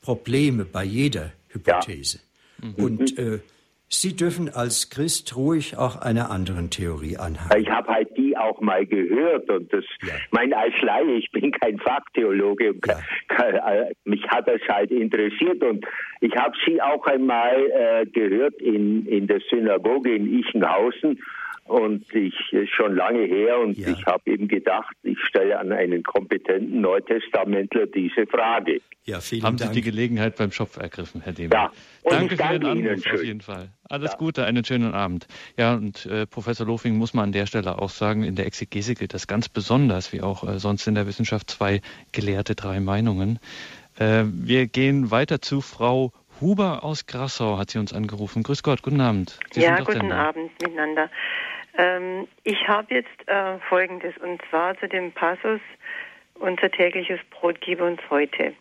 Probleme 0.01 0.65
bei 0.65 0.85
jeder 0.85 1.33
Hypothese. 1.49 2.21
Ja. 2.63 2.69
Mhm. 2.69 2.75
Und 2.85 3.19
äh, 3.19 3.41
Sie 3.89 4.17
dürfen 4.17 4.51
als 4.53 4.91
Christ 4.91 5.37
ruhig 5.37 5.77
auch 5.77 5.97
einer 5.97 6.31
anderen 6.31 6.71
Theorie 6.71 7.17
anhangen. 7.17 7.63
Ich 7.63 7.71
habe 7.71 7.93
halt 7.93 8.17
die 8.17 8.37
auch 8.37 8.61
mal 8.61 8.85
gehört 8.87 9.49
und 9.51 9.73
das, 9.73 9.85
ja. 10.03 10.15
mein 10.31 10.53
als 10.53 10.75
Laie, 10.83 11.13
ich 11.13 11.31
bin 11.31 11.53
kein 11.53 11.79
Fachtheologe 11.79 12.73
und 12.73 12.87
ja. 12.87 12.99
kann, 13.29 13.55
äh, 13.55 13.93
mich 14.05 14.27
hat 14.29 14.49
das 14.49 14.61
halt 14.69 14.91
interessiert 14.91 15.63
und 15.63 15.85
ich 16.21 16.35
habe 16.37 16.55
sie 16.67 16.81
auch 16.83 17.07
einmal 17.07 17.57
äh, 17.57 18.07
gehört 18.07 18.55
in, 18.61 19.07
in 19.07 19.27
der 19.27 19.41
Synagoge 19.51 20.15
in 20.15 20.41
Ichenhausen 20.41 21.21
und 21.65 22.05
ich 22.15 22.35
ist 22.53 22.75
schon 22.75 22.95
lange 22.95 23.23
her 23.23 23.59
und 23.59 23.79
ja. 23.79 23.89
ich 23.89 24.05
habe 24.07 24.23
eben 24.31 24.49
gedacht, 24.49 24.95
ich 25.03 25.19
stelle 25.21 25.59
an 25.59 25.73
einen 25.73 26.03
kompetenten 26.03 26.81
Neutestamentler 26.81 27.87
diese 27.87 28.27
Frage. 28.27 28.81
Ja, 29.05 29.21
vielen 29.21 29.43
Haben 29.43 29.57
Dank. 29.57 29.73
Sie 29.73 29.81
die 29.81 29.91
Gelegenheit 29.91 30.37
beim 30.37 30.51
Schopf 30.51 30.77
ergriffen, 30.79 31.21
Herr 31.23 31.33
Demer. 31.33 31.55
Ja, 31.55 31.73
danke, 32.05 32.37
danke 32.37 32.55
für 32.55 32.59
den 32.59 32.69
Anruf 32.69 33.07
Ihnen 33.07 33.15
auf 33.15 33.25
jeden 33.25 33.41
Fall. 33.41 33.69
Alles 33.89 34.13
ja. 34.13 34.19
Gute, 34.19 34.45
einen 34.45 34.65
schönen 34.65 34.95
Abend. 34.95 35.27
Ja, 35.59 35.75
und 35.75 36.07
äh, 36.07 36.27
Professor 36.27 36.67
Lofing 36.67 36.97
muss 36.97 37.13
man 37.13 37.25
an 37.25 37.33
der 37.33 37.47
Stelle 37.47 37.79
auch 37.79 37.91
sagen, 37.91 38.25
in 38.25 38.35
der 38.35 38.47
Exegese 38.47 38.95
gilt 38.95 39.13
das 39.15 39.27
ganz 39.27 39.49
besonders, 39.49 40.13
wie 40.13 40.23
auch 40.23 40.47
äh, 40.47 40.59
sonst 40.59 40.87
in 40.87 40.95
der 40.95 41.07
Wissenschaft 41.07 41.51
zwei 41.51 41.81
Gelehrte, 42.13 42.55
drei 42.55 42.81
Meinungen. 42.81 43.39
Äh, 43.99 44.25
wir 44.27 44.67
gehen 44.67 45.11
weiter 45.11 45.41
zu 45.41 45.61
Frau 45.61 46.13
Huber 46.41 46.83
aus 46.83 47.07
Grassau, 47.07 47.59
hat 47.59 47.71
sie 47.71 47.79
uns 47.79 47.93
angerufen. 47.93 48.43
Grüß 48.43 48.63
Gott, 48.63 48.83
guten 48.83 49.01
Abend. 49.01 49.39
Sie 49.53 49.61
ja, 49.61 49.81
guten 49.81 50.13
Abend 50.13 50.51
miteinander. 50.61 51.11
Ähm, 51.77 52.29
ich 52.45 52.69
habe 52.69 52.95
jetzt 52.95 53.29
äh, 53.29 53.59
Folgendes, 53.69 54.17
und 54.19 54.41
zwar 54.49 54.79
zu 54.79 54.89
dem 54.89 55.13
Passus, 55.13 55.61
unser 56.35 56.71
tägliches 56.71 57.21
Brot 57.31 57.61
gib 57.61 57.81
uns 57.81 58.01
heute. 58.11 58.55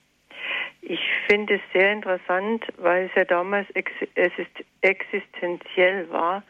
Ich 0.82 1.00
finde 1.28 1.56
es 1.56 1.62
sehr 1.74 1.92
interessant, 1.92 2.66
weil 2.78 3.06
es 3.06 3.12
ja 3.16 3.24
damals 3.26 3.70
ex 3.72 3.92
existenziell 4.82 6.10
war, 6.10 6.44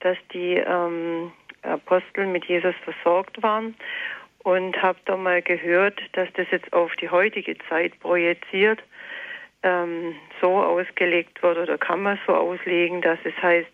dass 0.00 0.16
die 0.32 0.54
ähm, 0.54 1.32
Apostel 1.62 2.26
mit 2.26 2.44
Jesus 2.46 2.74
versorgt 2.84 3.42
waren 3.42 3.74
und 4.44 4.80
habe 4.82 4.98
da 5.04 5.16
mal 5.16 5.42
gehört, 5.42 6.00
dass 6.12 6.28
das 6.34 6.46
jetzt 6.50 6.72
auf 6.72 6.94
die 6.96 7.08
heutige 7.08 7.56
Zeit 7.68 7.98
projiziert 8.00 8.82
ähm, 9.62 10.14
so 10.40 10.56
ausgelegt 10.62 11.42
wird 11.42 11.58
oder 11.58 11.78
kann 11.78 12.02
man 12.02 12.18
so 12.26 12.34
auslegen, 12.34 13.02
dass 13.02 13.18
es 13.24 13.36
heißt, 13.42 13.70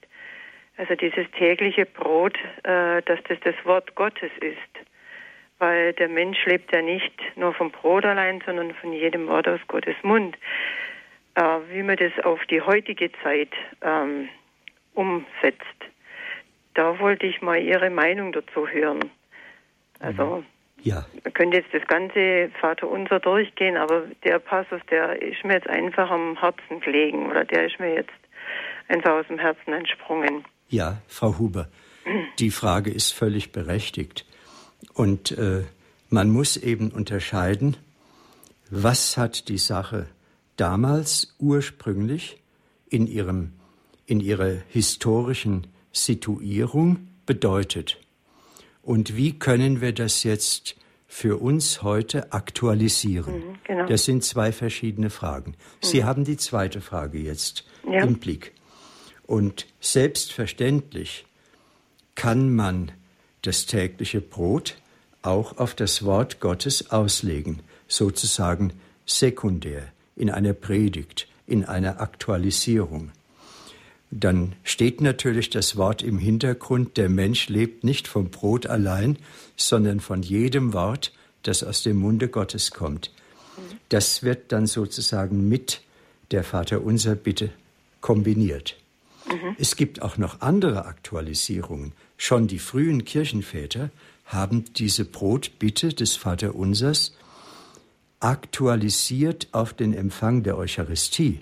also 0.76 0.94
dieses 0.94 1.30
tägliche 1.32 1.86
Brot, 1.86 2.36
äh, 2.64 3.02
dass 3.02 3.20
das 3.28 3.38
das 3.44 3.54
Wort 3.64 3.94
Gottes 3.94 4.30
ist. 4.40 4.58
Weil 5.58 5.92
der 5.92 6.08
Mensch 6.08 6.44
lebt 6.46 6.74
ja 6.74 6.82
nicht 6.82 7.12
nur 7.36 7.54
vom 7.54 7.70
Brot 7.70 8.04
allein, 8.04 8.42
sondern 8.44 8.74
von 8.74 8.92
jedem 8.92 9.28
Wort 9.28 9.46
aus 9.46 9.60
Gottes 9.68 9.96
Mund. 10.02 10.36
Äh, 11.36 11.42
wie 11.70 11.82
man 11.82 11.96
das 11.96 12.12
auf 12.24 12.44
die 12.46 12.60
heutige 12.60 13.10
Zeit 13.22 13.50
ähm, 13.82 14.28
umsetzt, 14.94 15.64
da 16.74 16.98
wollte 16.98 17.26
ich 17.26 17.40
mal 17.40 17.60
Ihre 17.60 17.90
Meinung 17.90 18.32
dazu 18.32 18.68
hören. 18.68 19.10
Also 20.00 20.36
mhm. 20.36 20.46
ja. 20.82 21.04
man 21.22 21.32
könnte 21.32 21.58
jetzt 21.58 21.72
das 21.72 21.86
ganze 21.86 22.50
Vater 22.60 22.88
Unser 22.88 23.20
durchgehen, 23.20 23.76
aber 23.76 24.02
der 24.24 24.40
Passus, 24.40 24.80
der 24.90 25.22
ist 25.22 25.44
mir 25.44 25.54
jetzt 25.54 25.68
einfach 25.68 26.10
am 26.10 26.38
Herzen 26.40 26.80
gelegen 26.80 27.30
oder 27.30 27.44
der 27.44 27.66
ist 27.66 27.78
mir 27.78 27.94
jetzt 27.94 28.12
einfach 28.88 29.12
aus 29.12 29.26
dem 29.28 29.38
Herzen 29.38 29.72
entsprungen. 29.72 30.44
Ja, 30.68 31.02
Frau 31.06 31.38
Huber, 31.38 31.68
die 32.38 32.50
Frage 32.50 32.90
ist 32.90 33.12
völlig 33.12 33.52
berechtigt. 33.52 34.24
Und 34.92 35.32
äh, 35.32 35.64
man 36.10 36.30
muss 36.30 36.56
eben 36.56 36.90
unterscheiden, 36.90 37.76
was 38.70 39.16
hat 39.16 39.48
die 39.48 39.58
Sache 39.58 40.06
damals 40.56 41.34
ursprünglich 41.38 42.42
in, 42.88 43.06
ihrem, 43.06 43.52
in 44.06 44.20
ihrer 44.20 44.52
historischen 44.68 45.66
Situierung 45.92 47.08
bedeutet. 47.26 48.00
Und 48.82 49.16
wie 49.16 49.38
können 49.38 49.80
wir 49.80 49.92
das 49.92 50.24
jetzt 50.24 50.76
für 51.06 51.40
uns 51.40 51.82
heute 51.82 52.32
aktualisieren? 52.32 53.34
Mhm, 53.34 53.58
genau. 53.64 53.86
Das 53.86 54.04
sind 54.04 54.24
zwei 54.24 54.52
verschiedene 54.52 55.10
Fragen. 55.10 55.54
Sie 55.80 56.00
mhm. 56.00 56.04
haben 56.04 56.24
die 56.24 56.36
zweite 56.36 56.80
Frage 56.80 57.18
jetzt 57.18 57.64
ja. 57.88 58.04
im 58.04 58.18
Blick. 58.18 58.52
Und 59.26 59.66
selbstverständlich 59.80 61.24
kann 62.14 62.54
man 62.54 62.92
das 63.42 63.66
tägliche 63.66 64.20
Brot 64.20 64.76
auch 65.22 65.58
auf 65.58 65.74
das 65.74 66.04
Wort 66.04 66.40
Gottes 66.40 66.90
auslegen, 66.90 67.60
sozusagen 67.88 68.72
sekundär, 69.06 69.92
in 70.16 70.30
einer 70.30 70.52
Predigt, 70.52 71.28
in 71.46 71.64
einer 71.64 72.00
Aktualisierung. 72.00 73.10
Dann 74.10 74.54
steht 74.62 75.00
natürlich 75.00 75.50
das 75.50 75.76
Wort 75.76 76.02
im 76.02 76.18
Hintergrund, 76.18 76.96
der 76.96 77.08
Mensch 77.08 77.48
lebt 77.48 77.82
nicht 77.82 78.06
vom 78.06 78.30
Brot 78.30 78.66
allein, 78.66 79.18
sondern 79.56 80.00
von 80.00 80.22
jedem 80.22 80.72
Wort, 80.72 81.12
das 81.42 81.64
aus 81.64 81.82
dem 81.82 81.96
Munde 81.96 82.28
Gottes 82.28 82.70
kommt. 82.70 83.10
Das 83.88 84.22
wird 84.22 84.52
dann 84.52 84.66
sozusagen 84.66 85.48
mit 85.48 85.82
der 86.30 86.44
Vaterunser 86.44 87.16
Bitte 87.16 87.50
kombiniert. 88.00 88.76
Mhm. 89.28 89.56
Es 89.58 89.76
gibt 89.76 90.02
auch 90.02 90.16
noch 90.16 90.40
andere 90.40 90.86
Aktualisierungen. 90.86 91.92
Schon 92.16 92.46
die 92.46 92.58
frühen 92.58 93.04
Kirchenväter 93.04 93.90
haben 94.26 94.64
diese 94.74 95.04
Brotbitte 95.04 95.92
des 95.92 96.16
Vaterunsers 96.16 97.16
aktualisiert 98.20 99.48
auf 99.52 99.74
den 99.74 99.92
Empfang 99.92 100.42
der 100.42 100.56
Eucharistie. 100.56 101.40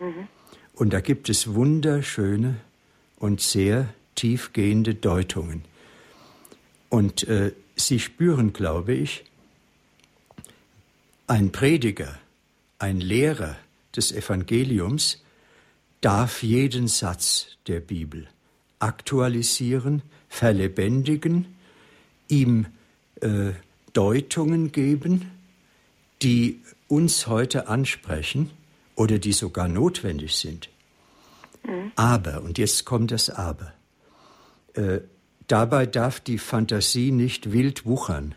Mhm. 0.00 0.28
Und 0.74 0.92
da 0.92 1.00
gibt 1.00 1.28
es 1.28 1.54
wunderschöne 1.54 2.56
und 3.18 3.40
sehr 3.40 3.92
tiefgehende 4.14 4.94
Deutungen. 4.94 5.64
Und 6.88 7.26
äh, 7.28 7.52
Sie 7.76 7.98
spüren, 7.98 8.52
glaube 8.52 8.92
ich, 8.92 9.24
ein 11.26 11.52
Prediger, 11.52 12.18
ein 12.78 13.00
Lehrer 13.00 13.56
des 13.96 14.12
Evangeliums 14.12 15.21
darf 16.02 16.42
jeden 16.42 16.88
Satz 16.88 17.46
der 17.66 17.80
Bibel 17.80 18.28
aktualisieren, 18.78 20.02
verlebendigen, 20.28 21.46
ihm 22.28 22.66
äh, 23.20 23.52
Deutungen 23.92 24.72
geben, 24.72 25.30
die 26.20 26.60
uns 26.88 27.26
heute 27.26 27.68
ansprechen 27.68 28.50
oder 28.96 29.18
die 29.18 29.32
sogar 29.32 29.68
notwendig 29.68 30.36
sind. 30.36 30.68
Mhm. 31.64 31.92
Aber, 31.96 32.42
und 32.42 32.58
jetzt 32.58 32.84
kommt 32.84 33.12
das 33.12 33.30
Aber, 33.30 33.72
äh, 34.74 35.00
dabei 35.46 35.86
darf 35.86 36.20
die 36.20 36.38
Fantasie 36.38 37.12
nicht 37.12 37.52
wild 37.52 37.86
wuchern, 37.86 38.34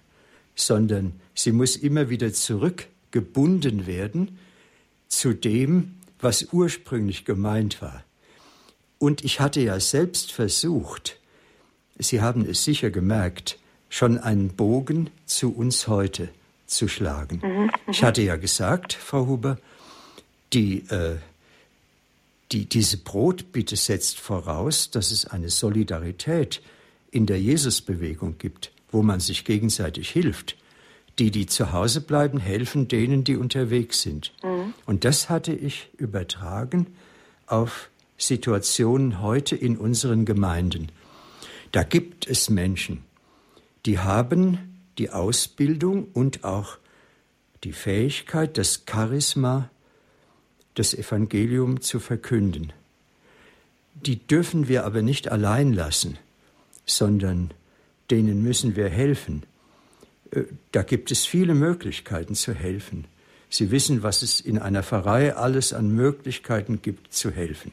sondern 0.54 1.20
sie 1.34 1.52
muss 1.52 1.76
immer 1.76 2.10
wieder 2.10 2.32
zurückgebunden 2.32 3.88
werden 3.88 4.38
zu 5.08 5.34
dem, 5.34 5.96
was 6.26 6.48
ursprünglich 6.52 7.24
gemeint 7.24 7.84
war. 7.84 8.04
Und 8.98 9.24
ich 9.24 9.40
hatte 9.40 9.62
ja 9.62 9.80
selbst 9.80 10.32
versucht, 10.32 11.20
Sie 11.98 12.20
haben 12.20 12.46
es 12.50 12.66
sicher 12.66 12.90
gemerkt, 12.90 13.58
schon 13.88 14.18
einen 14.18 14.50
Bogen 14.50 15.12
zu 15.26 15.54
uns 15.56 15.88
heute 15.88 16.28
zu 16.66 16.88
schlagen. 16.88 17.40
Mhm, 17.42 17.62
mhm. 17.62 17.72
ich 17.88 18.04
hatte 18.04 18.24
ja 18.24 18.36
gesagt, 18.38 18.94
Frau 18.94 19.28
Huber, 19.28 19.58
die, 20.52 20.80
äh, 20.90 21.18
die, 22.52 22.66
diese 22.66 22.98
Brotbitte 22.98 23.76
setzt 23.76 24.20
voraus, 24.20 24.90
dass 24.90 25.12
es 25.12 25.26
eine 25.26 25.50
Solidarität 25.50 26.62
in 27.12 27.28
der 27.28 27.40
Jesusbewegung 27.40 28.40
gibt, 28.40 28.72
wo 28.92 29.04
man 29.04 29.20
sich 29.20 29.46
gegenseitig 29.46 30.10
hilft. 30.10 30.58
Die, 31.20 31.32
die 31.32 31.46
zu 31.46 31.72
Hause 31.72 32.02
bleiben, 32.02 32.40
helfen 32.40 32.88
denen, 32.88 33.24
die 33.24 33.38
unterwegs 33.38 34.02
sind. 34.02 34.34
Mhm. 34.44 34.74
Und 34.86 35.06
das 35.06 35.30
hatte 35.30 35.54
ich 35.54 35.90
übertragen 35.98 36.88
auf 37.48 37.90
Situationen 38.18 39.22
heute 39.22 39.56
in 39.56 39.78
unseren 39.78 40.26
Gemeinden. 40.26 40.90
Da 41.72 41.84
gibt 41.84 42.28
es 42.28 42.50
Menschen, 42.50 43.04
die 43.86 44.00
haben 44.00 44.80
die 44.98 45.10
Ausbildung 45.10 46.08
und 46.14 46.44
auch 46.44 46.78
die 47.64 47.74
Fähigkeit, 47.74 48.58
das 48.58 48.84
Charisma, 48.90 49.70
das 50.76 50.94
Evangelium 50.94 51.82
zu 51.82 52.00
verkünden. 52.00 52.72
Die 53.94 54.18
dürfen 54.18 54.68
wir 54.68 54.86
aber 54.86 55.02
nicht 55.02 55.32
allein 55.32 55.74
lassen, 55.74 56.18
sondern 56.86 57.52
denen 58.12 58.44
müssen 58.44 58.76
wir 58.76 58.90
helfen. 58.90 59.44
Äh, 60.36 60.44
da 60.72 60.84
gibt 60.84 61.12
es 61.12 61.26
viele 61.26 61.56
Möglichkeiten 61.56 62.36
zu 62.36 62.54
helfen. 62.54 63.06
Sie 63.50 63.72
wissen, 63.72 64.04
was 64.04 64.22
es 64.22 64.42
in 64.42 64.60
einer 64.60 64.84
Pfarrei 64.84 65.36
alles 65.36 65.74
an 65.74 65.90
Möglichkeiten 65.90 66.82
gibt 66.82 67.14
zu 67.14 67.32
helfen. 67.32 67.72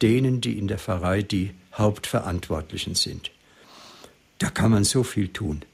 Denen, 0.00 0.40
die 0.40 0.58
in 0.58 0.68
der 0.68 0.78
Pfarrei 0.78 1.22
die 1.22 1.52
Hauptverantwortlichen 1.74 2.94
sind. 2.94 3.30
Da 4.38 4.50
kann 4.50 4.70
man 4.70 4.84
so 4.84 5.02
viel 5.02 5.28
tun. 5.28 5.64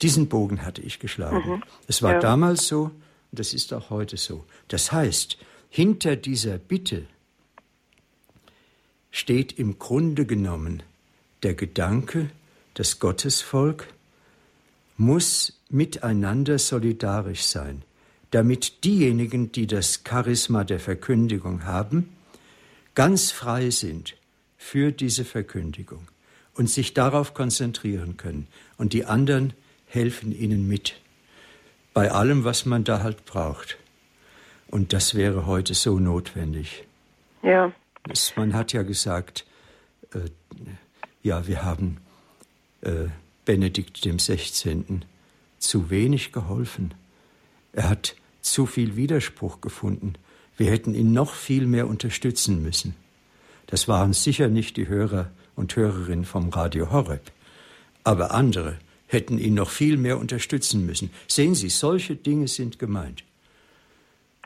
Diesen 0.00 0.28
Bogen 0.28 0.64
hatte 0.64 0.82
ich 0.82 0.98
geschlagen. 0.98 1.42
Mhm. 1.48 1.62
Es 1.86 2.02
war 2.02 2.14
ja. 2.14 2.20
damals 2.20 2.66
so 2.66 2.84
und 2.84 3.38
das 3.38 3.54
ist 3.54 3.72
auch 3.72 3.90
heute 3.90 4.16
so. 4.16 4.44
Das 4.68 4.92
heißt, 4.92 5.38
hinter 5.68 6.16
dieser 6.16 6.58
Bitte 6.58 7.06
steht 9.10 9.58
im 9.58 9.78
Grunde 9.78 10.26
genommen 10.26 10.82
der 11.42 11.54
Gedanke, 11.54 12.30
das 12.74 12.98
Gottesvolk 12.98 13.88
muss 14.96 15.60
miteinander 15.68 16.58
solidarisch 16.58 17.42
sein, 17.42 17.82
damit 18.30 18.84
diejenigen, 18.84 19.52
die 19.52 19.66
das 19.66 20.02
Charisma 20.08 20.64
der 20.64 20.80
Verkündigung 20.80 21.64
haben, 21.64 22.10
ganz 22.94 23.30
frei 23.30 23.70
sind 23.70 24.16
für 24.56 24.92
diese 24.92 25.24
Verkündigung 25.24 26.08
und 26.54 26.68
sich 26.70 26.94
darauf 26.94 27.34
konzentrieren 27.34 28.16
können. 28.16 28.46
Und 28.76 28.92
die 28.92 29.04
anderen 29.04 29.54
helfen 29.86 30.32
ihnen 30.32 30.68
mit. 30.68 31.00
Bei 31.94 32.10
allem, 32.10 32.44
was 32.44 32.64
man 32.64 32.84
da 32.84 33.02
halt 33.02 33.24
braucht. 33.26 33.78
Und 34.68 34.92
das 34.94 35.14
wäre 35.14 35.46
heute 35.46 35.74
so 35.74 35.98
notwendig. 35.98 36.84
Ja. 37.42 37.72
Man 38.36 38.54
hat 38.54 38.72
ja 38.72 38.82
gesagt, 38.82 39.44
äh, 40.14 40.30
ja, 41.22 41.46
wir 41.46 41.62
haben 41.64 41.98
äh, 42.80 43.08
Benedikt 43.44 44.04
dem 44.04 44.18
16. 44.18 45.04
zu 45.58 45.90
wenig 45.90 46.32
geholfen. 46.32 46.94
Er 47.72 47.88
hat 47.88 48.16
zu 48.40 48.66
viel 48.66 48.96
Widerspruch 48.96 49.60
gefunden. 49.60 50.14
Wir 50.56 50.70
hätten 50.70 50.94
ihn 50.94 51.12
noch 51.12 51.34
viel 51.34 51.66
mehr 51.66 51.88
unterstützen 51.88 52.62
müssen. 52.62 52.94
Das 53.66 53.88
waren 53.88 54.12
sicher 54.12 54.48
nicht 54.48 54.76
die 54.76 54.88
Hörer 54.88 55.30
und 55.56 55.74
Hörerinnen 55.76 56.24
vom 56.24 56.50
Radio 56.50 56.90
Horeb, 56.90 57.32
aber 58.04 58.32
andere 58.32 58.78
hätten 59.06 59.38
ihn 59.38 59.54
noch 59.54 59.70
viel 59.70 59.96
mehr 59.96 60.18
unterstützen 60.18 60.86
müssen. 60.86 61.12
Sehen 61.26 61.54
Sie, 61.54 61.68
solche 61.68 62.16
Dinge 62.16 62.48
sind 62.48 62.78
gemeint. 62.78 63.24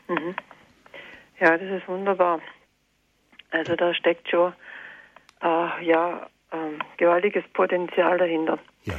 Mhm. 0.07 0.35
Ja, 1.39 1.57
das 1.57 1.81
ist 1.81 1.87
wunderbar. 1.87 2.41
Also 3.51 3.75
da 3.75 3.93
steckt 3.93 4.29
schon 4.29 4.53
äh, 5.41 5.85
ja 5.85 6.29
ähm, 6.51 6.79
gewaltiges 6.97 7.43
Potenzial 7.53 8.17
dahinter. 8.17 8.59
Ja. 8.85 8.95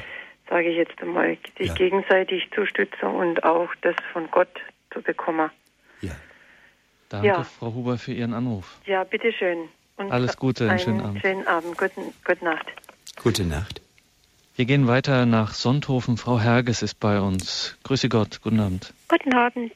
Sage 0.49 0.69
ich 0.71 0.77
jetzt 0.77 1.01
einmal, 1.03 1.37
sich 1.59 1.69
ja. 1.69 1.75
gegenseitig 1.75 2.51
zu 2.55 2.67
stützen 2.67 3.09
und 3.09 3.45
auch 3.45 3.69
das 3.83 3.97
von 4.13 4.31
Gott 4.31 4.49
zu 4.93 5.03
bekommen. 5.03 5.51
Ja. 6.01 6.13
Danke, 7.09 7.27
ja. 7.27 7.45
Frau 7.45 7.75
Huber, 7.75 7.99
für 7.99 8.13
Ihren 8.13 8.35
Anruf. 8.35 8.79
Ja, 8.87 9.05
bitteschön. 9.05 9.69
Und 9.97 10.13
Alles 10.13 10.37
Gute, 10.37 10.65
einen, 10.65 10.71
einen 10.71 10.79
schönen 10.79 11.01
Abend. 11.01 11.21
Schönen 11.21 11.47
Abend, 11.47 11.79
guten, 11.79 12.15
gute 12.25 12.45
Nacht. 12.45 12.67
Gute 13.23 13.45
Nacht. 13.45 13.83
Wir 14.55 14.65
gehen 14.65 14.89
weiter 14.89 15.27
nach 15.27 15.55
Sonthofen. 15.55 16.17
Frau 16.17 16.41
Herges 16.41 16.83
ist 16.83 16.99
bei 16.99 17.21
uns. 17.21 17.79
Grüße 17.85 18.09
Gott, 18.09 18.41
guten 18.43 18.61
Abend. 18.61 18.93
Guten 19.09 19.35
Abend. 19.35 19.73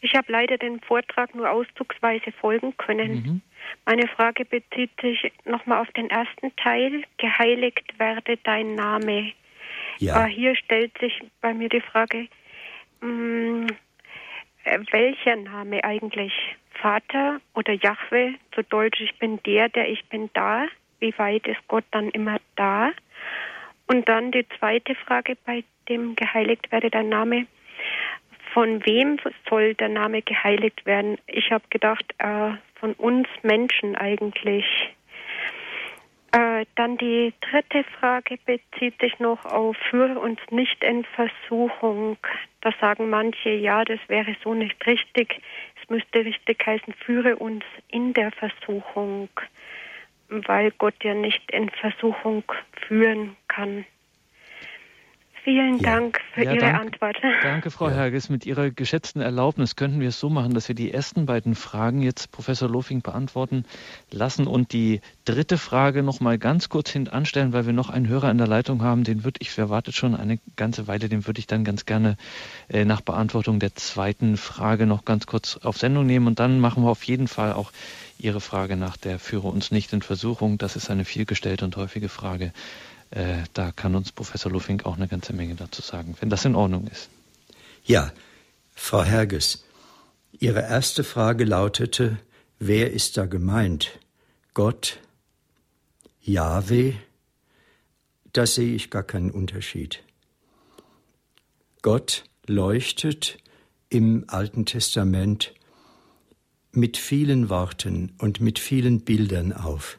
Ich 0.00 0.14
habe 0.14 0.32
leider 0.32 0.58
den 0.58 0.80
Vortrag 0.80 1.34
nur 1.34 1.50
auszugsweise 1.50 2.32
folgen 2.32 2.76
können. 2.76 3.12
Mhm. 3.12 3.40
Meine 3.86 4.08
Frage 4.08 4.44
bezieht 4.44 4.90
sich 5.00 5.32
nochmal 5.44 5.80
auf 5.82 5.90
den 5.92 6.10
ersten 6.10 6.54
Teil. 6.56 7.04
Geheiligt 7.18 7.98
werde 7.98 8.36
dein 8.38 8.74
Name. 8.74 9.32
Ja. 9.98 10.26
Äh, 10.26 10.30
hier 10.30 10.56
stellt 10.56 10.96
sich 10.98 11.20
bei 11.40 11.52
mir 11.54 11.68
die 11.68 11.80
Frage, 11.80 12.28
mh, 13.00 13.08
mm, 13.08 13.66
äh, 14.64 14.78
welcher 14.90 15.36
Name 15.36 15.82
eigentlich? 15.84 16.32
Vater 16.80 17.40
oder 17.54 17.74
Jahwe, 17.74 18.34
zu 18.54 18.62
Deutsch, 18.62 19.00
ich 19.00 19.18
bin 19.18 19.42
der, 19.42 19.68
der 19.68 19.88
ich 19.88 20.04
bin 20.06 20.30
da. 20.32 20.66
Wie 20.98 21.16
weit 21.18 21.46
ist 21.46 21.60
Gott 21.68 21.84
dann 21.90 22.08
immer 22.10 22.38
da? 22.56 22.90
Und 23.86 24.08
dann 24.08 24.30
die 24.30 24.46
zweite 24.58 24.94
Frage 24.94 25.36
bei 25.44 25.64
dem 25.88 26.14
geheiligt 26.14 26.70
werde 26.72 26.90
dein 26.90 27.08
Name. 27.08 27.46
Von 28.54 28.84
wem 28.86 29.18
soll 29.48 29.74
der 29.74 29.88
Name 29.88 30.22
geheiligt 30.22 30.84
werden? 30.86 31.18
Ich 31.26 31.50
habe 31.50 31.64
gedacht, 31.70 32.04
äh, 32.18 32.52
von 32.80 32.94
uns 32.94 33.28
Menschen 33.42 33.94
eigentlich. 33.94 34.64
Äh, 36.32 36.64
dann 36.76 36.96
die 36.96 37.32
dritte 37.40 37.84
Frage 37.98 38.38
bezieht 38.44 39.00
sich 39.00 39.18
noch 39.18 39.44
auf 39.44 39.76
Führe 39.90 40.18
uns 40.18 40.38
nicht 40.50 40.82
in 40.84 41.04
Versuchung. 41.04 42.18
Da 42.60 42.72
sagen 42.80 43.10
manche, 43.10 43.50
ja, 43.50 43.84
das 43.84 43.98
wäre 44.06 44.36
so 44.44 44.54
nicht 44.54 44.86
richtig. 44.86 45.40
Es 45.82 45.90
müsste 45.90 46.24
richtig 46.24 46.64
heißen, 46.64 46.94
führe 46.94 47.36
uns 47.36 47.64
in 47.88 48.14
der 48.14 48.30
Versuchung, 48.30 49.28
weil 50.28 50.70
Gott 50.72 51.02
ja 51.02 51.14
nicht 51.14 51.50
in 51.50 51.68
Versuchung 51.70 52.44
führen 52.86 53.36
kann. 53.48 53.84
Vielen 55.42 55.78
ja. 55.78 55.94
Dank 55.94 56.20
für 56.34 56.44
ja, 56.44 56.52
Ihre 56.52 56.60
danke, 56.60 56.80
Antwort. 56.80 57.16
Danke, 57.42 57.70
Frau 57.70 57.88
ja. 57.88 57.94
Herges. 57.94 58.28
Mit 58.28 58.44
Ihrer 58.44 58.70
geschätzten 58.70 59.22
Erlaubnis 59.22 59.74
könnten 59.74 60.00
wir 60.00 60.08
es 60.08 60.20
so 60.20 60.28
machen, 60.28 60.52
dass 60.52 60.68
wir 60.68 60.74
die 60.74 60.92
ersten 60.92 61.24
beiden 61.24 61.54
Fragen 61.54 62.02
jetzt 62.02 62.30
Professor 62.30 62.68
Lofing 62.68 63.00
beantworten 63.00 63.64
lassen 64.10 64.46
und 64.46 64.72
die 64.72 65.00
dritte 65.24 65.56
Frage 65.56 66.02
noch 66.02 66.20
mal 66.20 66.36
ganz 66.36 66.68
kurz 66.68 66.90
hintanstellen, 66.90 67.52
weil 67.54 67.64
wir 67.64 67.72
noch 67.72 67.88
einen 67.88 68.06
Hörer 68.08 68.30
in 68.30 68.38
der 68.38 68.48
Leitung 68.48 68.82
haben. 68.82 69.02
Den 69.02 69.24
würde 69.24 69.38
ich, 69.40 69.56
wer 69.56 69.70
wartet 69.70 69.94
schon 69.94 70.14
eine 70.14 70.38
ganze 70.56 70.86
Weile, 70.86 71.08
den 71.08 71.26
würde 71.26 71.38
ich 71.38 71.46
dann 71.46 71.64
ganz 71.64 71.86
gerne 71.86 72.16
äh, 72.68 72.84
nach 72.84 73.00
Beantwortung 73.00 73.60
der 73.60 73.74
zweiten 73.74 74.36
Frage 74.36 74.86
noch 74.86 75.06
ganz 75.06 75.26
kurz 75.26 75.56
auf 75.62 75.78
Sendung 75.78 76.04
nehmen. 76.04 76.26
Und 76.26 76.38
dann 76.38 76.60
machen 76.60 76.82
wir 76.82 76.90
auf 76.90 77.04
jeden 77.04 77.28
Fall 77.28 77.54
auch 77.54 77.72
Ihre 78.18 78.40
Frage 78.40 78.76
nach 78.76 78.98
der 78.98 79.18
Führe 79.18 79.48
uns 79.48 79.70
nicht 79.70 79.92
in 79.94 80.02
Versuchung. 80.02 80.58
Das 80.58 80.76
ist 80.76 80.90
eine 80.90 81.06
vielgestellte 81.06 81.64
und 81.64 81.76
häufige 81.76 82.10
Frage 82.10 82.52
äh, 83.10 83.44
da 83.54 83.72
kann 83.72 83.94
uns 83.94 84.12
Professor 84.12 84.50
Luffing 84.50 84.82
auch 84.82 84.96
eine 84.96 85.08
ganze 85.08 85.32
Menge 85.32 85.54
dazu 85.54 85.82
sagen, 85.82 86.16
wenn 86.20 86.30
das 86.30 86.44
in 86.44 86.54
Ordnung 86.54 86.86
ist. 86.86 87.08
Ja, 87.84 88.12
Frau 88.74 89.02
Herges, 89.02 89.64
Ihre 90.38 90.60
erste 90.60 91.04
Frage 91.04 91.44
lautete, 91.44 92.18
wer 92.58 92.92
ist 92.92 93.16
da 93.16 93.26
gemeint? 93.26 93.98
Gott, 94.54 94.98
Jahwe? 96.22 96.94
Da 98.32 98.46
sehe 98.46 98.74
ich 98.74 98.90
gar 98.90 99.02
keinen 99.02 99.30
Unterschied. 99.30 100.02
Gott 101.82 102.24
leuchtet 102.46 103.38
im 103.88 104.24
Alten 104.28 104.66
Testament 104.66 105.52
mit 106.72 106.96
vielen 106.96 107.48
Worten 107.48 108.12
und 108.18 108.40
mit 108.40 108.58
vielen 108.58 109.00
Bildern 109.00 109.52
auf. 109.52 109.98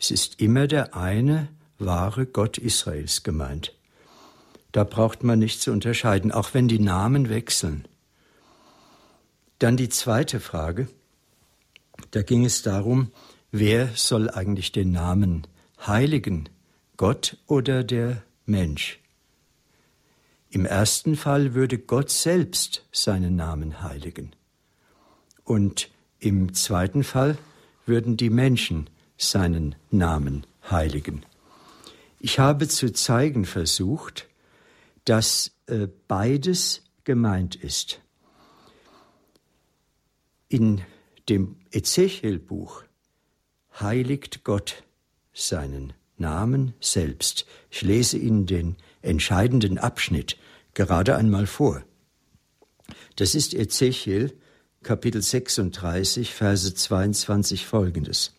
Es 0.00 0.10
ist 0.10 0.40
immer 0.40 0.66
der 0.66 0.96
eine, 0.96 1.48
wahre 1.78 2.26
Gott 2.26 2.58
Israels 2.58 3.22
gemeint. 3.22 3.74
Da 4.72 4.84
braucht 4.84 5.22
man 5.22 5.38
nicht 5.38 5.60
zu 5.60 5.72
unterscheiden, 5.72 6.32
auch 6.32 6.54
wenn 6.54 6.68
die 6.68 6.78
Namen 6.78 7.28
wechseln. 7.28 7.88
Dann 9.58 9.76
die 9.76 9.88
zweite 9.88 10.40
Frage. 10.40 10.88
Da 12.10 12.22
ging 12.22 12.44
es 12.44 12.62
darum, 12.62 13.10
wer 13.50 13.88
soll 13.94 14.30
eigentlich 14.30 14.72
den 14.72 14.92
Namen 14.92 15.46
heiligen, 15.86 16.48
Gott 16.96 17.38
oder 17.46 17.82
der 17.82 18.22
Mensch? 18.44 19.00
Im 20.50 20.64
ersten 20.64 21.16
Fall 21.16 21.54
würde 21.54 21.78
Gott 21.78 22.10
selbst 22.10 22.84
seinen 22.92 23.36
Namen 23.36 23.82
heiligen. 23.82 24.32
Und 25.44 25.90
im 26.20 26.54
zweiten 26.54 27.04
Fall 27.04 27.36
würden 27.84 28.16
die 28.16 28.30
Menschen 28.30 28.88
seinen 29.16 29.74
Namen 29.90 30.46
heiligen. 30.70 31.24
Ich 32.20 32.38
habe 32.38 32.68
zu 32.68 32.92
zeigen 32.92 33.44
versucht, 33.44 34.28
dass 35.04 35.52
äh, 35.66 35.88
beides 36.08 36.82
gemeint 37.04 37.54
ist. 37.56 38.00
In 40.48 40.82
dem 41.28 41.56
Ezechiel-Buch 41.70 42.84
heiligt 43.80 44.44
Gott 44.44 44.82
seinen 45.32 45.92
Namen 46.16 46.74
selbst. 46.80 47.46
Ich 47.70 47.82
lese 47.82 48.18
Ihnen 48.18 48.46
den 48.46 48.76
entscheidenden 49.02 49.78
Abschnitt 49.78 50.36
gerade 50.74 51.16
einmal 51.16 51.46
vor. 51.46 51.84
Das 53.16 53.34
ist 53.34 53.54
Ezechiel 53.54 54.36
Kapitel 54.82 55.22
36, 55.22 56.32
Verse 56.32 56.74
22 56.74 57.66
folgendes. 57.66 58.37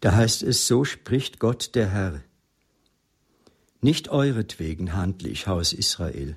Da 0.00 0.14
heißt 0.14 0.42
es, 0.42 0.66
so 0.66 0.84
spricht 0.84 1.38
Gott 1.38 1.74
der 1.74 1.90
Herr. 1.90 2.22
Nicht 3.80 4.08
euretwegen 4.08 4.94
handle 4.94 5.28
ich, 5.28 5.46
Haus 5.46 5.72
Israel. 5.72 6.36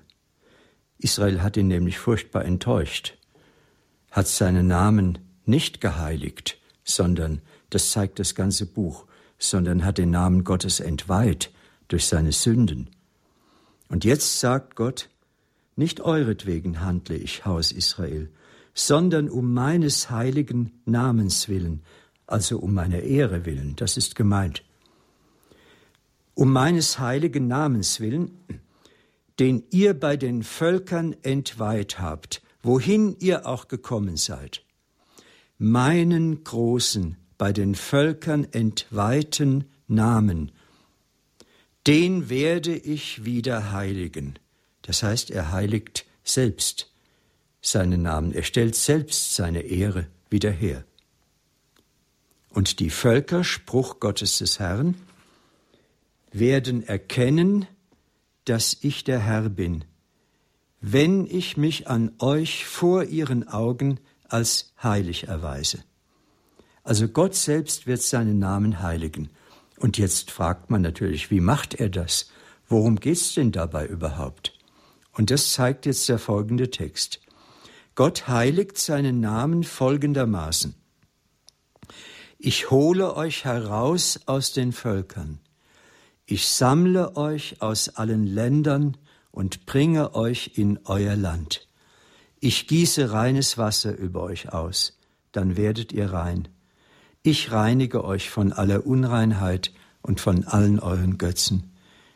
Israel 0.97 1.41
hat 1.41 1.57
ihn 1.57 1.67
nämlich 1.67 1.97
furchtbar 1.97 2.45
enttäuscht, 2.45 3.17
hat 4.11 4.27
seinen 4.27 4.67
Namen 4.67 5.17
nicht 5.45 5.81
geheiligt, 5.81 6.59
sondern, 6.83 7.41
das 7.69 7.91
zeigt 7.91 8.19
das 8.19 8.35
ganze 8.35 8.65
Buch, 8.65 9.05
sondern 9.37 9.85
hat 9.85 9.97
den 9.97 10.11
Namen 10.11 10.43
Gottes 10.43 10.79
entweiht 10.79 11.51
durch 11.87 12.05
seine 12.05 12.31
Sünden. 12.31 12.89
Und 13.87 14.05
jetzt 14.05 14.39
sagt 14.39 14.75
Gott, 14.75 15.09
nicht 15.75 16.01
euretwegen 16.01 16.81
handle 16.81 17.15
ich, 17.15 17.45
Haus 17.45 17.71
Israel, 17.71 18.29
sondern 18.73 19.29
um 19.29 19.53
meines 19.53 20.09
heiligen 20.09 20.81
Namens 20.85 21.47
willen, 21.47 21.81
also 22.31 22.59
um 22.59 22.73
meiner 22.73 23.01
Ehre 23.01 23.45
willen, 23.45 23.75
das 23.75 23.97
ist 23.97 24.15
gemeint. 24.15 24.63
Um 26.33 26.53
meines 26.53 26.99
heiligen 26.99 27.47
Namens 27.47 27.99
willen, 27.99 28.31
den 29.39 29.63
ihr 29.71 29.93
bei 29.93 30.17
den 30.17 30.43
Völkern 30.43 31.15
entweiht 31.23 31.99
habt, 31.99 32.41
wohin 32.61 33.15
ihr 33.19 33.45
auch 33.45 33.67
gekommen 33.67 34.17
seid. 34.17 34.63
Meinen 35.57 36.43
großen, 36.43 37.17
bei 37.37 37.53
den 37.53 37.75
Völkern 37.75 38.47
entweihten 38.51 39.65
Namen, 39.87 40.51
den 41.87 42.29
werde 42.29 42.75
ich 42.75 43.25
wieder 43.25 43.71
heiligen. 43.71 44.37
Das 44.81 45.03
heißt, 45.03 45.31
er 45.31 45.51
heiligt 45.51 46.05
selbst 46.23 46.91
seinen 47.61 48.03
Namen, 48.03 48.33
er 48.33 48.43
stellt 48.43 48.75
selbst 48.75 49.35
seine 49.35 49.61
Ehre 49.61 50.07
wieder 50.29 50.51
her. 50.51 50.83
Und 52.59 52.81
die 52.81 52.89
Völker, 52.89 53.45
Spruch 53.45 54.01
Gottes 54.01 54.39
des 54.39 54.59
Herrn, 54.59 54.95
werden 56.33 56.83
erkennen, 56.83 57.67
dass 58.43 58.75
ich 58.81 59.05
der 59.05 59.19
Herr 59.19 59.47
bin, 59.47 59.85
wenn 60.81 61.25
ich 61.25 61.55
mich 61.55 61.87
an 61.87 62.11
euch 62.19 62.65
vor 62.65 63.05
ihren 63.05 63.47
Augen 63.47 64.01
als 64.27 64.73
heilig 64.83 65.29
erweise. 65.29 65.85
Also 66.83 67.07
Gott 67.07 67.33
selbst 67.33 67.87
wird 67.87 68.01
seinen 68.01 68.39
Namen 68.39 68.81
heiligen. 68.81 69.29
Und 69.77 69.97
jetzt 69.97 70.29
fragt 70.29 70.69
man 70.69 70.81
natürlich, 70.81 71.31
wie 71.31 71.39
macht 71.39 71.75
er 71.75 71.87
das? 71.87 72.29
Worum 72.67 72.97
geht's 72.97 73.35
denn 73.35 73.53
dabei 73.53 73.87
überhaupt? 73.87 74.59
Und 75.13 75.31
das 75.31 75.53
zeigt 75.53 75.85
jetzt 75.85 76.09
der 76.09 76.19
folgende 76.19 76.69
Text. 76.69 77.21
Gott 77.95 78.27
heiligt 78.27 78.77
seinen 78.77 79.21
Namen 79.21 79.63
folgendermaßen. 79.63 80.75
Ich 82.41 82.71
hole 82.71 83.17
euch 83.17 83.43
heraus 83.43 84.21
aus 84.25 84.53
den 84.53 84.71
Völkern. 84.71 85.39
Ich 86.25 86.47
sammle 86.47 87.17
euch 87.17 87.61
aus 87.61 87.89
allen 87.89 88.25
Ländern 88.25 88.95
und 89.29 89.65
bringe 89.65 90.15
euch 90.15 90.51
in 90.55 90.79
euer 90.85 91.17
Land. 91.17 91.67
Ich 92.39 92.67
gieße 92.67 93.11
reines 93.11 93.57
Wasser 93.57 93.93
über 93.93 94.23
euch 94.23 94.53
aus, 94.53 94.97
dann 95.33 95.57
werdet 95.57 95.91
ihr 95.91 96.13
rein. 96.13 96.47
Ich 97.23 97.51
reinige 97.51 98.05
euch 98.05 98.29
von 98.29 98.53
aller 98.53 98.85
Unreinheit 98.85 99.73
und 100.01 100.21
von 100.21 100.45
allen 100.45 100.79
euren 100.79 101.17
Götzen. 101.17 101.73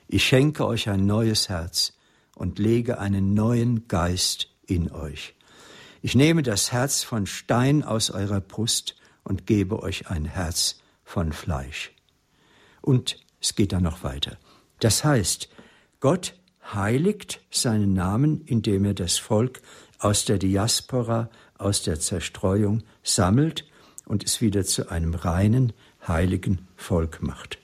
Ich 0.07 0.23
schenke 0.25 0.65
euch 0.65 0.87
ein 0.87 1.05
neues 1.05 1.49
Herz 1.49 1.97
und 2.33 2.59
lege 2.59 2.97
einen 2.97 3.33
neuen 3.33 3.89
Geist 3.89 4.47
in 4.65 4.89
euch. 4.89 5.35
Ich 6.01 6.15
nehme 6.15 6.43
das 6.43 6.71
Herz 6.71 7.03
von 7.03 7.25
Stein 7.25 7.83
aus 7.83 8.09
eurer 8.09 8.39
Brust 8.39 8.95
und 9.23 9.47
gebe 9.47 9.81
euch 9.81 10.09
ein 10.09 10.25
Herz 10.25 10.81
von 11.03 11.31
Fleisch. 11.33 11.91
Und 12.81 13.17
es 13.41 13.55
geht 13.55 13.71
dann 13.71 13.83
noch 13.83 14.03
weiter. 14.03 14.37
Das 14.79 15.03
heißt, 15.03 15.49
Gott 15.99 16.35
heiligt 16.73 17.41
seinen 17.51 17.93
Namen, 17.93 18.41
indem 18.45 18.85
er 18.85 18.93
das 18.93 19.17
Volk 19.17 19.61
aus 19.99 20.25
der 20.25 20.37
Diaspora, 20.37 21.29
aus 21.57 21.83
der 21.83 21.99
Zerstreuung 21.99 22.83
sammelt 23.03 23.65
und 24.05 24.23
es 24.23 24.41
wieder 24.41 24.65
zu 24.65 24.89
einem 24.89 25.13
reinen, 25.13 25.73
heiligen 26.07 26.67
Volk 26.75 27.21
macht. 27.21 27.59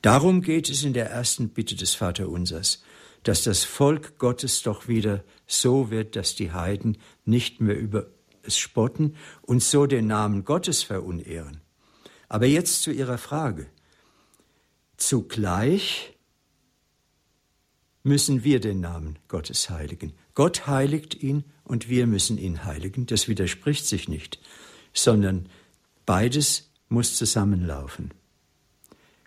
Darum 0.00 0.42
geht 0.42 0.68
es 0.70 0.84
in 0.84 0.92
der 0.92 1.10
ersten 1.10 1.48
Bitte 1.48 1.76
des 1.76 1.94
Vaterunsers 1.94 2.82
dass 3.22 3.44
das 3.44 3.64
Volk 3.64 4.18
Gottes 4.18 4.62
doch 4.62 4.88
wieder 4.88 5.24
so 5.46 5.90
wird, 5.90 6.16
dass 6.16 6.34
die 6.34 6.52
Heiden 6.52 6.98
nicht 7.24 7.60
mehr 7.60 7.78
über 7.78 8.06
es 8.46 8.58
spotten 8.58 9.16
und 9.42 9.62
so 9.62 9.86
den 9.86 10.06
Namen 10.06 10.44
Gottes 10.44 10.82
verunehren. 10.82 11.60
Aber 12.28 12.46
jetzt 12.46 12.82
zu 12.82 12.90
Ihrer 12.90 13.18
Frage. 13.18 13.66
Zugleich 14.96 16.16
müssen 18.02 18.44
wir 18.44 18.60
den 18.60 18.80
Namen 18.80 19.18
Gottes 19.28 19.70
heiligen. 19.70 20.12
Gott 20.34 20.66
heiligt 20.66 21.22
ihn 21.22 21.44
und 21.64 21.88
wir 21.88 22.06
müssen 22.06 22.38
ihn 22.38 22.64
heiligen. 22.64 23.06
Das 23.06 23.28
widerspricht 23.28 23.86
sich 23.86 24.08
nicht, 24.08 24.40
sondern 24.92 25.48
beides 26.06 26.70
muss 26.88 27.16
zusammenlaufen. 27.16 28.12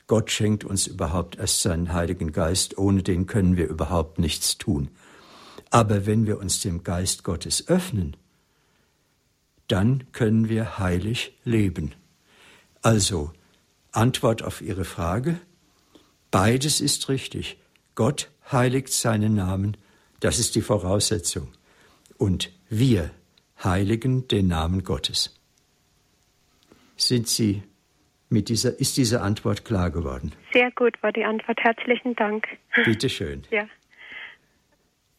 Gott 0.08 0.30
schenkt 0.30 0.64
uns 0.64 0.86
überhaupt 0.86 1.38
erst 1.38 1.62
seinen 1.62 1.94
Heiligen 1.94 2.32
Geist, 2.32 2.78
ohne 2.78 3.02
den 3.02 3.26
können 3.26 3.58
wir 3.58 3.68
überhaupt 3.68 4.20
nichts 4.20 4.58
tun. 4.58 4.90
Aber 5.72 6.06
wenn 6.06 6.28
wir 6.28 6.40
uns 6.40 6.60
dem 6.62 6.84
Geist 6.84 7.24
Gottes 7.24 7.68
öffnen, 7.68 8.16
dann 9.68 10.12
können 10.12 10.50
wir 10.50 10.78
heilig 10.78 11.38
leben. 11.44 11.94
Also, 12.82 13.32
Antwort 13.92 14.44
auf 14.44 14.62
Ihre 14.62 14.86
Frage, 14.86 15.40
beides 16.32 16.82
ist 16.82 17.10
richtig. 17.10 17.58
Gott 17.96 18.30
heiligt 18.52 18.90
seinen 18.90 19.36
Namen, 19.36 19.78
das 20.20 20.40
ist 20.40 20.56
die 20.56 20.62
Voraussetzung. 20.62 21.52
Und 22.18 22.52
wir 22.70 23.12
heiligen 23.64 24.28
den 24.28 24.48
Namen 24.48 24.84
Gottes. 24.84 25.40
Sind 26.98 27.28
Sie 27.28 27.64
mit 28.30 28.50
dieser, 28.50 28.80
ist 28.80 28.98
diese 28.98 29.22
Antwort 29.22 29.66
klar 29.66 29.92
geworden? 29.92 30.34
Sehr 30.54 30.72
gut 30.72 31.02
war 31.02 31.12
die 31.12 31.24
Antwort. 31.24 31.60
Herzlichen 31.62 32.16
Dank. 32.16 32.48
Bitte 32.84 33.10
schön. 33.10 33.44
Ja. 33.52 33.68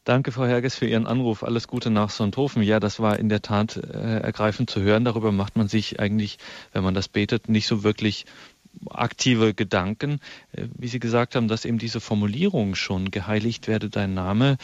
Danke, 0.07 0.31
Frau 0.31 0.47
Herges, 0.47 0.77
für 0.77 0.87
Ihren 0.87 1.05
Anruf. 1.05 1.43
Alles 1.43 1.67
Gute 1.67 1.91
nach 1.91 2.11
Sonthofen. 2.11 2.63
Ja, 2.63 2.79
das 2.79 3.01
war 3.01 3.19
in 3.19 3.29
der 3.29 3.43
Tat 3.43 3.77
äh, 3.77 4.21
ergreifend 4.21 4.71
zu 4.71 4.81
hören. 4.81 5.05
Darüber 5.05 5.33
macht 5.33 5.57
man 5.57 5.67
sich 5.67 5.99
eigentlich, 5.99 6.39
wenn 6.73 6.85
man 6.85 6.95
das 6.95 7.09
betet, 7.09 7.49
nicht 7.49 7.67
so 7.67 7.83
wirklich 7.83 8.25
aktive 8.89 9.53
Gedanken. 9.53 10.21
Äh, 10.53 10.69
wie 10.79 10.87
Sie 10.87 11.01
gesagt 11.01 11.35
haben, 11.35 11.49
dass 11.49 11.65
eben 11.65 11.79
diese 11.79 11.99
Formulierung 11.99 12.77
schon 12.77 13.11
geheiligt 13.11 13.67
werde 13.67 13.91
dein 13.91 14.15
Name 14.15 14.59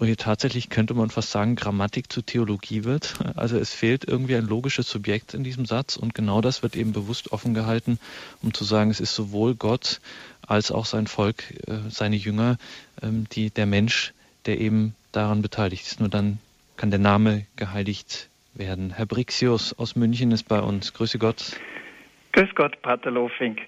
wo 0.00 0.04
hier 0.04 0.16
tatsächlich, 0.16 0.68
könnte 0.68 0.94
man 0.94 1.10
fast 1.10 1.32
sagen, 1.32 1.56
Grammatik 1.56 2.12
zu 2.12 2.22
Theologie 2.22 2.84
wird. 2.84 3.14
Also 3.34 3.58
es 3.58 3.72
fehlt 3.72 4.04
irgendwie 4.04 4.36
ein 4.36 4.46
logisches 4.46 4.88
Subjekt 4.88 5.34
in 5.34 5.42
diesem 5.42 5.66
Satz 5.66 5.96
und 5.96 6.14
genau 6.14 6.40
das 6.40 6.62
wird 6.62 6.76
eben 6.76 6.92
bewusst 6.92 7.32
offen 7.32 7.52
gehalten, 7.52 7.98
um 8.42 8.54
zu 8.54 8.64
sagen, 8.64 8.90
es 8.90 9.00
ist 9.00 9.14
sowohl 9.14 9.54
Gott 9.54 10.00
als 10.46 10.70
auch 10.70 10.86
sein 10.86 11.08
Volk, 11.08 11.42
äh, 11.66 11.90
seine 11.90 12.16
Jünger, 12.16 12.58
ähm, 13.02 13.26
die, 13.32 13.50
der 13.50 13.66
Mensch, 13.66 14.12
der 14.48 14.58
eben 14.58 14.96
daran 15.12 15.40
beteiligt 15.42 15.86
ist. 15.86 16.00
Nur 16.00 16.08
dann 16.08 16.38
kann 16.76 16.90
der 16.90 16.98
Name 16.98 17.46
geheiligt 17.54 18.28
werden. 18.54 18.92
Herr 18.96 19.06
Brixius 19.06 19.78
aus 19.78 19.94
München 19.94 20.32
ist 20.32 20.48
bei 20.48 20.60
uns. 20.60 20.92
Grüße 20.92 21.20
Gott. 21.20 21.60
Grüß 22.32 22.52
Gott, 22.56 22.82
Pater 22.82 23.12
Lofink. 23.12 23.60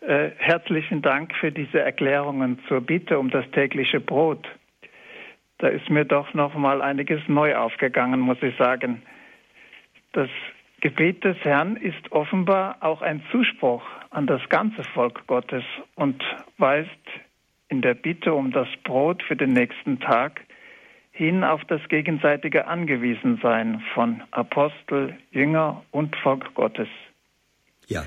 Äh, 0.00 0.30
herzlichen 0.38 1.02
Dank 1.02 1.32
für 1.36 1.52
diese 1.52 1.78
Erklärungen 1.78 2.58
zur 2.66 2.80
Bitte 2.80 3.20
um 3.20 3.30
das 3.30 3.48
tägliche 3.52 4.00
Brot 4.00 4.44
da 5.64 5.68
ist 5.68 5.88
mir 5.88 6.04
doch 6.04 6.34
noch 6.34 6.54
mal 6.54 6.82
einiges 6.82 7.20
neu 7.28 7.56
aufgegangen, 7.56 8.20
muss 8.20 8.42
ich 8.42 8.56
sagen. 8.56 9.02
Das 10.12 10.28
Gebet 10.80 11.24
des 11.24 11.38
Herrn 11.42 11.76
ist 11.76 12.12
offenbar 12.12 12.76
auch 12.80 13.00
ein 13.00 13.22
Zuspruch 13.30 13.82
an 14.10 14.26
das 14.26 14.46
ganze 14.50 14.84
Volk 14.84 15.26
Gottes 15.26 15.64
und 15.94 16.22
weist 16.58 16.90
in 17.74 17.82
der 17.82 17.94
Bitte 17.94 18.34
um 18.34 18.52
das 18.52 18.68
Brot 18.84 19.20
für 19.24 19.34
den 19.34 19.52
nächsten 19.52 19.98
Tag 19.98 20.42
hin 21.10 21.42
auf 21.42 21.64
das 21.64 21.80
gegenseitige 21.88 22.68
Angewiesensein 22.68 23.82
von 23.94 24.22
Apostel, 24.30 25.16
Jünger 25.32 25.82
und 25.90 26.14
Volk 26.16 26.54
Gottes. 26.54 26.88
Ja. 27.88 28.04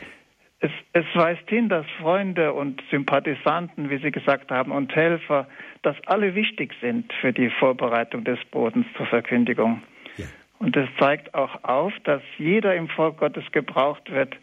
Es, 0.59 0.71
es, 0.93 1.05
weist 1.15 1.47
hin, 1.49 1.67
dass 1.67 1.85
Freunde 1.99 2.53
und 2.53 2.81
Sympathisanten, 2.89 3.89
wie 3.89 3.97
Sie 3.97 4.11
gesagt 4.11 4.51
haben, 4.51 4.71
und 4.71 4.95
Helfer, 4.95 5.47
dass 5.83 5.95
alle 6.05 6.33
wichtig 6.33 6.73
sind 6.81 7.11
für 7.19 7.33
die 7.33 7.49
Vorbereitung 7.49 8.23
des 8.23 8.39
Bodens 8.51 8.87
zur 8.95 9.05
Verkündigung. 9.05 9.83
Ja. 10.15 10.25
Und 10.59 10.77
es 10.77 10.87
zeigt 10.97 11.33
auch 11.33 11.63
auf, 11.63 11.93
dass 12.05 12.21
jeder 12.37 12.73
im 12.73 12.87
Volk 12.87 13.17
Gottes 13.17 13.43
gebraucht 13.51 14.09
wird 14.09 14.35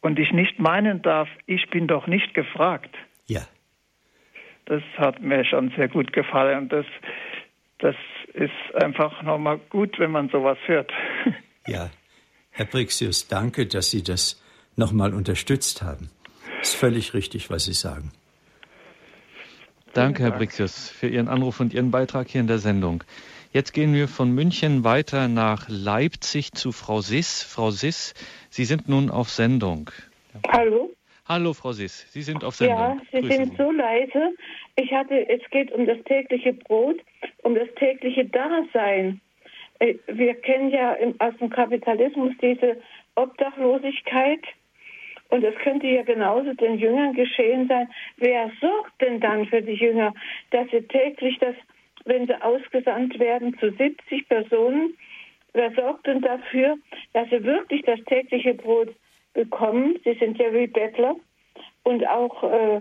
und 0.00 0.18
ich 0.18 0.32
nicht 0.32 0.60
meinen 0.60 1.02
darf, 1.02 1.28
ich 1.46 1.68
bin 1.70 1.88
doch 1.88 2.06
nicht 2.06 2.34
gefragt. 2.34 2.94
Ja. 3.26 3.42
Das 4.66 4.82
hat 4.96 5.20
mir 5.20 5.44
schon 5.44 5.72
sehr 5.76 5.88
gut 5.88 6.12
gefallen 6.12 6.58
und 6.58 6.72
das, 6.72 6.86
das 7.78 7.96
ist 8.34 8.74
einfach 8.74 9.22
nochmal 9.22 9.58
gut, 9.70 9.98
wenn 9.98 10.10
man 10.10 10.28
sowas 10.28 10.58
hört. 10.66 10.92
Ja, 11.66 11.90
Herr 12.50 12.64
Brixius, 12.64 13.28
danke, 13.28 13.66
dass 13.66 13.90
Sie 13.90 14.02
das 14.02 14.42
nochmal 14.76 15.12
unterstützt 15.12 15.82
haben. 15.82 16.10
Ist 16.62 16.74
völlig 16.74 17.12
richtig, 17.12 17.50
was 17.50 17.66
Sie 17.66 17.74
sagen. 17.74 18.12
Danke, 19.92 20.22
Herr 20.22 20.32
Brixius, 20.32 20.88
für 20.88 21.08
Ihren 21.08 21.28
Anruf 21.28 21.60
und 21.60 21.74
Ihren 21.74 21.90
Beitrag 21.90 22.28
hier 22.28 22.40
in 22.40 22.46
der 22.46 22.58
Sendung. 22.58 23.04
Jetzt 23.52 23.72
gehen 23.72 23.92
wir 23.92 24.06
von 24.06 24.30
München 24.30 24.84
weiter 24.84 25.26
nach 25.26 25.66
Leipzig 25.68 26.52
zu 26.52 26.70
Frau 26.70 27.00
Siss. 27.00 27.42
Frau 27.42 27.70
Siss, 27.70 28.14
Sie 28.48 28.64
sind 28.64 28.88
nun 28.88 29.10
auf 29.10 29.30
Sendung. 29.30 29.90
Hallo? 30.48 30.92
Hallo, 31.30 31.52
Frau 31.52 31.70
Siss, 31.70 32.10
Sie 32.12 32.22
sind 32.22 32.42
auf 32.42 32.56
Sendung. 32.56 32.76
Ja, 32.76 32.96
Sie 33.12 33.20
Grüße 33.20 33.36
sind 33.36 33.50
Sie. 33.50 33.56
so 33.56 33.70
leise. 33.70 34.34
Ich 34.74 34.92
hatte, 34.92 35.28
es 35.28 35.40
geht 35.50 35.70
um 35.70 35.86
das 35.86 35.98
tägliche 36.02 36.54
Brot, 36.54 36.96
um 37.44 37.54
das 37.54 37.68
tägliche 37.76 38.24
Dasein. 38.24 39.20
Äh, 39.78 39.94
wir 40.08 40.34
kennen 40.34 40.70
ja 40.70 40.96
aus 41.20 41.36
dem 41.38 41.48
Kapitalismus 41.48 42.32
diese 42.42 42.82
Obdachlosigkeit. 43.14 44.40
Und 45.28 45.44
es 45.44 45.54
könnte 45.62 45.86
ja 45.86 46.02
genauso 46.02 46.52
den 46.54 46.78
Jüngern 46.80 47.14
geschehen 47.14 47.68
sein. 47.68 47.88
Wer 48.16 48.50
sorgt 48.60 49.00
denn 49.00 49.20
dann 49.20 49.46
für 49.46 49.62
die 49.62 49.74
Jünger, 49.74 50.12
dass 50.50 50.68
sie 50.72 50.82
täglich 50.82 51.38
das 51.38 51.54
wenn 52.06 52.26
sie 52.26 52.42
ausgesandt 52.42 53.20
werden 53.20 53.56
zu 53.60 53.70
70 53.70 54.28
Personen, 54.28 54.96
wer 55.52 55.70
sorgt 55.74 56.08
denn 56.08 56.22
dafür, 56.22 56.76
dass 57.12 57.28
sie 57.30 57.44
wirklich 57.44 57.82
das 57.82 58.00
tägliche 58.06 58.54
Brot 58.54 58.88
bekommen? 59.32 59.98
Sie 60.04 60.14
sind 60.14 60.38
ja 60.38 60.52
wie 60.52 60.66
Bettler 60.66 61.16
und 61.82 62.06
auch 62.08 62.42
äh, 62.42 62.80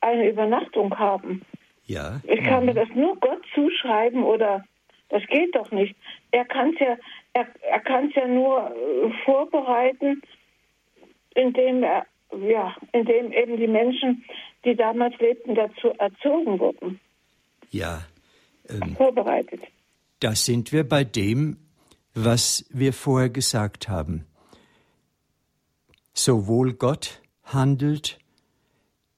eine 0.00 0.28
Übernachtung 0.28 0.96
haben. 0.98 1.42
Ja. 1.84 2.20
Ich 2.24 2.42
kann 2.42 2.66
mir 2.66 2.74
das 2.74 2.88
nur 2.94 3.16
Gott 3.16 3.42
zuschreiben 3.54 4.24
oder 4.24 4.64
das 5.08 5.22
geht 5.28 5.54
doch 5.54 5.70
nicht. 5.70 5.94
Er 6.32 6.44
kann 6.44 6.74
es 6.74 6.80
ja, 6.80 6.96
er, 7.32 7.46
er 7.62 7.80
kann 7.80 8.10
ja 8.14 8.26
nur 8.26 8.70
äh, 8.70 9.10
vorbereiten, 9.24 10.22
indem 11.34 11.84
er, 11.84 12.06
ja, 12.48 12.74
indem 12.92 13.32
eben 13.32 13.56
die 13.56 13.68
Menschen, 13.68 14.24
die 14.64 14.74
damals 14.74 15.16
lebten, 15.18 15.54
dazu 15.54 15.88
erzogen 15.98 16.58
wurden. 16.58 17.00
Ja, 17.70 18.02
ähm, 18.68 18.96
vorbereitet. 18.96 19.60
Da 20.20 20.34
sind 20.34 20.72
wir 20.72 20.88
bei 20.88 21.04
dem, 21.04 21.58
was 22.14 22.66
wir 22.70 22.92
vorher 22.92 23.28
gesagt 23.28 23.88
haben. 23.88 24.26
Sowohl 26.16 26.72
Gott 26.72 27.20
handelt 27.44 28.18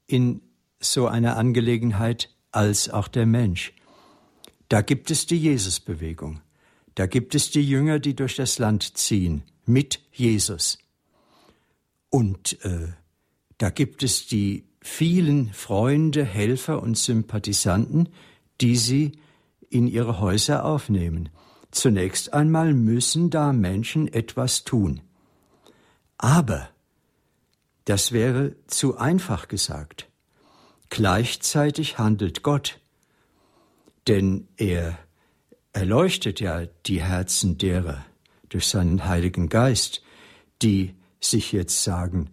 in 0.06 0.42
so 0.80 1.06
einer 1.06 1.36
Angelegenheit 1.36 2.34
als 2.50 2.90
auch 2.90 3.08
der 3.08 3.24
Mensch. 3.24 3.72
Da 4.68 4.82
gibt 4.82 5.10
es 5.10 5.26
die 5.26 5.38
Jesusbewegung. 5.38 6.40
Da 6.96 7.06
gibt 7.06 7.34
es 7.36 7.50
die 7.50 7.66
Jünger, 7.66 8.00
die 8.00 8.16
durch 8.16 8.34
das 8.34 8.58
Land 8.58 8.98
ziehen 8.98 9.44
mit 9.64 10.00
Jesus. 10.12 10.78
Und 12.10 12.62
äh, 12.64 12.88
da 13.58 13.70
gibt 13.70 14.02
es 14.02 14.26
die 14.26 14.64
vielen 14.80 15.52
Freunde, 15.52 16.24
Helfer 16.24 16.82
und 16.82 16.98
Sympathisanten, 16.98 18.08
die 18.60 18.76
sie 18.76 19.12
in 19.70 19.86
ihre 19.86 20.18
Häuser 20.18 20.64
aufnehmen. 20.64 21.28
Zunächst 21.70 22.32
einmal 22.32 22.74
müssen 22.74 23.30
da 23.30 23.52
Menschen 23.52 24.12
etwas 24.12 24.64
tun. 24.64 25.00
Aber 26.16 26.70
das 27.88 28.12
wäre 28.12 28.54
zu 28.66 28.98
einfach 28.98 29.48
gesagt. 29.48 30.10
Gleichzeitig 30.90 31.98
handelt 31.98 32.42
Gott, 32.42 32.80
denn 34.06 34.46
er 34.58 34.98
erleuchtet 35.72 36.40
ja 36.40 36.66
die 36.84 37.02
Herzen 37.02 37.56
derer 37.56 38.04
durch 38.50 38.66
seinen 38.66 39.06
Heiligen 39.06 39.48
Geist, 39.48 40.02
die 40.60 40.96
sich 41.18 41.52
jetzt 41.52 41.82
sagen, 41.82 42.28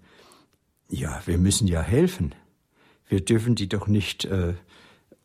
ja, 0.90 1.22
wir 1.26 1.38
müssen 1.38 1.68
ja 1.68 1.82
helfen. 1.82 2.36
Wir 3.08 3.24
dürfen 3.24 3.56
die 3.56 3.70
doch 3.70 3.88
nicht 3.88 4.26
äh, 4.26 4.56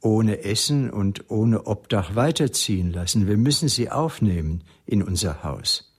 ohne 0.01 0.45
Essen 0.45 0.91
und 0.91 1.29
ohne 1.29 1.67
Obdach 1.67 2.15
weiterziehen 2.15 2.93
lassen. 2.93 3.27
Wir 3.27 3.37
müssen 3.37 3.69
sie 3.69 3.91
aufnehmen 3.91 4.63
in 4.87 5.03
unser 5.03 5.43
Haus. 5.43 5.93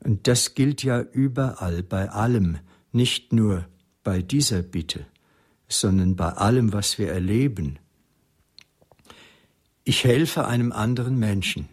Und 0.00 0.26
das 0.26 0.54
gilt 0.54 0.82
ja 0.82 1.00
überall, 1.00 1.82
bei 1.82 2.10
allem, 2.10 2.58
nicht 2.92 3.32
nur 3.32 3.66
bei 4.02 4.22
dieser 4.22 4.62
Bitte, 4.62 5.06
sondern 5.68 6.16
bei 6.16 6.30
allem, 6.30 6.72
was 6.72 6.98
wir 6.98 7.10
erleben. 7.10 7.78
Ich 9.84 10.04
helfe 10.04 10.46
einem 10.46 10.72
anderen 10.72 11.18
Menschen. 11.18 11.68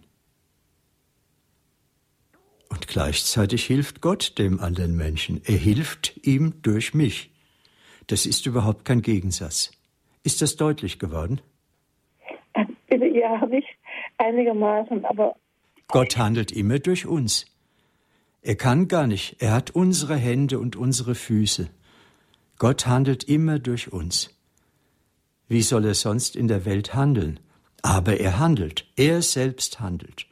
Und 2.69 2.87
gleichzeitig 2.87 3.65
hilft 3.65 4.01
Gott 4.01 4.37
dem 4.37 4.59
anderen 4.59 4.95
Menschen. 4.95 5.41
Er 5.45 5.57
hilft 5.57 6.19
ihm 6.23 6.61
durch 6.61 6.93
mich. 6.93 7.31
Das 8.07 8.25
ist 8.25 8.45
überhaupt 8.45 8.85
kein 8.85 9.01
Gegensatz. 9.01 9.71
Ist 10.23 10.41
das 10.41 10.55
deutlich 10.55 10.99
geworden? 10.99 11.41
Ja, 12.89 13.45
nicht 13.45 13.67
einigermaßen, 14.17 15.03
aber. 15.05 15.35
Gott 15.87 16.17
handelt 16.17 16.51
immer 16.51 16.79
durch 16.79 17.05
uns. 17.05 17.45
Er 18.45 18.55
kann 18.55 18.88
gar 18.88 19.07
nicht. 19.07 19.38
Er 19.39 19.53
hat 19.53 19.72
unsere 19.72 20.15
Hände 20.15 20.59
und 20.59 20.76
unsere 20.76 21.15
Füße. 21.15 21.67
Gott 22.59 22.85
handelt 22.85 23.23
immer 23.23 23.57
durch 23.57 23.91
uns. 23.91 24.30
Wie 25.47 25.63
soll 25.63 25.84
er 25.84 25.95
sonst 25.95 26.35
in 26.35 26.47
der 26.47 26.63
Welt 26.63 26.93
handeln? 26.93 27.39
Aber 27.81 28.19
er 28.19 28.38
handelt. 28.38 28.85
Er 28.95 29.23
selbst 29.23 29.80
handelt, 29.80 30.27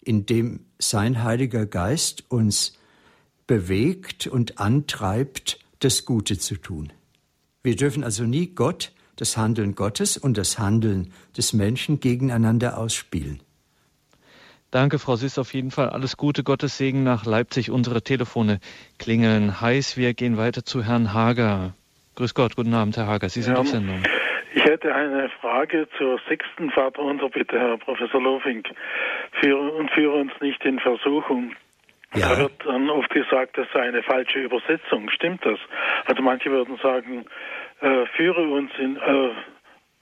indem 0.00 0.66
sein 0.78 1.24
Heiliger 1.24 1.66
Geist 1.66 2.30
uns 2.30 2.78
bewegt 3.48 4.28
und 4.28 4.60
antreibt, 4.60 5.58
das 5.80 6.04
Gute 6.04 6.38
zu 6.38 6.58
tun. 6.58 6.92
Wir 7.64 7.74
dürfen 7.74 8.04
also 8.04 8.22
nie 8.22 8.54
Gott 8.54 8.92
das 9.16 9.36
Handeln 9.36 9.74
Gottes 9.74 10.16
und 10.16 10.38
das 10.38 10.60
Handeln 10.60 11.12
des 11.36 11.52
Menschen 11.52 11.98
gegeneinander 11.98 12.78
ausspielen. 12.78 13.42
Danke, 14.70 14.98
Frau 14.98 15.16
Süß, 15.16 15.38
auf 15.38 15.54
jeden 15.54 15.70
Fall 15.70 15.88
alles 15.88 16.18
Gute, 16.18 16.44
Gottes 16.44 16.76
Segen 16.76 17.02
nach 17.02 17.24
Leipzig. 17.24 17.70
Unsere 17.70 18.02
Telefone 18.02 18.60
klingeln 18.98 19.62
heiß. 19.62 19.96
Wir 19.96 20.12
gehen 20.12 20.36
weiter 20.36 20.62
zu 20.62 20.84
Herrn 20.84 21.14
Hager. 21.14 21.72
Grüß 22.16 22.34
Gott, 22.34 22.54
guten 22.54 22.74
Abend, 22.74 22.96
Herr 22.98 23.06
Hager. 23.06 23.30
Sie 23.30 23.40
sind 23.40 23.54
ja, 23.54 23.60
auf 23.60 23.68
Sendung. 23.68 24.02
Ich 24.54 24.64
hätte 24.64 24.94
eine 24.94 25.30
Frage 25.40 25.88
zur 25.96 26.20
sechsten 26.28 26.70
Vater 26.70 27.00
unser 27.00 27.30
bitte, 27.30 27.58
Herr 27.58 27.78
Professor 27.78 28.20
Lofink. 28.20 28.68
Führe, 29.40 29.70
und 29.72 29.90
führe 29.92 30.16
uns 30.16 30.32
nicht 30.40 30.62
in 30.64 30.78
Versuchung. 30.80 31.54
Ja. 32.14 32.28
Da 32.30 32.38
wird 32.38 32.52
dann 32.66 32.90
oft 32.90 33.10
gesagt, 33.10 33.56
das 33.56 33.68
sei 33.72 33.88
eine 33.88 34.02
falsche 34.02 34.40
Übersetzung. 34.40 35.08
Stimmt 35.10 35.46
das? 35.46 35.58
Also 36.06 36.22
manche 36.22 36.50
würden 36.50 36.78
sagen, 36.82 37.24
äh, 37.80 38.06
führe 38.16 38.42
uns 38.48 38.70
in, 38.78 38.96
äh, 38.96 39.30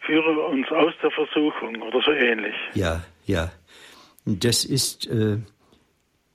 führe 0.01 0.41
uns 0.47 0.71
aus 0.73 0.95
der 1.03 1.11
Versuchung 1.11 1.83
oder 1.83 2.01
so 2.01 2.13
ähnlich. 2.13 2.55
Ja, 2.75 3.03
ja. 3.27 3.51
Das 4.27 4.65
ist 4.65 5.07
äh, 5.07 5.39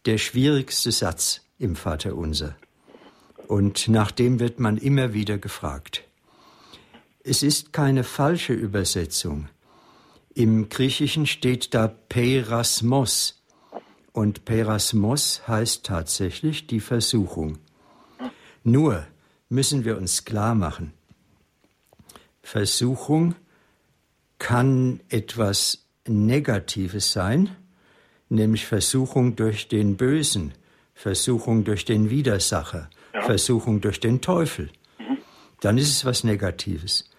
der 0.05 0.17
schwierigste 0.17 0.91
Satz 0.91 1.41
im 1.59 1.75
Vaterunser. 1.75 2.55
Und 3.47 3.89
nach 3.89 4.11
dem 4.11 4.39
wird 4.39 4.61
man 4.61 4.77
immer 4.77 5.13
wieder 5.13 5.37
gefragt. 5.37 6.03
Es 7.23 7.43
ist 7.43 7.73
keine 7.73 8.05
falsche 8.05 8.53
Übersetzung. 8.53 9.49
Im 10.33 10.69
Griechischen 10.69 11.27
steht 11.27 11.73
da 11.73 11.89
Perasmos. 11.89 13.43
Und 14.13 14.45
Perasmos 14.45 15.45
heißt 15.47 15.85
tatsächlich 15.85 16.67
die 16.67 16.79
Versuchung. 16.79 17.57
Nur 18.63 19.05
müssen 19.49 19.83
wir 19.83 19.97
uns 19.97 20.23
klar 20.23 20.55
machen, 20.55 20.93
Versuchung 22.41 23.35
kann 24.39 25.01
etwas 25.09 25.85
Negatives 26.07 27.11
sein, 27.11 27.55
nämlich 28.31 28.65
Versuchung 28.65 29.35
durch 29.35 29.67
den 29.67 29.97
Bösen, 29.97 30.53
Versuchung 30.93 31.63
durch 31.63 31.85
den 31.85 32.09
Widersacher, 32.09 32.89
ja. 33.13 33.21
Versuchung 33.21 33.81
durch 33.81 33.99
den 33.99 34.21
Teufel. 34.21 34.69
Mhm. 34.97 35.17
Dann 35.59 35.77
ist 35.77 35.89
es 35.89 36.05
was 36.05 36.23
Negatives. 36.23 37.09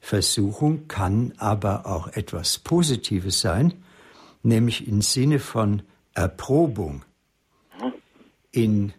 Versuchung 0.00 0.88
kann 0.88 1.34
aber 1.36 1.86
auch 1.86 2.08
etwas 2.08 2.58
Positives 2.58 3.40
sein, 3.40 3.84
nämlich 4.42 4.88
im 4.88 5.02
Sinne 5.02 5.38
von 5.38 5.82
Erprobung. 6.14 7.04
Mhm. 7.80 7.92
In 8.50 8.92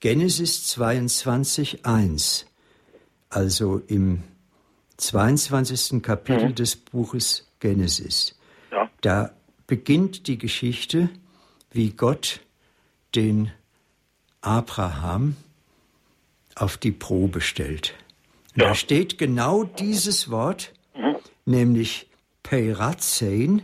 Genesis 0.00 0.66
22, 0.68 1.84
1, 1.84 2.46
also 3.28 3.82
im 3.88 4.22
22. 4.96 6.02
Kapitel 6.02 6.50
mhm. 6.50 6.54
des 6.54 6.76
Buches 6.76 7.50
Genesis. 7.58 8.38
Ja. 8.70 8.88
Da 9.00 9.35
beginnt 9.66 10.26
die 10.26 10.38
Geschichte 10.38 11.08
wie 11.70 11.90
Gott 11.90 12.40
den 13.14 13.50
Abraham 14.40 15.36
auf 16.54 16.76
die 16.76 16.92
Probe 16.92 17.40
stellt. 17.40 17.94
Ja. 18.54 18.68
Da 18.68 18.74
steht 18.74 19.18
genau 19.18 19.64
dieses 19.64 20.30
Wort, 20.30 20.72
mhm. 20.94 21.16
nämlich 21.44 22.06
Peirazein, 22.42 23.62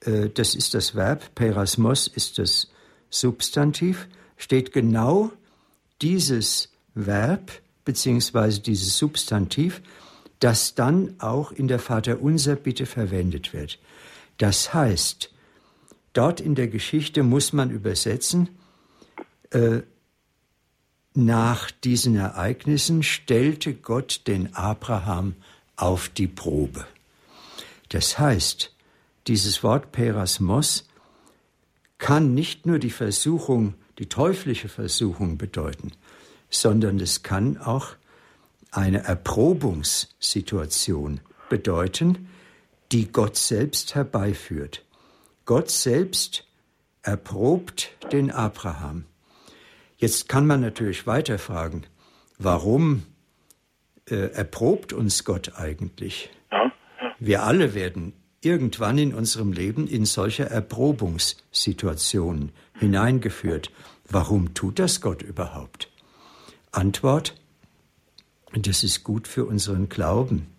äh, 0.00 0.28
das 0.28 0.54
ist 0.54 0.74
das 0.74 0.94
Verb, 0.94 1.34
Perasmos 1.34 2.06
ist 2.08 2.38
das 2.38 2.70
Substantiv, 3.10 4.08
steht 4.36 4.72
genau 4.72 5.30
dieses 6.02 6.72
Verb 6.94 7.52
beziehungsweise 7.84 8.60
dieses 8.60 8.98
Substantiv, 8.98 9.82
das 10.40 10.74
dann 10.74 11.14
auch 11.20 11.52
in 11.52 11.68
der 11.68 11.78
Vaterunser 11.78 12.56
Bitte 12.56 12.86
verwendet 12.86 13.52
wird. 13.52 13.78
Das 14.38 14.74
heißt, 14.74 15.30
dort 16.12 16.40
in 16.40 16.54
der 16.54 16.68
Geschichte 16.68 17.22
muss 17.22 17.52
man 17.52 17.70
übersetzen, 17.70 18.48
äh, 19.50 19.82
nach 21.14 21.70
diesen 21.70 22.16
Ereignissen 22.16 23.04
stellte 23.04 23.74
Gott 23.74 24.22
den 24.26 24.54
Abraham 24.54 25.36
auf 25.76 26.08
die 26.08 26.26
Probe. 26.26 26.84
Das 27.90 28.18
heißt, 28.18 28.74
dieses 29.28 29.62
Wort 29.62 29.92
Perasmos 29.92 30.88
kann 31.98 32.34
nicht 32.34 32.66
nur 32.66 32.80
die 32.80 32.90
Versuchung, 32.90 33.74
die 33.98 34.08
teuflische 34.08 34.68
Versuchung 34.68 35.38
bedeuten, 35.38 35.92
sondern 36.50 36.98
es 36.98 37.22
kann 37.22 37.58
auch 37.58 37.94
eine 38.72 39.04
Erprobungssituation 39.04 41.20
bedeuten, 41.48 42.28
die 42.92 43.10
Gott 43.10 43.36
selbst 43.36 43.94
herbeiführt. 43.94 44.84
Gott 45.44 45.70
selbst 45.70 46.46
erprobt 47.02 47.90
den 48.12 48.30
Abraham. 48.30 49.04
Jetzt 49.96 50.28
kann 50.28 50.46
man 50.46 50.60
natürlich 50.60 51.06
weiterfragen, 51.06 51.86
warum 52.38 53.04
äh, 54.08 54.32
erprobt 54.32 54.92
uns 54.92 55.24
Gott 55.24 55.52
eigentlich? 55.56 56.30
Ja. 56.50 56.72
Wir 57.18 57.44
alle 57.44 57.74
werden 57.74 58.12
irgendwann 58.40 58.98
in 58.98 59.14
unserem 59.14 59.52
Leben 59.52 59.86
in 59.86 60.04
solche 60.04 60.44
Erprobungssituationen 60.44 62.52
hineingeführt. 62.78 63.70
Warum 64.08 64.54
tut 64.54 64.78
das 64.78 65.00
Gott 65.00 65.22
überhaupt? 65.22 65.90
Antwort, 66.70 67.34
das 68.52 68.82
ist 68.82 69.04
gut 69.04 69.26
für 69.26 69.46
unseren 69.46 69.88
Glauben. 69.88 70.53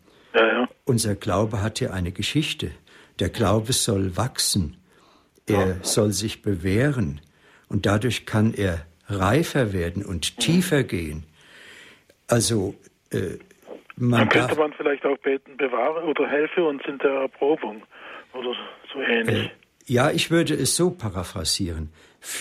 Unser 0.85 1.15
Glaube 1.15 1.61
hat 1.61 1.79
ja 1.79 1.91
eine 1.91 2.11
Geschichte. 2.11 2.71
Der 3.19 3.29
Glaube 3.29 3.73
soll 3.73 4.17
wachsen. 4.17 4.77
Er 5.47 5.77
soll 5.83 6.11
sich 6.11 6.41
bewähren. 6.41 7.21
Und 7.67 7.85
dadurch 7.85 8.25
kann 8.25 8.53
er 8.53 8.85
reifer 9.07 9.73
werden 9.73 10.05
und 10.05 10.37
tiefer 10.39 10.83
gehen. 10.83 11.23
Also 12.27 12.75
äh, 13.11 13.37
man 13.97 14.21
Dann 14.21 14.29
könnte 14.29 14.55
man 14.55 14.73
vielleicht 14.73 15.05
auch 15.05 15.17
beten, 15.17 15.57
bewahre 15.57 16.03
oder 16.03 16.27
helfe 16.27 16.63
uns 16.63 16.81
in 16.87 16.97
der 16.99 17.11
Erprobung 17.11 17.83
oder 18.33 18.53
so 18.93 18.99
ähnlich. 18.99 19.45
Äh, 19.45 19.49
ja, 19.87 20.11
ich 20.11 20.31
würde 20.31 20.55
es 20.55 20.75
so 20.75 20.91
paraphrasieren. 20.91 21.91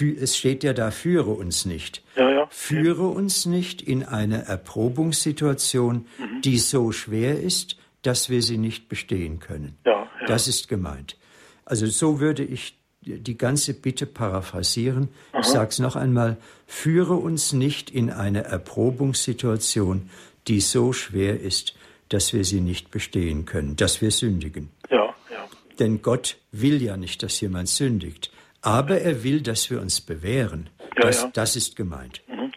Es 0.01 0.37
steht 0.37 0.65
ja 0.65 0.73
da, 0.73 0.91
führe 0.91 1.31
uns 1.31 1.67
nicht. 1.67 2.03
Ja, 2.17 2.31
ja. 2.31 2.47
Führe 2.49 3.07
uns 3.09 3.45
nicht 3.45 3.83
in 3.83 4.03
eine 4.03 4.47
Erprobungssituation, 4.47 6.07
mhm. 6.19 6.41
die 6.41 6.59
so 6.59 6.91
schwer 6.91 7.39
ist, 7.39 7.77
dass 8.07 8.31
wir 8.31 8.43
sie 8.43 8.59
nicht 8.59 8.89
bestehen 8.89 9.41
können. 9.41 9.77
Ja, 9.85 10.09
ja. 10.21 10.27
Das 10.27 10.49
ist 10.49 10.69
gemeint. 10.69 11.17
Also 11.65 11.87
so 11.87 12.21
würde 12.21 12.45
ich 12.45 12.79
die 13.07 13.37
ganze 13.37 13.75
Bitte 13.75 14.07
paraphrasieren. 14.07 15.09
Aha. 15.33 15.41
Ich 15.41 15.47
sage 15.47 15.69
es 15.69 15.79
noch 15.79 15.97
einmal, 15.97 16.37
führe 16.67 17.15
uns 17.15 17.53
nicht 17.53 17.91
in 17.91 18.11
eine 18.11 18.45
Erprobungssituation, 18.45 20.11
die 20.49 20.61
so 20.61 20.93
schwer 20.93 21.41
ist, 21.41 21.75
dass 22.09 22.33
wir 22.33 22.45
sie 22.45 22.61
nicht 22.61 22.91
bestehen 22.91 23.45
können, 23.45 23.77
dass 23.77 24.01
wir 24.01 24.11
sündigen. 24.11 24.71
Ja, 24.91 25.15
ja. 25.31 25.49
Denn 25.79 26.03
Gott 26.03 26.37
will 26.53 26.83
ja 26.83 26.97
nicht, 26.97 27.23
dass 27.23 27.41
jemand 27.41 27.69
sündigt, 27.69 28.31
aber 28.61 29.01
er 29.01 29.25
will, 29.25 29.43
dass 29.43 29.71
wir 29.71 29.81
uns 29.81 30.01
bewähren. 30.01 30.71
Ja, 30.97 31.03
das, 31.03 31.23
ja. 31.23 31.31
das 31.33 31.57
ist 31.57 31.77
gemeint. 31.77 32.23
Mhm. 32.29 32.53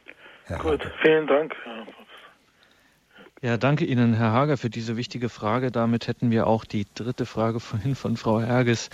Gut, 0.59 0.81
vielen 1.01 1.27
Dank. 1.27 1.53
Ja, 3.43 3.55
danke 3.57 3.85
Ihnen, 3.85 4.15
Herr 4.15 4.31
Hager, 4.31 4.57
für 4.57 4.71
diese 4.71 4.97
wichtige 4.97 5.29
Frage. 5.29 5.69
Damit 5.69 6.07
hätten 6.07 6.31
wir 6.31 6.47
auch 6.47 6.65
die 6.65 6.87
dritte 6.95 7.27
Frage 7.27 7.59
vorhin 7.59 7.93
von 7.93 8.17
Frau 8.17 8.41
Herges 8.41 8.89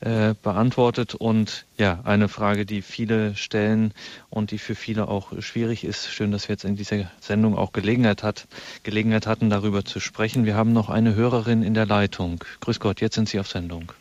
äh, 0.00 0.34
beantwortet 0.42 1.14
und 1.14 1.64
ja, 1.78 2.00
eine 2.02 2.28
Frage, 2.28 2.66
die 2.66 2.82
viele 2.82 3.36
stellen 3.36 3.94
und 4.30 4.50
die 4.50 4.58
für 4.58 4.74
viele 4.74 5.06
auch 5.06 5.40
schwierig 5.40 5.84
ist. 5.84 6.10
Schön, 6.10 6.32
dass 6.32 6.48
wir 6.48 6.54
jetzt 6.54 6.64
in 6.64 6.74
dieser 6.74 7.08
Sendung 7.20 7.56
auch 7.56 7.70
Gelegenheit, 7.70 8.24
hat, 8.24 8.48
Gelegenheit 8.82 9.28
hatten, 9.28 9.48
darüber 9.48 9.84
zu 9.84 10.00
sprechen. 10.00 10.44
Wir 10.44 10.56
haben 10.56 10.72
noch 10.72 10.90
eine 10.90 11.14
Hörerin 11.14 11.62
in 11.62 11.74
der 11.74 11.86
Leitung. 11.86 12.42
Grüß 12.62 12.80
Gott, 12.80 13.00
jetzt 13.00 13.14
sind 13.14 13.28
Sie 13.28 13.38
auf 13.38 13.46
Sendung. 13.46 13.92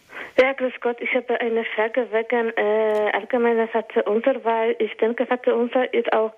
Ja, 0.42 0.52
grüß 0.54 0.74
Gott. 0.82 1.00
Ich 1.00 1.14
habe 1.14 1.40
eine 1.40 1.64
Frage 1.76 2.08
wegen 2.12 2.50
äh, 2.58 3.12
allgemeiner 3.14 3.68
Vaterunser, 3.68 4.44
weil 4.44 4.76
ich 4.80 4.96
denke, 4.98 5.28
Vaterunser 5.28 5.94
ist 5.94 6.12
auch 6.12 6.34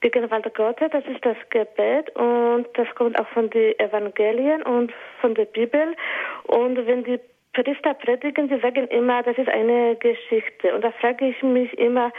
Gegenwart 0.00 0.54
Gottes, 0.54 0.90
das 0.92 1.04
ist 1.06 1.24
das 1.24 1.36
Gebet 1.48 2.14
und 2.14 2.66
das 2.74 2.86
kommt 2.94 3.18
auch 3.18 3.28
von 3.28 3.48
den 3.48 3.78
Evangelien 3.78 4.62
und 4.62 4.92
von 5.22 5.34
der 5.34 5.46
Bibel. 5.46 5.96
Und 6.44 6.86
wenn 6.86 7.04
die 7.04 7.18
Priester 7.54 7.94
predigen, 7.94 8.50
sie 8.50 8.60
sagen 8.60 8.86
immer, 8.88 9.22
das 9.22 9.38
ist 9.38 9.48
eine 9.48 9.96
Geschichte. 9.96 10.74
Und 10.74 10.84
da 10.84 10.90
frage 10.92 11.28
ich 11.28 11.42
mich 11.42 11.72
immer, 11.78 12.12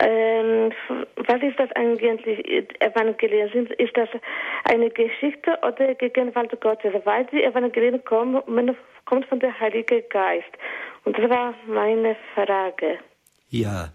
ähm, 0.00 0.72
was 1.16 1.42
ist 1.42 1.58
das 1.58 1.70
eigentlich 1.72 2.38
Evangelien? 2.80 3.66
Ist 3.78 3.96
das 3.96 4.08
eine 4.64 4.90
Geschichte 4.90 5.58
oder 5.66 5.94
Gegenwart 5.94 6.58
Gottes? 6.60 6.92
Weil 7.04 7.26
die 7.26 7.42
Evangelien 7.42 8.02
kommen, 8.04 8.42
kommt 9.04 9.26
von 9.26 9.40
der 9.40 9.58
Heilige 9.58 10.02
Geist. 10.02 10.50
Und 11.04 11.18
das 11.18 11.28
war 11.28 11.54
meine 11.66 12.16
Frage. 12.34 12.98
Ja, 13.48 13.92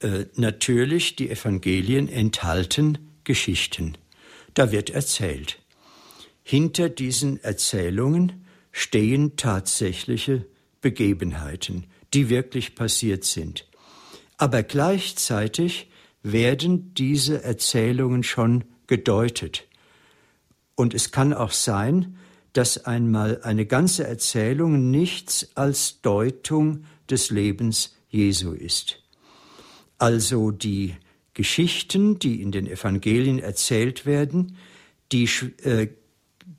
äh, 0.00 0.24
natürlich, 0.36 1.16
die 1.16 1.30
Evangelien 1.30 2.08
enthalten 2.08 3.20
Geschichten. 3.24 3.98
Da 4.54 4.72
wird 4.72 4.90
erzählt. 4.90 5.58
Hinter 6.42 6.88
diesen 6.88 7.42
Erzählungen 7.44 8.46
stehen 8.72 9.36
tatsächliche 9.36 10.46
Begebenheiten, 10.80 11.86
die 12.14 12.30
wirklich 12.30 12.74
passiert 12.74 13.24
sind. 13.24 13.67
Aber 14.38 14.62
gleichzeitig 14.62 15.90
werden 16.22 16.94
diese 16.94 17.42
Erzählungen 17.42 18.22
schon 18.22 18.64
gedeutet. 18.86 19.66
Und 20.74 20.94
es 20.94 21.10
kann 21.12 21.34
auch 21.34 21.52
sein, 21.52 22.16
dass 22.52 22.86
einmal 22.86 23.42
eine 23.42 23.66
ganze 23.66 24.06
Erzählung 24.06 24.90
nichts 24.90 25.50
als 25.54 26.00
Deutung 26.00 26.84
des 27.10 27.30
Lebens 27.30 27.96
Jesu 28.08 28.52
ist. 28.52 29.02
Also 29.98 30.50
die 30.50 30.96
Geschichten, 31.34 32.18
die 32.18 32.40
in 32.40 32.52
den 32.52 32.66
Evangelien 32.66 33.38
erzählt 33.38 34.06
werden, 34.06 34.56
die, 35.12 35.28
äh, 35.62 35.88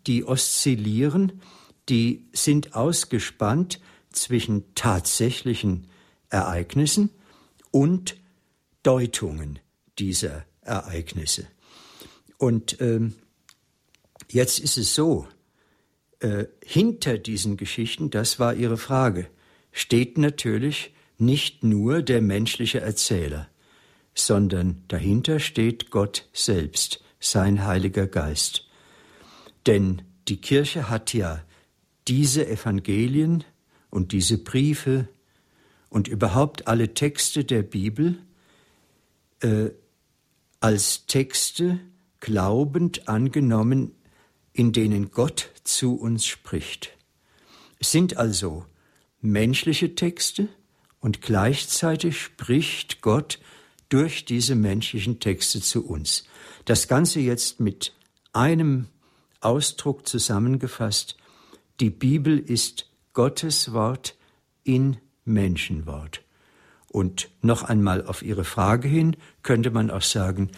die 0.06 0.24
oszillieren 0.26 1.42
die 1.90 2.28
sind 2.34 2.76
ausgespannt 2.76 3.80
zwischen 4.12 4.64
tatsächlichen 4.76 5.88
Ereignissen 6.30 7.10
und 7.72 8.18
Deutungen 8.84 9.60
dieser 9.98 10.46
Ereignisse. 10.62 11.48
Und 12.38 12.80
ähm, 12.80 13.16
jetzt 14.30 14.60
ist 14.60 14.78
es 14.78 14.96
so, 14.96 15.28
äh, 16.20 16.46
hinter 16.64 17.18
diesen 17.18 17.58
Geschichten, 17.58 18.10
das 18.10 18.40
war 18.40 18.54
Ihre 18.54 18.78
Frage, 18.78 19.28
steht 19.72 20.18
natürlich 20.18 20.94
nicht 21.18 21.64
nur 21.64 22.02
der 22.02 22.22
menschliche 22.22 22.80
Erzähler, 22.82 23.50
sondern 24.14 24.84
dahinter 24.88 25.40
steht 25.40 25.92
Gott 25.92 26.30
selbst, 26.34 27.04
sein 27.20 27.66
Heiliger 27.66 28.08
Geist. 28.08 28.68
Denn 29.66 30.02
die 30.28 30.40
Kirche 30.40 30.90
hat 30.90 31.14
ja 31.14 31.44
diese 32.08 32.48
Evangelien 32.48 33.44
und 33.90 34.14
diese 34.14 34.38
Briefe 34.38 35.10
und 35.90 36.08
überhaupt 36.08 36.68
alle 36.68 36.94
Texte 36.94 37.44
der 37.44 37.64
Bibel 37.64 38.20
äh, 39.42 39.70
als 40.60 41.06
Texte 41.06 41.80
glaubend 42.20 43.08
angenommen, 43.08 43.96
in 44.54 44.74
denen 44.74 45.12
Gott 45.12 45.52
zu 45.64 45.96
uns 45.96 46.26
spricht. 46.26 46.98
Es 47.80 47.92
sind 47.92 48.18
also 48.18 48.66
menschliche 49.22 49.96
Texte 49.96 50.50
und 51.00 51.22
gleichzeitig 51.22 52.22
spricht 52.22 53.02
Gott 53.02 53.40
durch 53.88 54.26
diese 54.26 54.56
menschlichen 54.56 55.20
Texte 55.20 55.62
zu 55.62 55.86
uns. 55.88 56.26
Das 56.66 56.88
Ganze 56.88 57.20
jetzt 57.20 57.60
mit 57.60 57.94
einem 58.34 58.88
Ausdruck 59.42 60.08
zusammengefasst, 60.08 61.16
die 61.80 61.90
Bibel 61.90 62.38
ist 62.38 62.90
Gottes 63.14 63.72
Wort 63.72 64.16
in 64.64 64.98
Menschenwort. 65.30 66.22
Und 66.90 67.30
noch 67.42 67.64
einmal 67.64 68.06
auf 68.06 68.22
Ihre 68.24 68.44
Frage 68.44 68.88
hin 68.88 69.16
könnte 69.44 69.72
man 69.72 69.92
auch 69.92 70.02
sagen, 70.02 70.52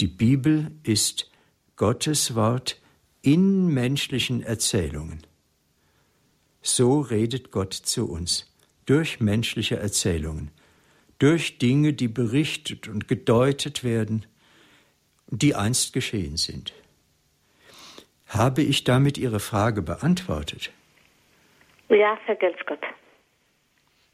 die 0.00 0.06
Bibel 0.06 0.70
ist 0.84 1.30
Gottes 1.76 2.34
Wort 2.34 2.80
in 3.22 3.68
menschlichen 3.68 4.42
Erzählungen. 4.42 5.22
So 6.60 7.00
redet 7.00 7.50
Gott 7.50 7.72
zu 7.72 8.10
uns 8.10 8.52
durch 8.86 9.20
menschliche 9.20 9.76
Erzählungen, 9.76 10.50
durch 11.18 11.58
Dinge, 11.58 11.92
die 11.92 12.08
berichtet 12.08 12.88
und 12.88 13.08
gedeutet 13.08 13.84
werden, 13.84 14.26
die 15.26 15.54
einst 15.54 15.92
geschehen 15.92 16.36
sind. 16.36 16.72
Habe 18.26 18.62
ich 18.62 18.84
damit 18.84 19.18
Ihre 19.18 19.40
Frage 19.40 19.82
beantwortet? 19.82 20.70
Ja, 21.88 22.18
vergelt's 22.26 22.64
Gott. 22.66 22.80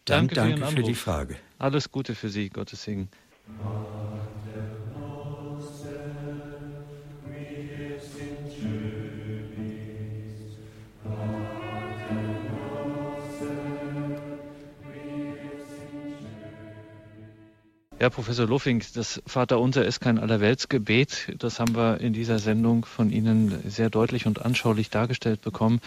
Dann 0.04 0.28
danke, 0.28 0.34
danke 0.34 0.66
für, 0.66 0.76
für 0.76 0.82
die 0.82 0.94
Frage. 0.94 1.36
Alles 1.58 1.90
Gute 1.90 2.14
für 2.14 2.28
Sie, 2.28 2.50
Gottes 2.50 2.82
Segen. 2.82 3.08
Ja, 18.00 18.10
Professor 18.10 18.46
Luffing, 18.46 18.82
das 18.94 19.22
Vaterunser 19.24 19.86
ist 19.86 20.00
kein 20.00 20.18
Allerweltsgebet. 20.18 21.36
Das 21.38 21.58
haben 21.58 21.74
wir 21.74 22.02
in 22.02 22.12
dieser 22.12 22.38
Sendung 22.38 22.84
von 22.84 23.10
Ihnen 23.10 23.62
sehr 23.66 23.88
deutlich 23.88 24.26
und 24.26 24.44
anschaulich 24.44 24.90
dargestellt 24.90 25.40
bekommen. 25.40 25.80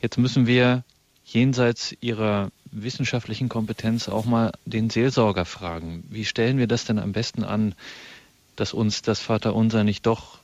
Jetzt 0.00 0.16
müssen 0.16 0.46
wir 0.46 0.84
jenseits 1.24 1.96
Ihrer 2.00 2.50
wissenschaftlichen 2.74 3.48
Kompetenz 3.48 4.08
auch 4.08 4.24
mal 4.24 4.52
den 4.64 4.90
Seelsorger 4.90 5.44
fragen. 5.44 6.04
Wie 6.10 6.24
stellen 6.24 6.58
wir 6.58 6.66
das 6.66 6.84
denn 6.84 6.98
am 6.98 7.12
besten 7.12 7.44
an, 7.44 7.74
dass 8.56 8.72
uns 8.72 9.02
das 9.02 9.20
Vaterunser 9.20 9.84
nicht 9.84 10.06
doch 10.06 10.38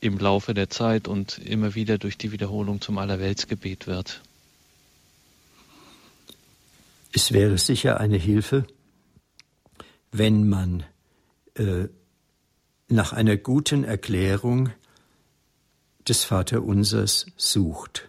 im 0.00 0.18
Laufe 0.18 0.54
der 0.54 0.70
Zeit 0.70 1.08
und 1.08 1.38
immer 1.38 1.74
wieder 1.74 1.98
durch 1.98 2.16
die 2.16 2.32
Wiederholung 2.32 2.80
zum 2.80 2.98
Allerweltsgebet 2.98 3.86
wird? 3.86 4.22
Es 7.12 7.32
wäre 7.32 7.58
sicher 7.58 8.00
eine 8.00 8.16
Hilfe, 8.16 8.66
wenn 10.12 10.48
man 10.48 10.84
äh, 11.54 11.88
nach 12.88 13.12
einer 13.12 13.36
guten 13.36 13.84
Erklärung 13.84 14.70
des 16.08 16.24
Vaterunsers 16.24 17.26
sucht, 17.36 18.08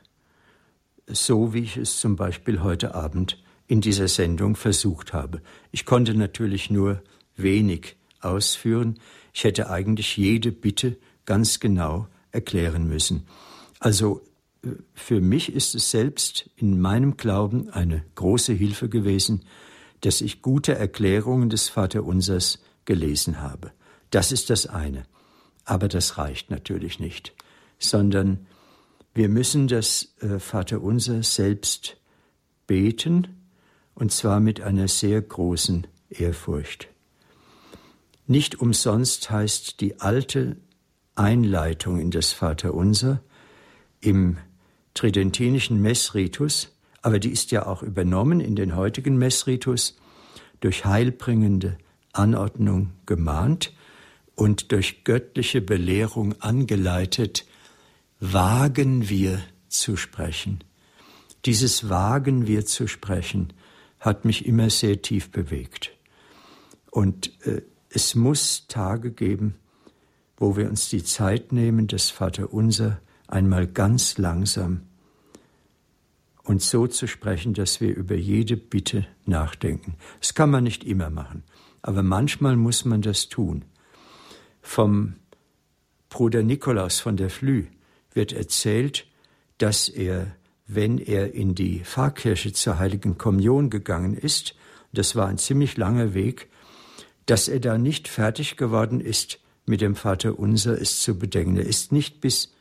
so 1.07 1.53
wie 1.53 1.59
ich 1.59 1.77
es 1.77 1.99
zum 1.99 2.15
Beispiel 2.15 2.61
heute 2.61 2.93
Abend 2.93 3.37
in 3.67 3.81
dieser 3.81 4.07
Sendung 4.07 4.55
versucht 4.55 5.13
habe. 5.13 5.41
Ich 5.71 5.85
konnte 5.85 6.13
natürlich 6.13 6.69
nur 6.69 7.01
wenig 7.35 7.95
ausführen. 8.21 8.99
Ich 9.33 9.43
hätte 9.43 9.69
eigentlich 9.69 10.17
jede 10.17 10.51
Bitte 10.51 10.97
ganz 11.25 11.59
genau 11.59 12.07
erklären 12.31 12.87
müssen. 12.87 13.25
Also 13.79 14.21
äh, 14.63 14.69
für 14.93 15.21
mich 15.21 15.53
ist 15.53 15.75
es 15.75 15.91
selbst 15.91 16.49
in 16.55 16.79
meinem 16.79 17.17
Glauben 17.17 17.69
eine 17.69 18.03
große 18.15 18.53
Hilfe 18.53 18.89
gewesen, 18.89 19.43
dass 20.01 20.21
ich 20.21 20.41
gute 20.41 20.75
Erklärungen 20.75 21.49
des 21.49 21.69
Vaterunsers 21.69 22.59
gelesen 22.85 23.41
habe. 23.41 23.71
Das 24.11 24.31
ist 24.31 24.49
das 24.49 24.67
eine. 24.67 25.05
Aber 25.63 25.87
das 25.87 26.19
reicht 26.19 26.51
natürlich 26.51 26.99
nicht, 26.99 27.33
sondern 27.79 28.45
wir 29.15 29.29
müssen 29.29 29.67
das 29.67 30.13
äh, 30.19 30.39
Vaterunser 30.39 31.23
selbst 31.23 31.97
beten, 32.67 33.34
und 33.95 34.11
zwar 34.11 34.39
mit 34.39 34.61
einer 34.61 34.87
sehr 34.87 35.21
großen 35.21 35.87
Ehrfurcht. 36.09 36.87
Nicht 38.27 38.59
umsonst 38.59 39.29
heißt 39.29 39.81
die 39.81 39.99
alte 39.99 40.57
Einleitung 41.15 41.99
in 41.99 42.11
das 42.11 42.31
Vaterunser 42.31 43.21
im 44.01 44.37
tridentinischen 44.93 45.81
Messritus 45.81 46.75
aber 47.05 47.19
die 47.19 47.29
ist 47.29 47.51
ja 47.51 47.67
auch 47.67 47.83
übernommen 47.83 48.39
in 48.39 48.55
den 48.55 48.75
heutigen 48.75 49.15
Messritus 49.15 49.95
durch 50.59 50.85
heilbringende 50.85 51.77
Anordnung 52.13 52.93
gemahnt 53.05 53.73
und 54.33 54.71
durch 54.71 55.03
göttliche 55.03 55.61
Belehrung 55.61 56.33
angeleitet, 56.41 57.45
wagen 58.19 59.07
wir 59.07 59.39
zu 59.67 59.97
sprechen. 59.97 60.63
Dieses 61.45 61.89
Wagen 61.89 62.47
wir 62.47 62.65
zu 62.65 62.87
sprechen 62.87 63.53
hat 64.05 64.23
mich 64.23 64.45
immer 64.45 64.69
sehr 64.69 65.01
tief 65.01 65.31
bewegt. 65.31 65.91
Und 66.91 67.31
äh, 67.45 67.63
es 67.89 68.15
muss 68.15 68.67
Tage 68.67 69.11
geben, 69.11 69.55
wo 70.37 70.55
wir 70.55 70.69
uns 70.69 70.89
die 70.89 71.03
Zeit 71.03 71.51
nehmen, 71.51 71.87
das 71.87 72.09
Vaterunser 72.09 73.01
einmal 73.27 73.67
ganz 73.67 74.17
langsam 74.17 74.81
und 76.43 76.61
so 76.61 76.87
zu 76.87 77.07
sprechen, 77.07 77.53
dass 77.53 77.81
wir 77.81 77.95
über 77.95 78.15
jede 78.15 78.55
Bitte 78.55 79.07
nachdenken. 79.25 79.95
Das 80.19 80.35
kann 80.35 80.51
man 80.51 80.63
nicht 80.63 80.83
immer 80.83 81.09
machen, 81.09 81.43
aber 81.81 82.03
manchmal 82.03 82.55
muss 82.55 82.85
man 82.85 83.01
das 83.01 83.29
tun. 83.29 83.65
Vom 84.61 85.15
Bruder 86.09 86.43
Nikolaus 86.43 86.99
von 86.99 87.17
der 87.17 87.29
Flü 87.29 87.65
wird 88.13 88.31
erzählt, 88.33 89.07
dass 89.57 89.89
er, 89.89 90.35
wenn 90.67 90.97
er 90.97 91.33
in 91.33 91.55
die 91.55 91.83
Pfarrkirche 91.83 92.53
zur 92.53 92.79
Heiligen 92.79 93.17
Kommunion 93.17 93.69
gegangen 93.69 94.15
ist, 94.15 94.55
das 94.93 95.15
war 95.15 95.27
ein 95.27 95.37
ziemlich 95.37 95.77
langer 95.77 96.13
Weg, 96.13 96.47
dass 97.25 97.47
er 97.47 97.59
da 97.59 97.77
nicht 97.77 98.07
fertig 98.07 98.57
geworden 98.57 98.99
ist, 98.99 99.39
mit 99.65 99.81
dem 99.81 99.95
Vater 99.95 100.37
Unser 100.37 100.79
es 100.79 101.01
zu 101.01 101.17
bedenken. 101.17 101.57
Er 101.57 101.65
ist 101.65 101.91
nicht 101.91 102.21
bis 102.21 102.51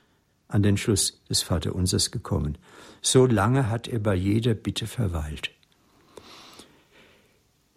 an 0.48 0.62
den 0.62 0.76
Schluss 0.76 1.20
des 1.28 1.42
Vaterunsers 1.42 2.10
gekommen. 2.10 2.58
So 3.02 3.26
lange 3.26 3.68
hat 3.68 3.88
er 3.88 3.98
bei 3.98 4.14
jeder 4.14 4.54
Bitte 4.54 4.86
verweilt. 4.86 5.50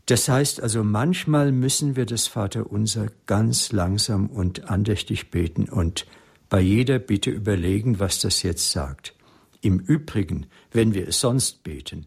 Das 0.05 0.29
heißt 0.29 0.61
also, 0.61 0.83
manchmal 0.83 1.51
müssen 1.51 1.97
wir 1.97 2.05
das 2.05 2.27
Vaterunser 2.27 3.07
ganz 3.25 3.73
langsam 3.73 4.27
und 4.27 4.69
andächtig 4.69 5.31
beten 5.31 5.67
und 5.67 6.05
bei 6.49 6.61
jeder 6.61 6.97
Bitte 6.97 7.29
überlegen, 7.29 7.99
was 7.99 8.19
das 8.21 8.41
jetzt 8.41 8.71
sagt. 8.71 9.16
Im 9.61 9.79
Übrigen, 9.79 10.47
wenn 10.71 10.93
wir 10.93 11.07
es 11.07 11.19
sonst 11.19 11.63
beten, 11.63 12.05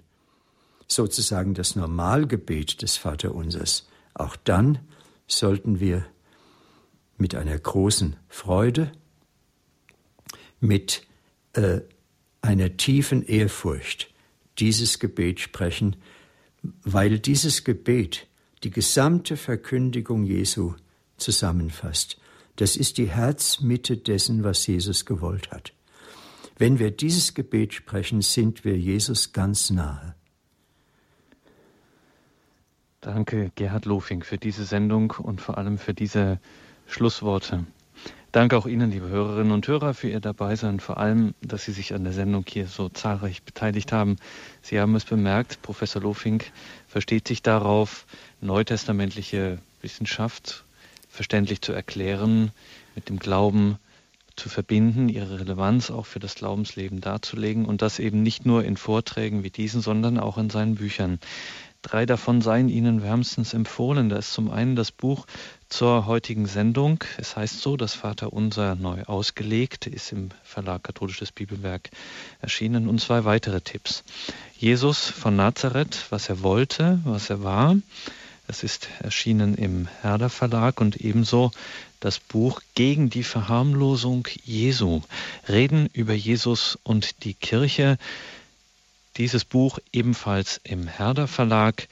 sozusagen 0.86 1.54
das 1.54 1.76
Normalgebet 1.76 2.82
des 2.82 2.96
Vaterunsers, 2.96 3.88
auch 4.14 4.36
dann 4.36 4.78
sollten 5.26 5.80
wir 5.80 6.04
mit 7.16 7.34
einer 7.34 7.58
großen 7.58 8.16
Freude, 8.28 8.92
mit 10.60 11.06
äh, 11.52 11.80
einer 12.42 12.76
tiefen 12.76 13.22
Ehrfurcht 13.22 14.12
dieses 14.58 14.98
Gebet 14.98 15.40
sprechen, 15.40 15.96
weil 16.62 17.18
dieses 17.18 17.64
Gebet 17.64 18.26
die 18.62 18.70
gesamte 18.70 19.36
Verkündigung 19.36 20.24
Jesu 20.24 20.74
zusammenfasst. 21.16 22.18
Das 22.56 22.76
ist 22.76 22.98
die 22.98 23.08
Herzmitte 23.08 23.96
dessen, 23.96 24.44
was 24.44 24.66
Jesus 24.66 25.06
gewollt 25.06 25.50
hat. 25.50 25.72
Wenn 26.60 26.78
wir 26.78 26.90
dieses 26.90 27.32
Gebet 27.32 27.72
sprechen, 27.72 28.20
sind 28.20 28.66
wir 28.66 28.76
Jesus 28.76 29.32
ganz 29.32 29.70
nahe. 29.70 30.14
Danke, 33.00 33.50
Gerhard 33.54 33.86
Lofing, 33.86 34.22
für 34.22 34.36
diese 34.36 34.66
Sendung 34.66 35.12
und 35.12 35.40
vor 35.40 35.56
allem 35.56 35.78
für 35.78 35.94
diese 35.94 36.38
Schlussworte. 36.86 37.64
Danke 38.30 38.58
auch 38.58 38.66
Ihnen, 38.66 38.90
liebe 38.90 39.08
Hörerinnen 39.08 39.52
und 39.52 39.66
Hörer, 39.66 39.94
für 39.94 40.10
Ihr 40.10 40.20
Dabeisein, 40.20 40.80
vor 40.80 40.98
allem, 40.98 41.32
dass 41.40 41.64
Sie 41.64 41.72
sich 41.72 41.94
an 41.94 42.04
der 42.04 42.12
Sendung 42.12 42.44
hier 42.46 42.66
so 42.66 42.90
zahlreich 42.90 43.42
beteiligt 43.42 43.90
haben. 43.90 44.16
Sie 44.60 44.78
haben 44.78 44.94
es 44.96 45.06
bemerkt, 45.06 45.62
Professor 45.62 46.02
Lofink 46.02 46.52
versteht 46.88 47.26
sich 47.26 47.40
darauf, 47.40 48.04
neutestamentliche 48.42 49.60
Wissenschaft 49.80 50.66
verständlich 51.08 51.62
zu 51.62 51.72
erklären, 51.72 52.52
mit 52.94 53.08
dem 53.08 53.18
Glauben 53.18 53.78
zu 54.40 54.48
verbinden, 54.48 55.08
ihre 55.08 55.40
Relevanz 55.40 55.90
auch 55.90 56.06
für 56.06 56.18
das 56.18 56.34
Glaubensleben 56.34 57.00
darzulegen 57.00 57.66
und 57.66 57.82
das 57.82 57.98
eben 57.98 58.22
nicht 58.22 58.46
nur 58.46 58.64
in 58.64 58.78
Vorträgen 58.78 59.44
wie 59.44 59.50
diesen, 59.50 59.82
sondern 59.82 60.18
auch 60.18 60.38
in 60.38 60.48
seinen 60.48 60.76
Büchern. 60.76 61.20
Drei 61.82 62.04
davon 62.04 62.42
seien 62.42 62.68
Ihnen 62.68 63.02
wärmstens 63.02 63.54
empfohlen. 63.54 64.08
Da 64.08 64.16
ist 64.16 64.32
zum 64.32 64.50
einen 64.50 64.76
das 64.76 64.92
Buch 64.92 65.26
zur 65.68 66.06
heutigen 66.06 66.46
Sendung. 66.46 67.04
Es 67.16 67.36
heißt 67.36 67.60
so, 67.60 67.76
das 67.76 67.94
Vater 67.94 68.32
Unser 68.32 68.74
neu 68.74 69.02
ausgelegt, 69.04 69.86
ist 69.86 70.12
im 70.12 70.30
Verlag 70.42 70.84
Katholisches 70.84 71.32
Bibelwerk 71.32 71.90
erschienen 72.40 72.88
und 72.88 73.00
zwei 73.00 73.24
weitere 73.24 73.60
Tipps. 73.60 74.04
Jesus 74.58 75.08
von 75.08 75.36
Nazareth, 75.36 76.06
was 76.10 76.28
er 76.28 76.42
wollte, 76.42 77.00
was 77.04 77.30
er 77.30 77.42
war. 77.42 77.76
Es 78.46 78.62
ist 78.62 78.88
erschienen 79.00 79.54
im 79.54 79.86
Herder 80.02 80.28
Verlag 80.28 80.80
und 80.80 80.96
ebenso 80.96 81.50
das 82.00 82.18
Buch 82.18 82.62
Gegen 82.74 83.10
die 83.10 83.22
Verharmlosung 83.22 84.26
Jesu. 84.42 85.02
Reden 85.48 85.88
über 85.92 86.14
Jesus 86.14 86.78
und 86.82 87.24
die 87.24 87.34
Kirche. 87.34 87.98
Dieses 89.18 89.44
Buch 89.44 89.78
ebenfalls 89.92 90.60
im 90.64 90.88
Herder 90.88 91.28
Verlag 91.28 91.88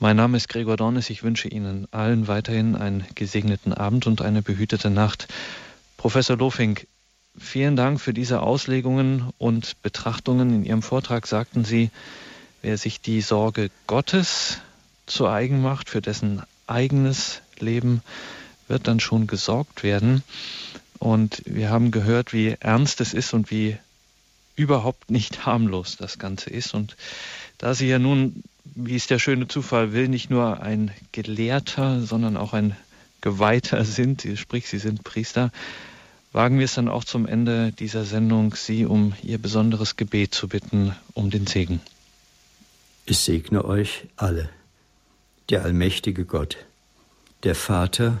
Mein 0.00 0.16
Name 0.16 0.36
ist 0.36 0.48
Gregor 0.48 0.76
Dornes. 0.76 1.08
Ich 1.08 1.22
wünsche 1.22 1.48
Ihnen 1.48 1.86
allen 1.92 2.26
weiterhin 2.26 2.74
einen 2.74 3.06
gesegneten 3.14 3.72
Abend 3.72 4.06
und 4.08 4.22
eine 4.22 4.42
behütete 4.42 4.90
Nacht. 4.90 5.28
Professor 5.96 6.36
Lofink, 6.36 6.88
vielen 7.38 7.76
Dank 7.76 8.00
für 8.00 8.12
diese 8.12 8.42
Auslegungen 8.42 9.30
und 9.38 9.80
Betrachtungen. 9.82 10.52
In 10.52 10.64
Ihrem 10.64 10.82
Vortrag 10.82 11.28
sagten 11.28 11.64
Sie, 11.64 11.90
wer 12.60 12.76
sich 12.76 13.00
die 13.00 13.20
Sorge 13.20 13.70
Gottes 13.86 14.58
zu 15.06 15.28
eigen 15.28 15.62
macht, 15.62 15.88
für 15.88 16.02
dessen 16.02 16.42
eigenes 16.66 17.40
Leben, 17.60 18.02
wird 18.68 18.86
dann 18.86 19.00
schon 19.00 19.26
gesorgt 19.26 19.82
werden. 19.82 20.22
Und 20.98 21.42
wir 21.44 21.70
haben 21.70 21.90
gehört, 21.90 22.32
wie 22.32 22.56
ernst 22.60 23.00
es 23.00 23.12
ist 23.12 23.34
und 23.34 23.50
wie 23.50 23.76
überhaupt 24.56 25.10
nicht 25.10 25.46
harmlos 25.46 25.96
das 25.96 26.18
Ganze 26.18 26.50
ist. 26.50 26.74
Und 26.74 26.96
da 27.58 27.74
Sie 27.74 27.88
ja 27.88 27.98
nun, 27.98 28.42
wie 28.64 28.96
es 28.96 29.06
der 29.06 29.18
schöne 29.18 29.48
Zufall 29.48 29.92
will, 29.92 30.08
nicht 30.08 30.30
nur 30.30 30.62
ein 30.62 30.90
Gelehrter, 31.12 32.00
sondern 32.00 32.36
auch 32.36 32.52
ein 32.52 32.76
Geweihter 33.20 33.84
sind, 33.84 34.26
sprich 34.36 34.68
Sie 34.68 34.78
sind 34.78 35.04
Priester, 35.04 35.50
wagen 36.32 36.58
wir 36.58 36.64
es 36.64 36.74
dann 36.74 36.88
auch 36.88 37.04
zum 37.04 37.26
Ende 37.26 37.72
dieser 37.72 38.04
Sendung, 38.04 38.54
Sie 38.54 38.84
um 38.86 39.14
Ihr 39.22 39.38
besonderes 39.38 39.96
Gebet 39.96 40.34
zu 40.34 40.48
bitten, 40.48 40.94
um 41.14 41.30
den 41.30 41.46
Segen. 41.46 41.80
Ich 43.06 43.18
segne 43.18 43.64
euch 43.64 44.06
alle, 44.16 44.48
der 45.50 45.62
allmächtige 45.62 46.24
Gott, 46.24 46.56
der 47.42 47.54
Vater, 47.54 48.20